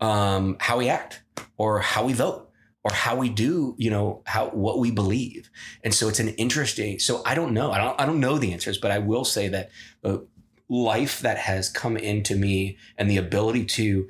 [0.01, 1.23] um, how we act
[1.57, 2.51] or how we vote
[2.85, 5.51] or how we do, you know, how what we believe.
[5.85, 6.99] And so it's an interesting.
[6.99, 7.71] So I don't know.
[7.71, 8.01] I don't.
[8.01, 9.71] I don't know the answers, but I will say that
[10.69, 14.09] life that has come into me and the ability to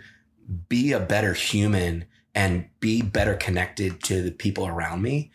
[0.68, 2.04] be a better human
[2.34, 5.30] and be better connected to the people around me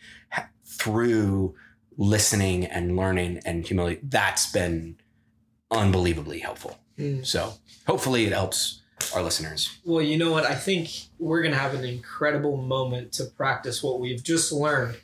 [0.64, 1.54] through
[1.96, 4.00] listening and learning and humility.
[4.02, 4.96] That's been
[5.70, 6.78] unbelievably helpful.
[6.98, 7.24] Mm.
[7.26, 7.54] So
[7.86, 8.82] hopefully it helps
[9.14, 9.78] our listeners.
[9.84, 10.44] Well, you know what?
[10.44, 10.88] I think
[11.18, 14.96] we're going to have an incredible moment to practice what we've just learned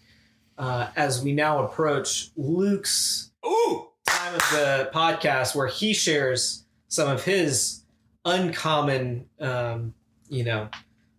[0.58, 7.08] uh, as we now approach Luke's Ooh, time of the podcast where he shares some
[7.08, 7.82] of his
[8.24, 9.94] uncommon, um,
[10.28, 10.68] you know,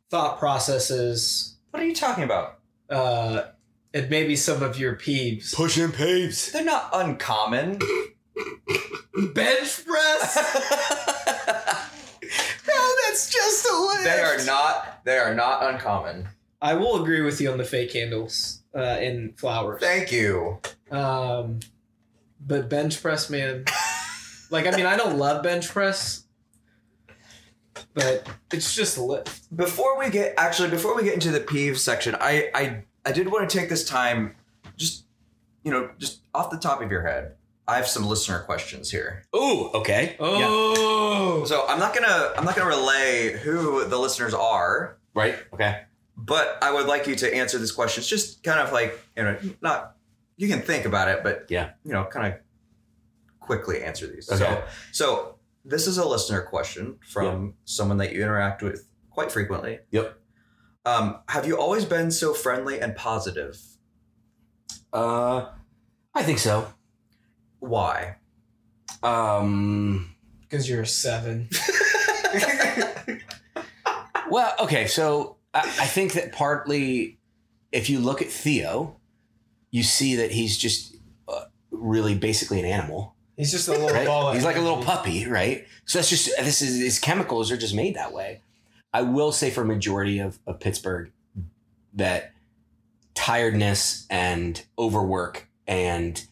[0.10, 2.60] thought processes What are you talking about?
[2.90, 3.44] uh,
[3.94, 5.54] and maybe some of your peeves.
[5.56, 6.52] pushing papes.
[6.52, 7.80] They're not uncommon.
[9.34, 11.82] Bench press.
[12.78, 14.04] Oh, that's just a lift.
[14.04, 15.06] they are not.
[15.06, 16.28] They are not uncommon.
[16.62, 19.80] I will agree with you on the fake handles uh, in flowers.
[19.82, 20.60] Thank you.
[20.92, 21.60] Um,
[22.46, 23.66] but bench press, man.
[24.52, 26.26] like, I mean, I don't love bench press,
[27.94, 29.56] but it's just a lift.
[29.56, 33.32] Before we get actually before we get into the peeve section, I I I did
[33.32, 34.36] want to take this time,
[34.76, 35.06] just
[35.64, 37.36] you know, just off the top of your head.
[37.68, 39.24] I have some listener questions here.
[39.34, 40.16] Oh, okay.
[40.20, 45.36] Oh, So I'm not gonna I'm not gonna relay who the listeners are, Right.
[45.54, 45.82] Okay.
[46.16, 48.08] but I would like you to answer these questions.
[48.08, 49.96] Just kind of like you know, not
[50.38, 51.72] you can think about it, but Yeah.
[51.84, 52.40] you know, kind of
[53.40, 54.32] quickly answer these.
[54.32, 54.44] Okay.
[54.46, 59.80] So so this is a listener question from someone that you interact with quite frequently.
[59.92, 60.16] Yep.
[60.86, 63.58] Um, have you always been so friendly and positive?
[64.94, 65.48] Uh,
[66.14, 66.72] I think so.
[67.68, 68.18] Why?
[69.04, 70.16] Um.
[70.42, 71.50] because you're a seven.
[74.30, 74.88] Well, okay.
[74.88, 77.18] So I, I think that partly,
[77.72, 78.98] if you look at Theo,
[79.72, 80.96] you see that he's just
[81.28, 83.16] uh, really basically an animal.
[83.38, 84.08] He's just a little right?
[84.08, 84.32] ball.
[84.32, 85.66] He's like a little puppy, right?
[85.86, 88.42] So that's just this is his chemicals are just made that way.
[88.94, 91.12] I will say for a majority of, of Pittsburgh
[91.94, 92.32] that
[93.14, 96.26] tiredness and overwork and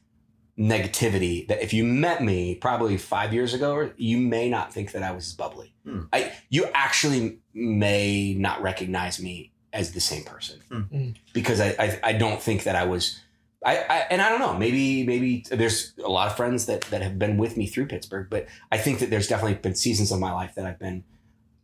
[0.58, 5.04] negativity that if you met me probably five years ago, you may not think that
[5.04, 5.74] I was as bubbly.
[5.84, 6.02] Hmm.
[6.14, 10.60] I you actually may not recognize me as the same person.
[10.72, 11.10] Hmm.
[11.34, 13.20] because I, I I don't think that I was
[13.66, 17.02] I, I and I don't know maybe maybe there's a lot of friends that that
[17.02, 20.20] have been with me through Pittsburgh but I think that there's definitely been seasons of
[20.20, 21.04] my life that I've been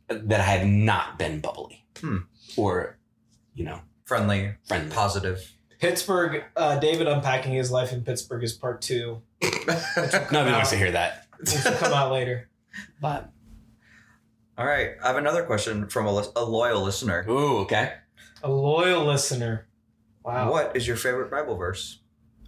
[0.07, 2.19] that I have not been bubbly Hmm.
[2.57, 2.97] or
[3.53, 4.91] you know friendly, friendly.
[4.95, 5.53] positive.
[5.79, 6.43] Pittsburgh.
[6.55, 11.25] Uh, David unpacking his life in Pittsburgh is part two, Nobody wants to hear that.
[11.39, 12.49] which will come out later.
[13.01, 13.31] But
[14.57, 17.25] All right, I have another question from a, a loyal listener.
[17.29, 17.93] ooh, okay.
[18.43, 19.67] A loyal listener.
[20.23, 20.51] Wow.
[20.51, 21.99] What is your favorite Bible verse?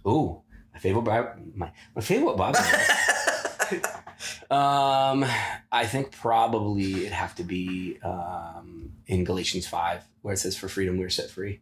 [0.06, 0.42] Ooh,
[0.72, 2.58] my favorite Bible, my my favorite Bible.
[4.50, 5.24] um,
[5.70, 10.68] I think probably it'd have to be um in Galatians five where it says, "For
[10.68, 11.60] freedom we're set free."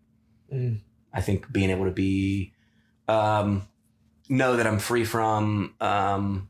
[0.53, 0.81] Mm.
[1.13, 2.53] I think being able to be,
[3.09, 3.67] um,
[4.29, 6.49] know that I'm free from um,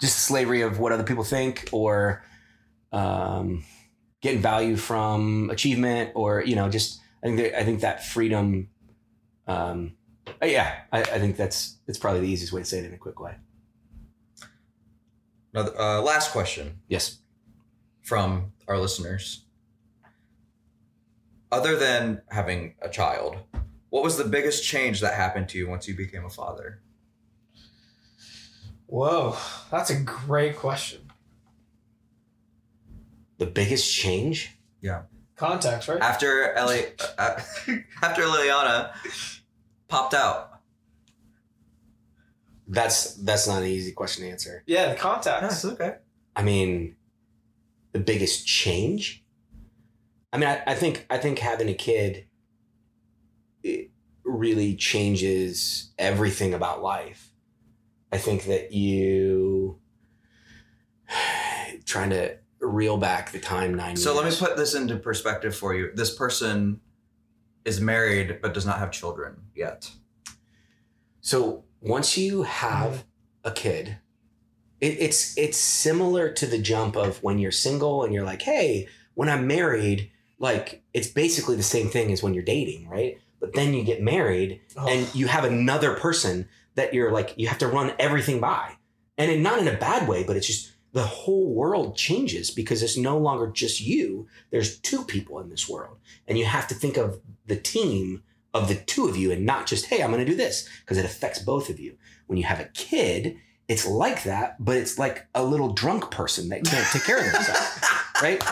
[0.00, 2.24] just slavery of what other people think or
[2.92, 3.64] um,
[4.20, 8.68] getting value from achievement or you know just I think that, I think that freedom.
[9.46, 9.94] Um,
[10.40, 12.94] uh, yeah, I, I think that's it's probably the easiest way to say it in
[12.94, 13.36] a quick way.
[15.54, 17.18] Another, uh, last question Yes.
[18.02, 19.44] from our listeners.
[21.50, 23.36] Other than having a child,
[23.92, 26.80] what was the biggest change that happened to you once you became a father?
[28.86, 29.36] Whoa,
[29.70, 31.12] that's a great question.
[33.36, 34.56] The biggest change?
[34.80, 35.02] Yeah.
[35.36, 36.00] Context, right?
[36.00, 36.84] After Ellie,
[37.18, 37.38] uh,
[38.02, 38.94] after Liliana
[39.88, 40.60] popped out.
[42.66, 44.62] That's that's not an easy question to answer.
[44.64, 45.66] Yeah, the context.
[45.66, 45.96] okay.
[46.34, 46.96] I mean,
[47.92, 49.22] the biggest change.
[50.32, 52.24] I mean, I, I think I think having a kid
[53.62, 53.90] it
[54.24, 57.32] really changes everything about life.
[58.12, 59.78] I think that you
[61.84, 63.96] trying to reel back the time nine.
[63.96, 65.90] So let me put this into perspective for you.
[65.94, 66.80] This person
[67.64, 69.90] is married but does not have children yet.
[71.20, 73.04] So once you have
[73.44, 73.96] a kid,
[74.80, 78.88] it, it's it's similar to the jump of when you're single and you're like, hey,
[79.14, 83.18] when I'm married, like it's basically the same thing as when you're dating, right?
[83.42, 87.48] But then you get married Oh, and you have another person that you're like you
[87.48, 88.76] have to run everything by,
[89.18, 92.82] and it, not in a bad way, but it's just the whole world changes because
[92.82, 94.28] it's no longer just you.
[94.50, 95.98] There's two people in this world.
[96.28, 98.22] And you have to think of the team
[98.54, 100.98] of the two of you and not just, hey, I'm going to do this because
[100.98, 101.96] it affects both of you.
[102.26, 103.38] When you have a kid,
[103.68, 107.32] it's like that, but it's like a little drunk person that can't take care of
[107.32, 107.80] themselves.
[108.22, 108.42] right?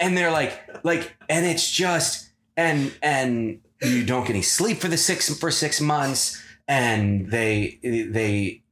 [0.00, 4.88] And they're like, like, and it's just, and, and you don't get any sleep for
[4.88, 6.42] the six, for six months.
[6.66, 8.62] And they, they,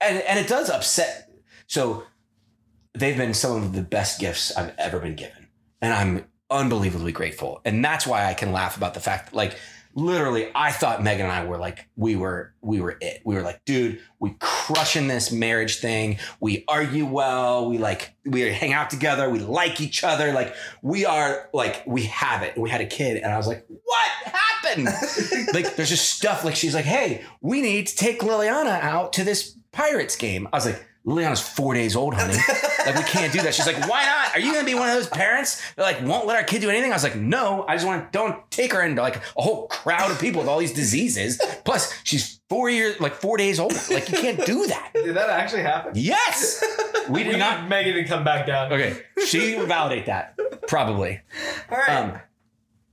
[0.00, 1.30] and, and it does upset.
[1.66, 2.04] So
[2.94, 5.48] they've been some of the best gifts I've ever been given.
[5.80, 7.60] And I'm unbelievably grateful.
[7.64, 9.56] And that's why I can laugh about the fact that like
[9.94, 13.22] literally I thought Megan and I were like we were we were it.
[13.24, 16.18] We were like, dude, we crushing this marriage thing.
[16.40, 17.68] We argue well.
[17.68, 19.28] We like we hang out together.
[19.30, 20.32] We like each other.
[20.32, 22.58] Like we are like we have it.
[22.58, 24.86] We had a kid and I was like, what happened?
[25.54, 29.24] like there's just stuff like she's like, hey, we need to take Liliana out to
[29.24, 30.48] this Pirates game.
[30.52, 32.34] I was like, Liliana's four days old, honey.
[32.86, 33.54] like we can't do that.
[33.54, 34.34] She's like, why not?
[34.34, 36.70] Are you gonna be one of those parents that like won't let our kid do
[36.70, 36.92] anything?
[36.92, 39.66] I was like, no, I just want to don't take her into like a whole
[39.68, 41.40] crowd of people with all these diseases.
[41.64, 43.74] Plus, she's four years, like four days old.
[43.90, 44.90] Like you can't do that.
[44.94, 45.92] Did that actually happen?
[45.94, 46.64] Yes,
[47.08, 47.68] we did not.
[47.68, 48.72] Megan to come back down.
[48.72, 51.20] Okay, she would validate that probably.
[51.70, 51.90] All right.
[51.90, 52.20] Um,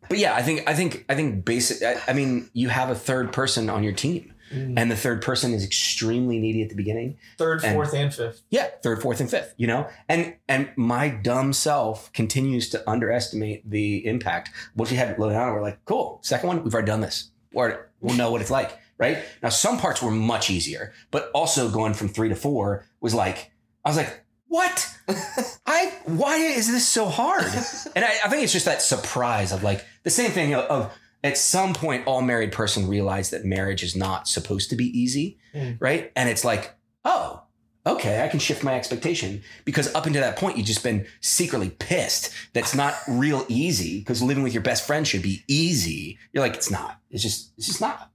[0.10, 1.82] but yeah, I think I think I think basic.
[1.82, 4.74] I, I mean, you have a third person on your team, Mm.
[4.78, 7.18] and the third person is extremely needy at the beginning.
[7.38, 8.42] Third, And- fourth, and fifth.
[8.50, 9.54] Yeah, third, fourth, and fifth.
[9.58, 14.50] You know, and and my dumb self continues to underestimate the impact.
[14.76, 16.20] Once we had Liliana, we're like, cool.
[16.24, 18.78] Second one, we've already done this, or we'll know what it's like.
[18.98, 23.16] Right now, some parts were much easier, but also going from three to four was
[23.16, 23.52] like,
[23.84, 24.88] I was like, what?
[25.66, 27.46] I why is this so hard?
[27.96, 30.94] And I, I think it's just that surprise of like the same thing of, of
[31.24, 35.38] at some point all married person realize that marriage is not supposed to be easy,
[35.56, 35.78] Mm.
[35.80, 36.12] right?
[36.16, 36.72] And it's like,
[37.06, 37.44] oh,
[37.86, 41.70] okay, I can shift my expectation because up until that point you've just been secretly
[41.72, 46.18] pissed that's not real easy because living with your best friend should be easy.
[46.32, 47.00] You're like, it's not.
[47.10, 48.10] It's just it's just not.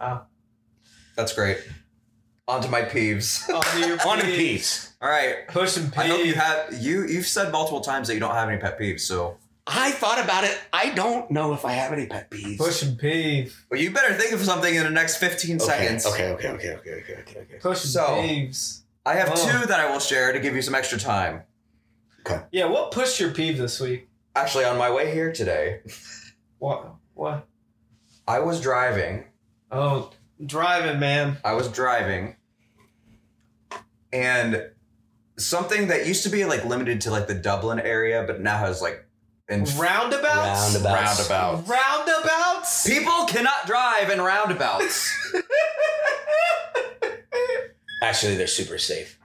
[0.00, 0.26] Wow.
[1.16, 1.58] That's great.
[2.48, 3.48] On to my peeves.
[3.54, 4.38] On to your On to peeves.
[4.38, 4.92] peeves.
[5.00, 5.46] All right.
[5.48, 8.48] Push and I hope you have you you've said multiple times that you don't have
[8.48, 9.36] any pet peeves, so
[9.66, 10.58] I thought about it.
[10.72, 12.58] I don't know if I have any pet peeves.
[12.58, 13.64] Push and peeve.
[13.70, 16.06] well, you better think of something in the next 15 okay, seconds.
[16.06, 17.58] Okay, okay, okay, okay, okay, okay, okay.
[17.60, 18.80] Push and So- peeves.
[19.04, 19.34] I have Oh.
[19.60, 21.42] two that I will share to give you some extra time.
[22.26, 22.40] Okay.
[22.52, 24.08] Yeah, what pushed your peeve this week?
[24.36, 25.80] Actually, on my way here today,
[26.58, 26.94] What?
[27.14, 27.46] What?
[28.28, 29.24] I was driving.
[29.72, 30.10] Oh,
[30.44, 31.38] driving, man.
[31.44, 32.36] I was driving,
[34.12, 34.70] and
[35.36, 38.80] something that used to be like limited to like the Dublin area, but now has
[38.80, 39.04] like
[39.52, 40.74] in Roundabouts.
[40.74, 41.28] Roundabouts.
[41.28, 41.68] roundabout.
[41.68, 42.86] Roundabouts.
[42.88, 45.10] People cannot drive in roundabouts.
[48.02, 49.18] Actually, they're super safe.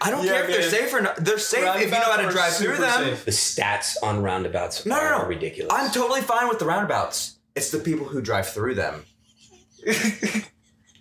[0.00, 0.70] I don't Yeah, care if they're man.
[0.70, 1.16] safe or not.
[1.16, 3.04] They're safe if you know how to Roundabouts are drive through super them.
[3.16, 3.24] safe.
[3.24, 5.26] The stats on roundabouts No, no, are no.
[5.28, 5.72] ridiculous.
[5.74, 7.36] I'm totally fine with the roundabouts.
[7.54, 9.04] It's the people who drive through them.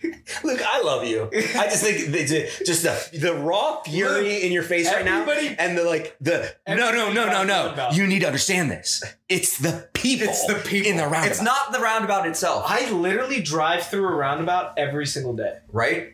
[0.44, 1.30] Look, I love you.
[1.34, 2.28] I just think
[2.66, 6.92] just the the raw fury in your face right now, and the like the no
[6.92, 7.90] no no no no.
[7.92, 9.04] You need to understand this.
[9.30, 10.28] It's the people.
[10.28, 11.28] It's the people in the roundabout.
[11.28, 15.60] It's not the roundabout itself, I literally drive through a roundabout every single day.
[15.72, 16.14] right?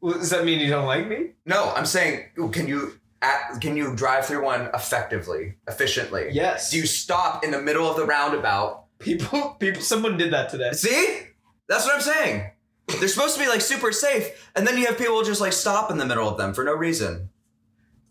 [0.00, 1.30] Well, Does that mean you don't like me?
[1.46, 6.28] No, I'm saying, can you at, can you drive through one effectively, efficiently?
[6.32, 6.70] Yes.
[6.70, 8.84] Do you stop in the middle of the roundabout?
[9.04, 10.72] people, people, someone did that today.
[10.72, 11.20] See,
[11.68, 12.50] that's what I'm saying.
[12.98, 15.90] They're supposed to be like super safe, and then you have people just like stop
[15.90, 17.30] in the middle of them for no reason.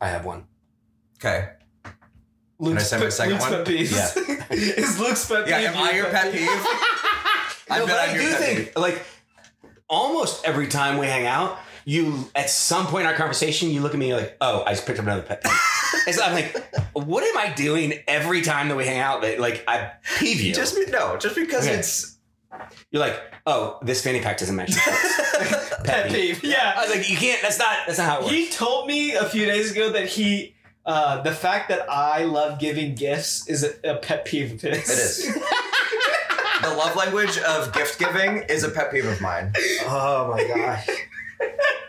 [0.02, 0.46] I have one.
[1.20, 1.50] Okay.
[2.60, 3.52] Luke's say my pet- second Luke's one?
[3.54, 4.52] pet peeves.
[4.52, 6.48] Is Luke's pet Yeah, peeve am I your pet peeve?
[7.70, 8.76] I no, bet but I'm I your do pet think peeve.
[8.78, 9.04] like
[9.90, 13.94] almost every time we hang out, you at some point in our conversation, you look
[13.94, 15.52] at me you're like, "Oh, I just picked up another pet peeve."
[16.08, 16.56] and so I'm like,
[16.94, 20.54] "What am I doing every time that we hang out that like I peeve you?"
[20.54, 21.76] Just be, no, just because Okay.
[21.78, 22.13] it's
[22.92, 26.44] You're like, "Oh, this fanny pack doesn't match." your clothes." Pet peeve.
[26.44, 26.74] I Yeah.
[26.78, 27.42] I was like, "You can't.
[27.42, 27.78] That's not.
[27.88, 30.56] That's not how it works." He told me a few days ago that he,
[30.86, 34.90] uh, the fact that I love giving gifts is a, a pet peeve of his.
[34.90, 35.34] It is.
[36.62, 39.52] the love language of gift giving is a pet peeve of mine.
[39.86, 40.88] oh my gosh.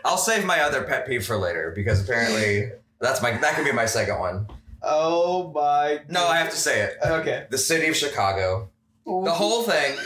[0.03, 3.71] I'll save my other pet peeve for later because apparently that's my that could be
[3.71, 4.47] my second one.
[4.83, 6.01] oh my.
[6.09, 6.97] No, I have to say it.
[7.05, 7.47] Okay.
[7.49, 8.69] The city of Chicago.
[9.05, 9.95] The whole thing.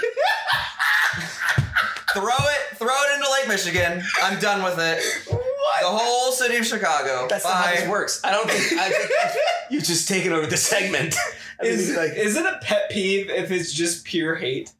[2.13, 4.03] throw it, throw it into Lake Michigan.
[4.23, 4.99] I'm done with it.
[5.29, 5.81] What?
[5.81, 7.27] The whole city of Chicago.
[7.29, 7.75] That's not how Bye.
[7.79, 8.21] this works.
[8.23, 8.79] I don't think.
[8.79, 9.09] I think
[9.71, 11.15] you've just taken over the segment.
[11.59, 14.71] I mean, Is, like, is it a pet peeve if it's just pure hate?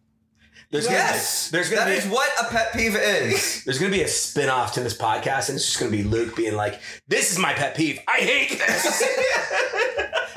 [0.72, 3.64] There's gonna Yes, be, there's gonna that be is what a pet peeve is.
[3.66, 6.36] there's gonna be a spin off to this podcast, and it's just gonna be Luke
[6.36, 8.00] being like, "This is my pet peeve.
[8.08, 9.04] I hate this."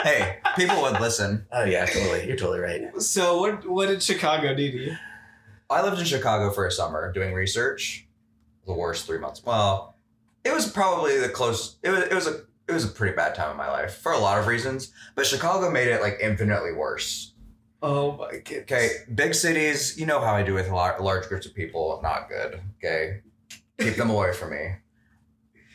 [0.03, 1.47] Hey, people would listen.
[1.53, 2.27] oh yeah, totally.
[2.27, 3.01] You're totally right.
[3.03, 4.97] So what what did Chicago do to you?
[5.71, 8.07] I lived in Chicago for a summer doing research.
[8.67, 9.43] The worst three months.
[9.45, 9.97] Well,
[10.45, 11.77] it was probably the close.
[11.83, 12.03] It was.
[12.05, 12.43] It was a.
[12.69, 14.93] It was a pretty bad time in my life for a lot of reasons.
[15.17, 17.35] But Chicago made it like infinitely worse.
[17.83, 18.63] Oh my goodness.
[18.63, 19.99] Okay, big cities.
[19.99, 21.99] You know how I do with a lot, large groups of people.
[22.03, 22.61] Not good.
[22.79, 23.23] Okay,
[23.81, 24.77] keep them away from me.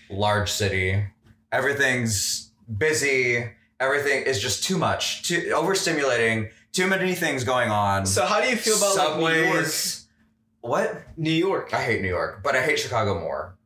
[0.09, 1.03] Large city.
[1.51, 3.49] Everything's busy.
[3.79, 5.23] Everything is just too much.
[5.23, 6.51] Too overstimulating.
[6.71, 8.05] Too many things going on.
[8.05, 9.67] So how do you feel about like, New York?
[10.61, 11.03] What?
[11.17, 11.73] New York.
[11.73, 13.57] I hate New York, but I hate Chicago more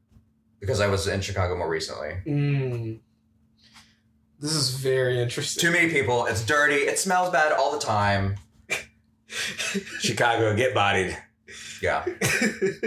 [0.59, 2.17] because I was in Chicago more recently.
[2.25, 2.99] Mm.
[4.39, 5.61] This is very interesting.
[5.61, 6.25] Too many people.
[6.25, 6.75] It's dirty.
[6.75, 8.35] It smells bad all the time.
[9.27, 11.17] Chicago, get bodied.
[11.81, 12.05] Yeah.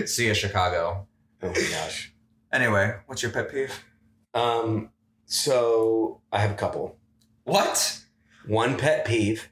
[0.05, 1.07] See ya, Chicago.
[1.43, 2.13] Oh my gosh.
[2.53, 3.73] Anyway, what's your pet peeve?
[4.35, 4.91] Um.
[5.27, 6.97] So I have a couple.
[7.45, 8.01] What?
[8.47, 9.49] One pet peeve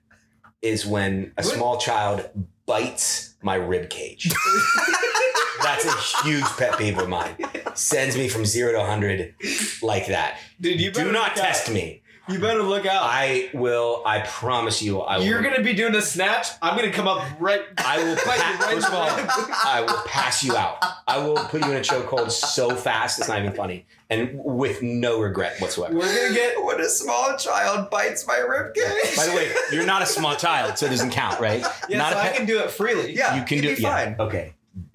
[0.60, 2.28] is when a small child
[2.66, 4.30] bites my rib cage.
[5.62, 7.36] That's a huge pet peeve of mine.
[7.74, 9.34] Sends me from zero to 100
[9.82, 10.38] like that.
[10.60, 11.48] Dude, you better Do not look out.
[11.48, 12.02] test me.
[12.28, 13.02] You better look out.
[13.04, 15.24] I will, I promise you, I will.
[15.24, 16.46] You're gonna be doing a snatch.
[16.62, 17.62] I'm gonna come up right.
[17.78, 19.08] I will, Bite you pa- right first of all.
[19.08, 20.76] I will pass you out.
[21.08, 23.86] I will put you in a chokehold so fast, it's not even funny.
[24.12, 25.94] And with no regret whatsoever.
[25.94, 26.62] We're gonna get.
[26.64, 29.16] When a small child bites my ribcage.
[29.16, 31.64] By the way, you're not a small child, so it doesn't count, right?
[31.88, 33.14] Yeah, not so a I pet- can do it freely.
[33.16, 33.80] Yeah, you can do it.
[33.80, 34.16] yeah, fine.
[34.18, 34.54] Okay.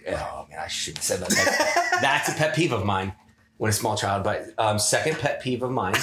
[0.09, 1.29] Oh man, I should have said that.
[1.29, 3.13] That's, that's a pet peeve of mine
[3.57, 4.51] when a small child bites.
[4.57, 5.95] Um, second pet peeve of mine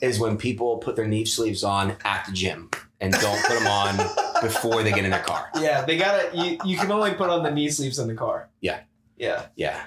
[0.00, 2.70] is when people put their knee sleeves on at the gym
[3.00, 3.96] and don't put them on
[4.42, 5.48] before they get in their car.
[5.60, 6.30] Yeah, they gotta.
[6.36, 8.48] You, you can only put on the knee sleeves in the car.
[8.60, 8.80] Yeah.
[9.16, 9.46] Yeah.
[9.56, 9.80] Yeah.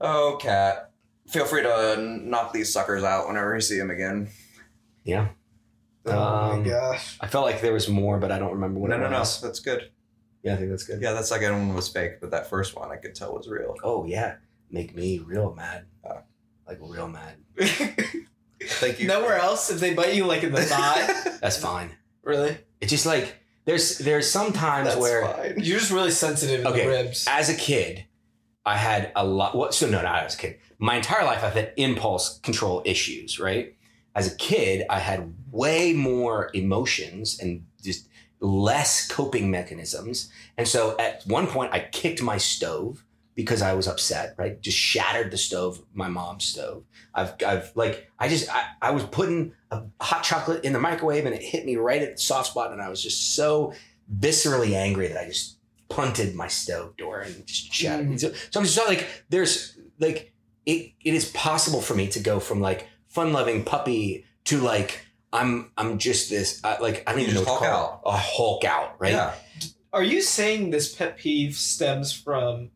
[0.00, 0.90] Oh, cat.
[1.34, 4.28] Feel free to knock these suckers out whenever you see them again.
[5.02, 5.28] Yeah.
[6.06, 7.16] Oh Um, my gosh.
[7.20, 9.18] I felt like there was more, but I don't remember what No, it no, no.
[9.18, 9.40] was.
[9.40, 9.90] That's good.
[10.44, 11.02] Yeah, I think that's good.
[11.02, 13.74] Yeah, that second one was fake, but that first one I could tell was real.
[13.82, 14.36] Oh yeah.
[14.70, 15.86] Make me real mad.
[16.08, 16.18] Oh.
[16.68, 17.34] Like real mad.
[18.62, 19.08] Thank you.
[19.08, 21.06] Nowhere else, if they bite you like in the thigh,
[21.40, 21.90] That's fine.
[22.22, 25.54] really, It's just like there's there's some times That's where fine.
[25.58, 26.82] you're just really sensitive in Okay.
[26.84, 27.26] the ribs.
[27.28, 28.04] as a kid,
[28.66, 29.54] I had a lot.
[29.54, 29.74] What?
[29.74, 30.58] So no, not as a kid.
[30.78, 33.38] My entire life, I've had impulse control issues.
[33.38, 33.76] Right.
[34.14, 38.08] As a kid, I had way more emotions and just
[38.40, 40.30] less coping mechanisms.
[40.56, 43.04] And so at one point, I kicked my stove
[43.34, 44.34] because I was upset.
[44.38, 44.60] Right.
[44.60, 46.84] Just shattered the stove, my mom's stove.
[47.14, 51.26] I've, I've like, I just, I, I was putting a hot chocolate in the microwave
[51.26, 52.72] and it hit me right at the soft spot.
[52.72, 53.72] And I was just so
[54.16, 55.53] viscerally angry that I just
[55.94, 58.08] punted my stove door and just shattered.
[58.08, 58.20] Mm.
[58.20, 60.32] So, so I'm just like, there's like,
[60.66, 65.06] it, it is possible for me to go from like fun loving puppy to like,
[65.32, 68.02] I'm, I'm just this, uh, like, I don't You even know just what to Hulk
[68.02, 68.14] call it.
[68.14, 69.12] A Hulk out, right?
[69.12, 69.34] Yeah.
[69.92, 72.70] Are you saying this pet peeve stems from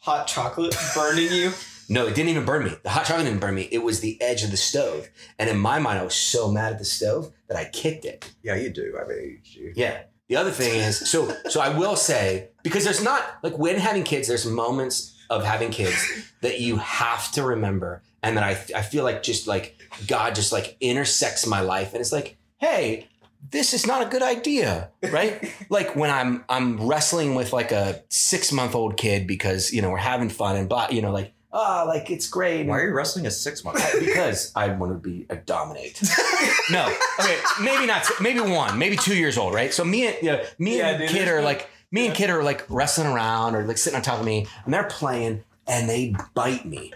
[0.00, 1.52] hot chocolate burning you?
[1.88, 2.72] No, it didn't even burn me.
[2.84, 3.68] The hot chocolate didn't burn me.
[3.72, 5.08] It was the edge of the stove.
[5.40, 8.32] And in my mind, I was so mad at the stove that I kicked it.
[8.44, 8.96] Yeah, you do.
[8.96, 9.72] I mean, you.
[9.74, 10.02] Yeah.
[10.30, 14.04] The other thing is, so so I will say because there's not like when having
[14.04, 16.00] kids, there's moments of having kids
[16.40, 19.76] that you have to remember, and that I I feel like just like
[20.06, 23.08] God just like intersects my life, and it's like, hey,
[23.50, 25.52] this is not a good idea, right?
[25.68, 29.90] like when I'm I'm wrestling with like a six month old kid because you know
[29.90, 32.66] we're having fun and blah, you know like ah like it's great.
[32.66, 33.82] Why are you wrestling a six month?
[33.98, 36.00] because I want to be a dominate.
[36.70, 38.06] no, okay, maybe not.
[38.20, 39.72] Maybe one, maybe two years old, right?
[39.72, 42.30] So me and you know, me Yeah, and dude, kid are like me and kid
[42.30, 45.88] are like wrestling around or like sitting on top of me, and they're playing, and
[45.88, 46.92] they bite me.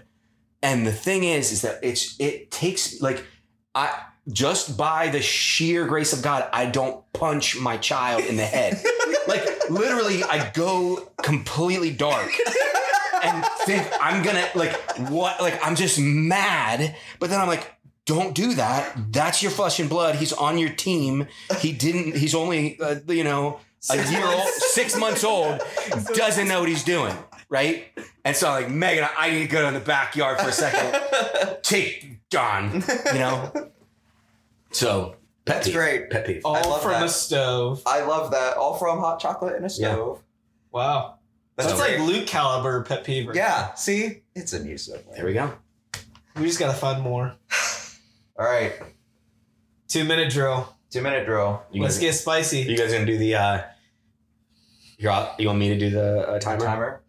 [0.63, 3.25] And the thing is, is that it's it takes like
[3.75, 8.47] I just by the sheer grace of God, I don't punch my child in the
[8.47, 8.83] head.
[9.29, 12.31] like literally, I go completely dark
[13.27, 14.73] and think I'm gonna like
[15.11, 17.71] what like I'm just mad, but then I'm like,
[18.07, 18.97] don't do that.
[19.13, 20.17] That's your flesh and blood.
[20.17, 21.27] He's on your team.
[21.61, 22.17] He didn't.
[22.17, 23.61] He's only uh, you know
[23.91, 25.61] a year old, six months old,
[26.15, 27.15] doesn't know what he's doing,
[27.51, 27.87] right?
[28.25, 31.59] And so I'm like, Megan, I need to go in the backyard for a second.
[31.63, 32.83] Take John,
[33.13, 33.53] you know.
[34.73, 35.77] So pet That's peeve.
[35.77, 36.11] great.
[36.11, 36.43] Pet peeve.
[36.45, 37.01] All love from that.
[37.01, 37.83] the stove.
[37.87, 38.57] I love that.
[38.57, 39.93] All from hot chocolate and a Yeah.
[39.93, 40.23] stove.
[40.73, 41.19] Wow.
[41.57, 41.99] That's, great.
[41.99, 43.29] like Luke caliber pet peeve.
[43.29, 43.75] right Yeah.
[43.75, 45.15] See, it's in you somewhere.
[45.15, 45.53] There we go.
[45.93, 46.03] there.
[46.43, 47.35] We just gotta find more.
[48.39, 48.73] All right.
[49.89, 50.75] Two minute drill.
[50.91, 51.63] Two minute drill.
[51.71, 52.61] You Let's guys, get spicy.
[52.61, 53.63] you guys gonna do the uh
[54.99, 56.65] You're all, you want me to do the uh, timer?
[56.65, 57.03] Timer.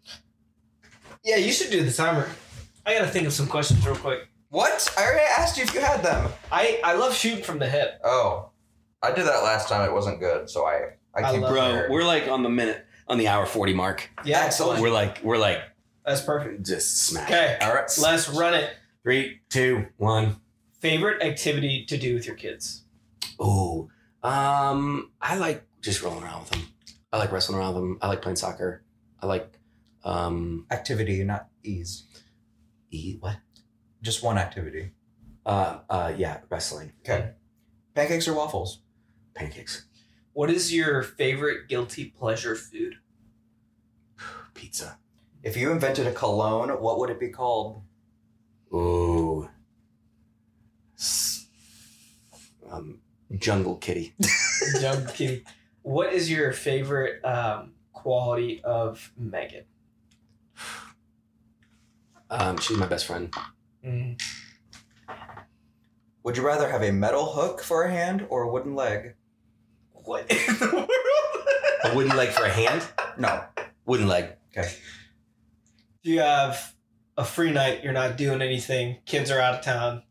[1.24, 2.28] Yeah, you should do the timer.
[2.84, 4.28] I gotta think of some questions real quick.
[4.50, 4.92] What?
[4.96, 6.30] I already asked you if you had them.
[6.52, 8.00] I I love shooting from the hip.
[8.04, 8.50] Oh,
[9.02, 9.88] I did that last time.
[9.88, 11.90] It wasn't good, so I I I came love- Bro, prepared.
[11.90, 14.10] we're like on the minute, on the hour 40 mark.
[14.24, 14.80] Yeah, Excellent.
[14.80, 15.60] We're like, we're like
[16.04, 16.64] That's perfect.
[16.66, 17.28] just smash.
[17.30, 17.90] Okay, all right.
[18.00, 18.70] let's run it.
[19.02, 20.36] Three, two, one.
[20.80, 22.82] Favorite activity to do with your kids?
[23.38, 23.88] Oh,
[24.22, 26.62] um, I like just rolling around with them.
[27.12, 27.98] I like wrestling around with them.
[28.02, 28.82] I like playing soccer.
[29.22, 29.58] I like,
[30.04, 32.04] um, activity, not ease.
[32.90, 33.36] eat what?
[34.02, 34.90] Just one activity.
[35.44, 36.92] Uh, uh, yeah, wrestling.
[37.00, 37.30] Okay.
[37.94, 38.80] Pancakes or waffles?
[39.34, 39.86] Pancakes,
[40.36, 42.96] What is your favorite guilty pleasure food?
[44.52, 44.98] pizza.
[45.42, 47.80] If you invented a cologne, what would it be called?
[48.70, 49.48] Ooh.
[50.98, 51.46] S-
[52.70, 53.00] Um,
[53.38, 54.14] jungle kitty.
[54.82, 55.42] Young kitty.
[55.80, 59.64] What is your favorite um, quality of Megan?
[62.28, 63.32] Um, she's my best friend.
[63.82, 64.20] Mm.
[66.24, 69.14] Would you rather have a metal hook for a hand or a wooden leg?
[70.06, 70.90] What in the world?
[71.84, 72.86] A wooden leg for a hand.
[73.18, 73.42] No.
[73.84, 74.30] Wooden leg.
[74.56, 74.70] Okay.
[76.04, 76.74] Do you have
[77.16, 80.02] a free night, you're not doing anything, kids are out of town,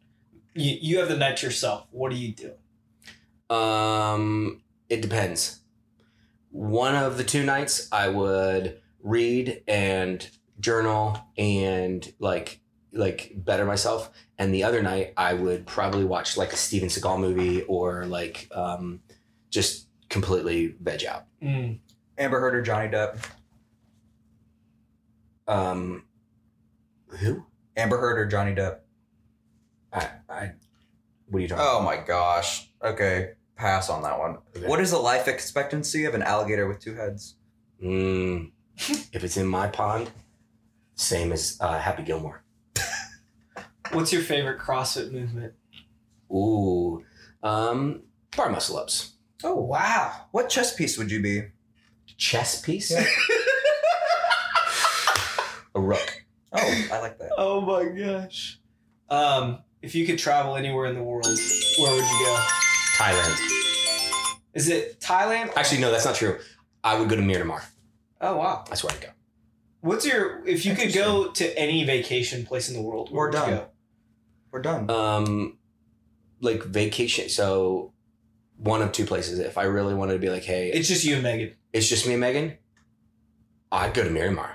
[0.53, 1.87] you, you have the night to yourself.
[1.91, 3.55] What do you do?
[3.55, 5.61] Um, it depends.
[6.49, 10.27] One of the two nights, I would read and
[10.59, 12.59] journal and like
[12.91, 14.09] like better myself.
[14.37, 18.47] And the other night, I would probably watch like a Steven Seagal movie or like
[18.53, 19.01] um,
[19.55, 21.25] just completely veg out.
[21.41, 21.79] Mm.
[22.17, 23.17] Amber Heard or Johnny Depp?
[25.47, 26.03] Um,
[27.07, 27.45] who?
[27.75, 28.79] Amber Heard or Johnny Depp?
[29.91, 30.51] I, I.
[31.27, 31.65] What are you talking?
[31.67, 32.69] Oh my gosh.
[32.83, 33.31] Okay.
[33.55, 34.37] Pass on that one.
[34.55, 34.67] Okay.
[34.67, 37.37] What is the life expectancy of an alligator with two heads?
[37.81, 38.51] Mm,
[39.13, 40.11] if it's in my pond,
[40.95, 42.43] same as uh, Happy Gilmore.
[43.93, 45.53] What's your favorite CrossFit movement?
[46.29, 47.03] Ooh,
[47.41, 48.01] um,
[48.35, 49.14] bar muscle ups.
[49.45, 50.11] Oh, wow.
[50.31, 51.43] What chess piece would you be?
[52.17, 52.89] Chess piece.
[52.91, 53.05] Yeah.
[55.75, 56.23] A rook.
[56.51, 57.31] Oh, I like that.
[57.37, 58.59] Oh my gosh.
[59.09, 62.45] Um, if you could travel anywhere in the world, where would you go?
[62.97, 63.39] Thailand.
[64.53, 65.51] Is it Thailand?
[65.55, 66.39] Actually, no, that's not true.
[66.83, 67.61] I would go to Myanmar.
[68.21, 68.63] Oh wow.
[68.69, 69.09] That's where I'd go.
[69.81, 73.11] What's your if you could go to any vacation place in the world?
[73.11, 73.49] Where We're would you done.
[73.51, 73.67] go?
[74.51, 74.89] We're done.
[74.89, 75.57] Um,
[76.39, 77.27] like vacation.
[77.29, 77.91] So
[78.57, 79.39] one of two places.
[79.39, 81.53] If I really wanted to be like, hey, It's just you and Megan.
[81.73, 82.57] it's just me and Megan.
[83.71, 84.49] I'd go to Myanmar.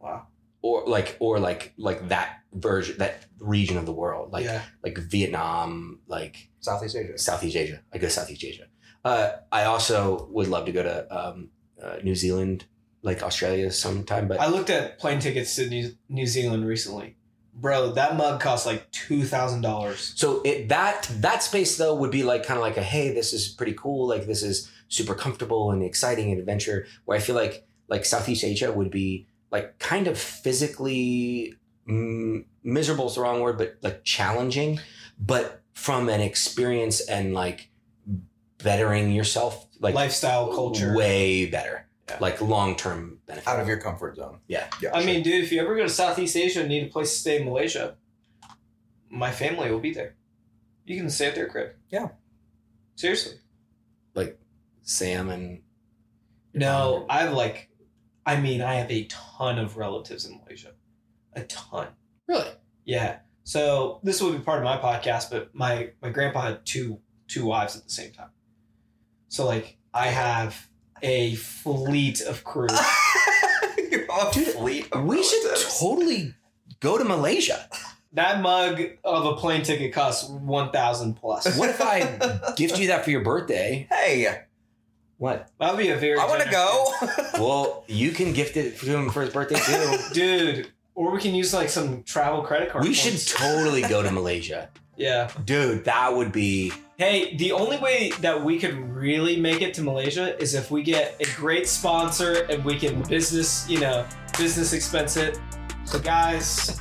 [0.00, 0.26] Wow.
[0.62, 4.62] Or like, or like, like that version, that region of the world, like, yeah.
[4.82, 7.18] like Vietnam, like Southeast Asia.
[7.18, 7.82] Southeast Asia.
[7.92, 8.64] I go to Southeast Asia.
[9.04, 11.48] Uh, I also would love to go to um,
[11.82, 12.66] uh, New Zealand,
[13.02, 14.28] like Australia sometime.
[14.28, 17.16] But I looked at plane tickets to New, New Zealand recently.
[17.54, 20.12] Bro, that mug costs like two thousand dollars.
[20.16, 23.32] so it that that space though would be like kind of like a hey, this
[23.32, 24.08] is pretty cool.
[24.08, 26.86] Like this is super comfortable and exciting and adventure.
[27.04, 31.54] Where I feel like like Southeast Asia would be like kind of physically
[31.86, 34.80] mm, miserable is the wrong word, but like challenging,
[35.18, 37.70] but from an experience and like
[38.62, 40.94] bettering yourself, like Lifestyle culture.
[40.96, 42.18] way better, Yeah.
[42.20, 43.48] like long term benefit.
[43.48, 44.38] Out of your comfort zone.
[44.48, 44.66] Yeah.
[44.80, 44.90] Yeah.
[44.94, 45.06] I sure.
[45.06, 47.40] mean, dude, if you ever go to Southeast Asia and need a place to stay
[47.40, 47.96] in Malaysia,
[49.10, 50.16] my family will be there.
[50.84, 51.72] You can stay at their crib.
[51.90, 52.08] Yeah.
[52.96, 53.34] Seriously.
[54.14, 54.38] like
[54.82, 55.62] Sam and
[56.54, 57.68] No, I have like,
[58.26, 60.72] I mean, I have a ton of relatives in Malaysia.
[61.34, 61.88] A ton.
[62.28, 62.50] really
[62.84, 63.18] Yeah.
[63.44, 67.44] So this will be part of my podcast, but my my grandpa had two two
[67.46, 68.30] wives at the same time.
[69.28, 70.68] So like I have
[71.02, 72.68] a fleet of crew.
[73.90, 75.42] You're a Dude, fleet of we should
[75.78, 76.34] totally
[76.80, 77.68] go to Malaysia.
[78.12, 81.56] that mug of a plane ticket costs one thousand plus.
[81.58, 83.86] What if I gift you that for your birthday?
[83.90, 84.42] Hey,
[85.18, 85.48] What?
[85.60, 86.18] That'd be a very.
[86.18, 86.92] I want to go.
[87.42, 89.96] Well, you can gift it to him for his birthday too.
[90.12, 90.68] dude.
[90.94, 92.84] Or we can use like some travel credit card.
[92.84, 94.68] we should totally go to Malaysia.
[95.02, 95.30] Yeah.
[95.44, 99.82] Dude, that would be Hey, the only way that we could really make it to
[99.82, 104.06] Malaysia is if we get a great sponsor and we can business, you know,
[104.38, 105.40] business expense it.
[105.84, 106.80] So, guys,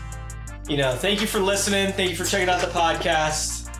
[0.69, 1.91] you know, thank you for listening.
[1.93, 3.75] Thank you for checking out the podcast.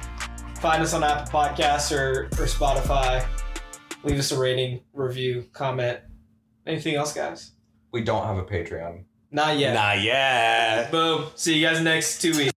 [0.58, 3.24] Find us on Apple Podcasts or, or Spotify.
[4.04, 6.00] Leave us a rating, review, comment.
[6.66, 7.52] Anything else, guys?
[7.92, 9.04] we don't have a Patreon.
[9.32, 9.74] Not yet.
[9.74, 10.92] Not yet.
[10.92, 11.28] Boom.
[11.36, 12.51] See you guys next two weeks.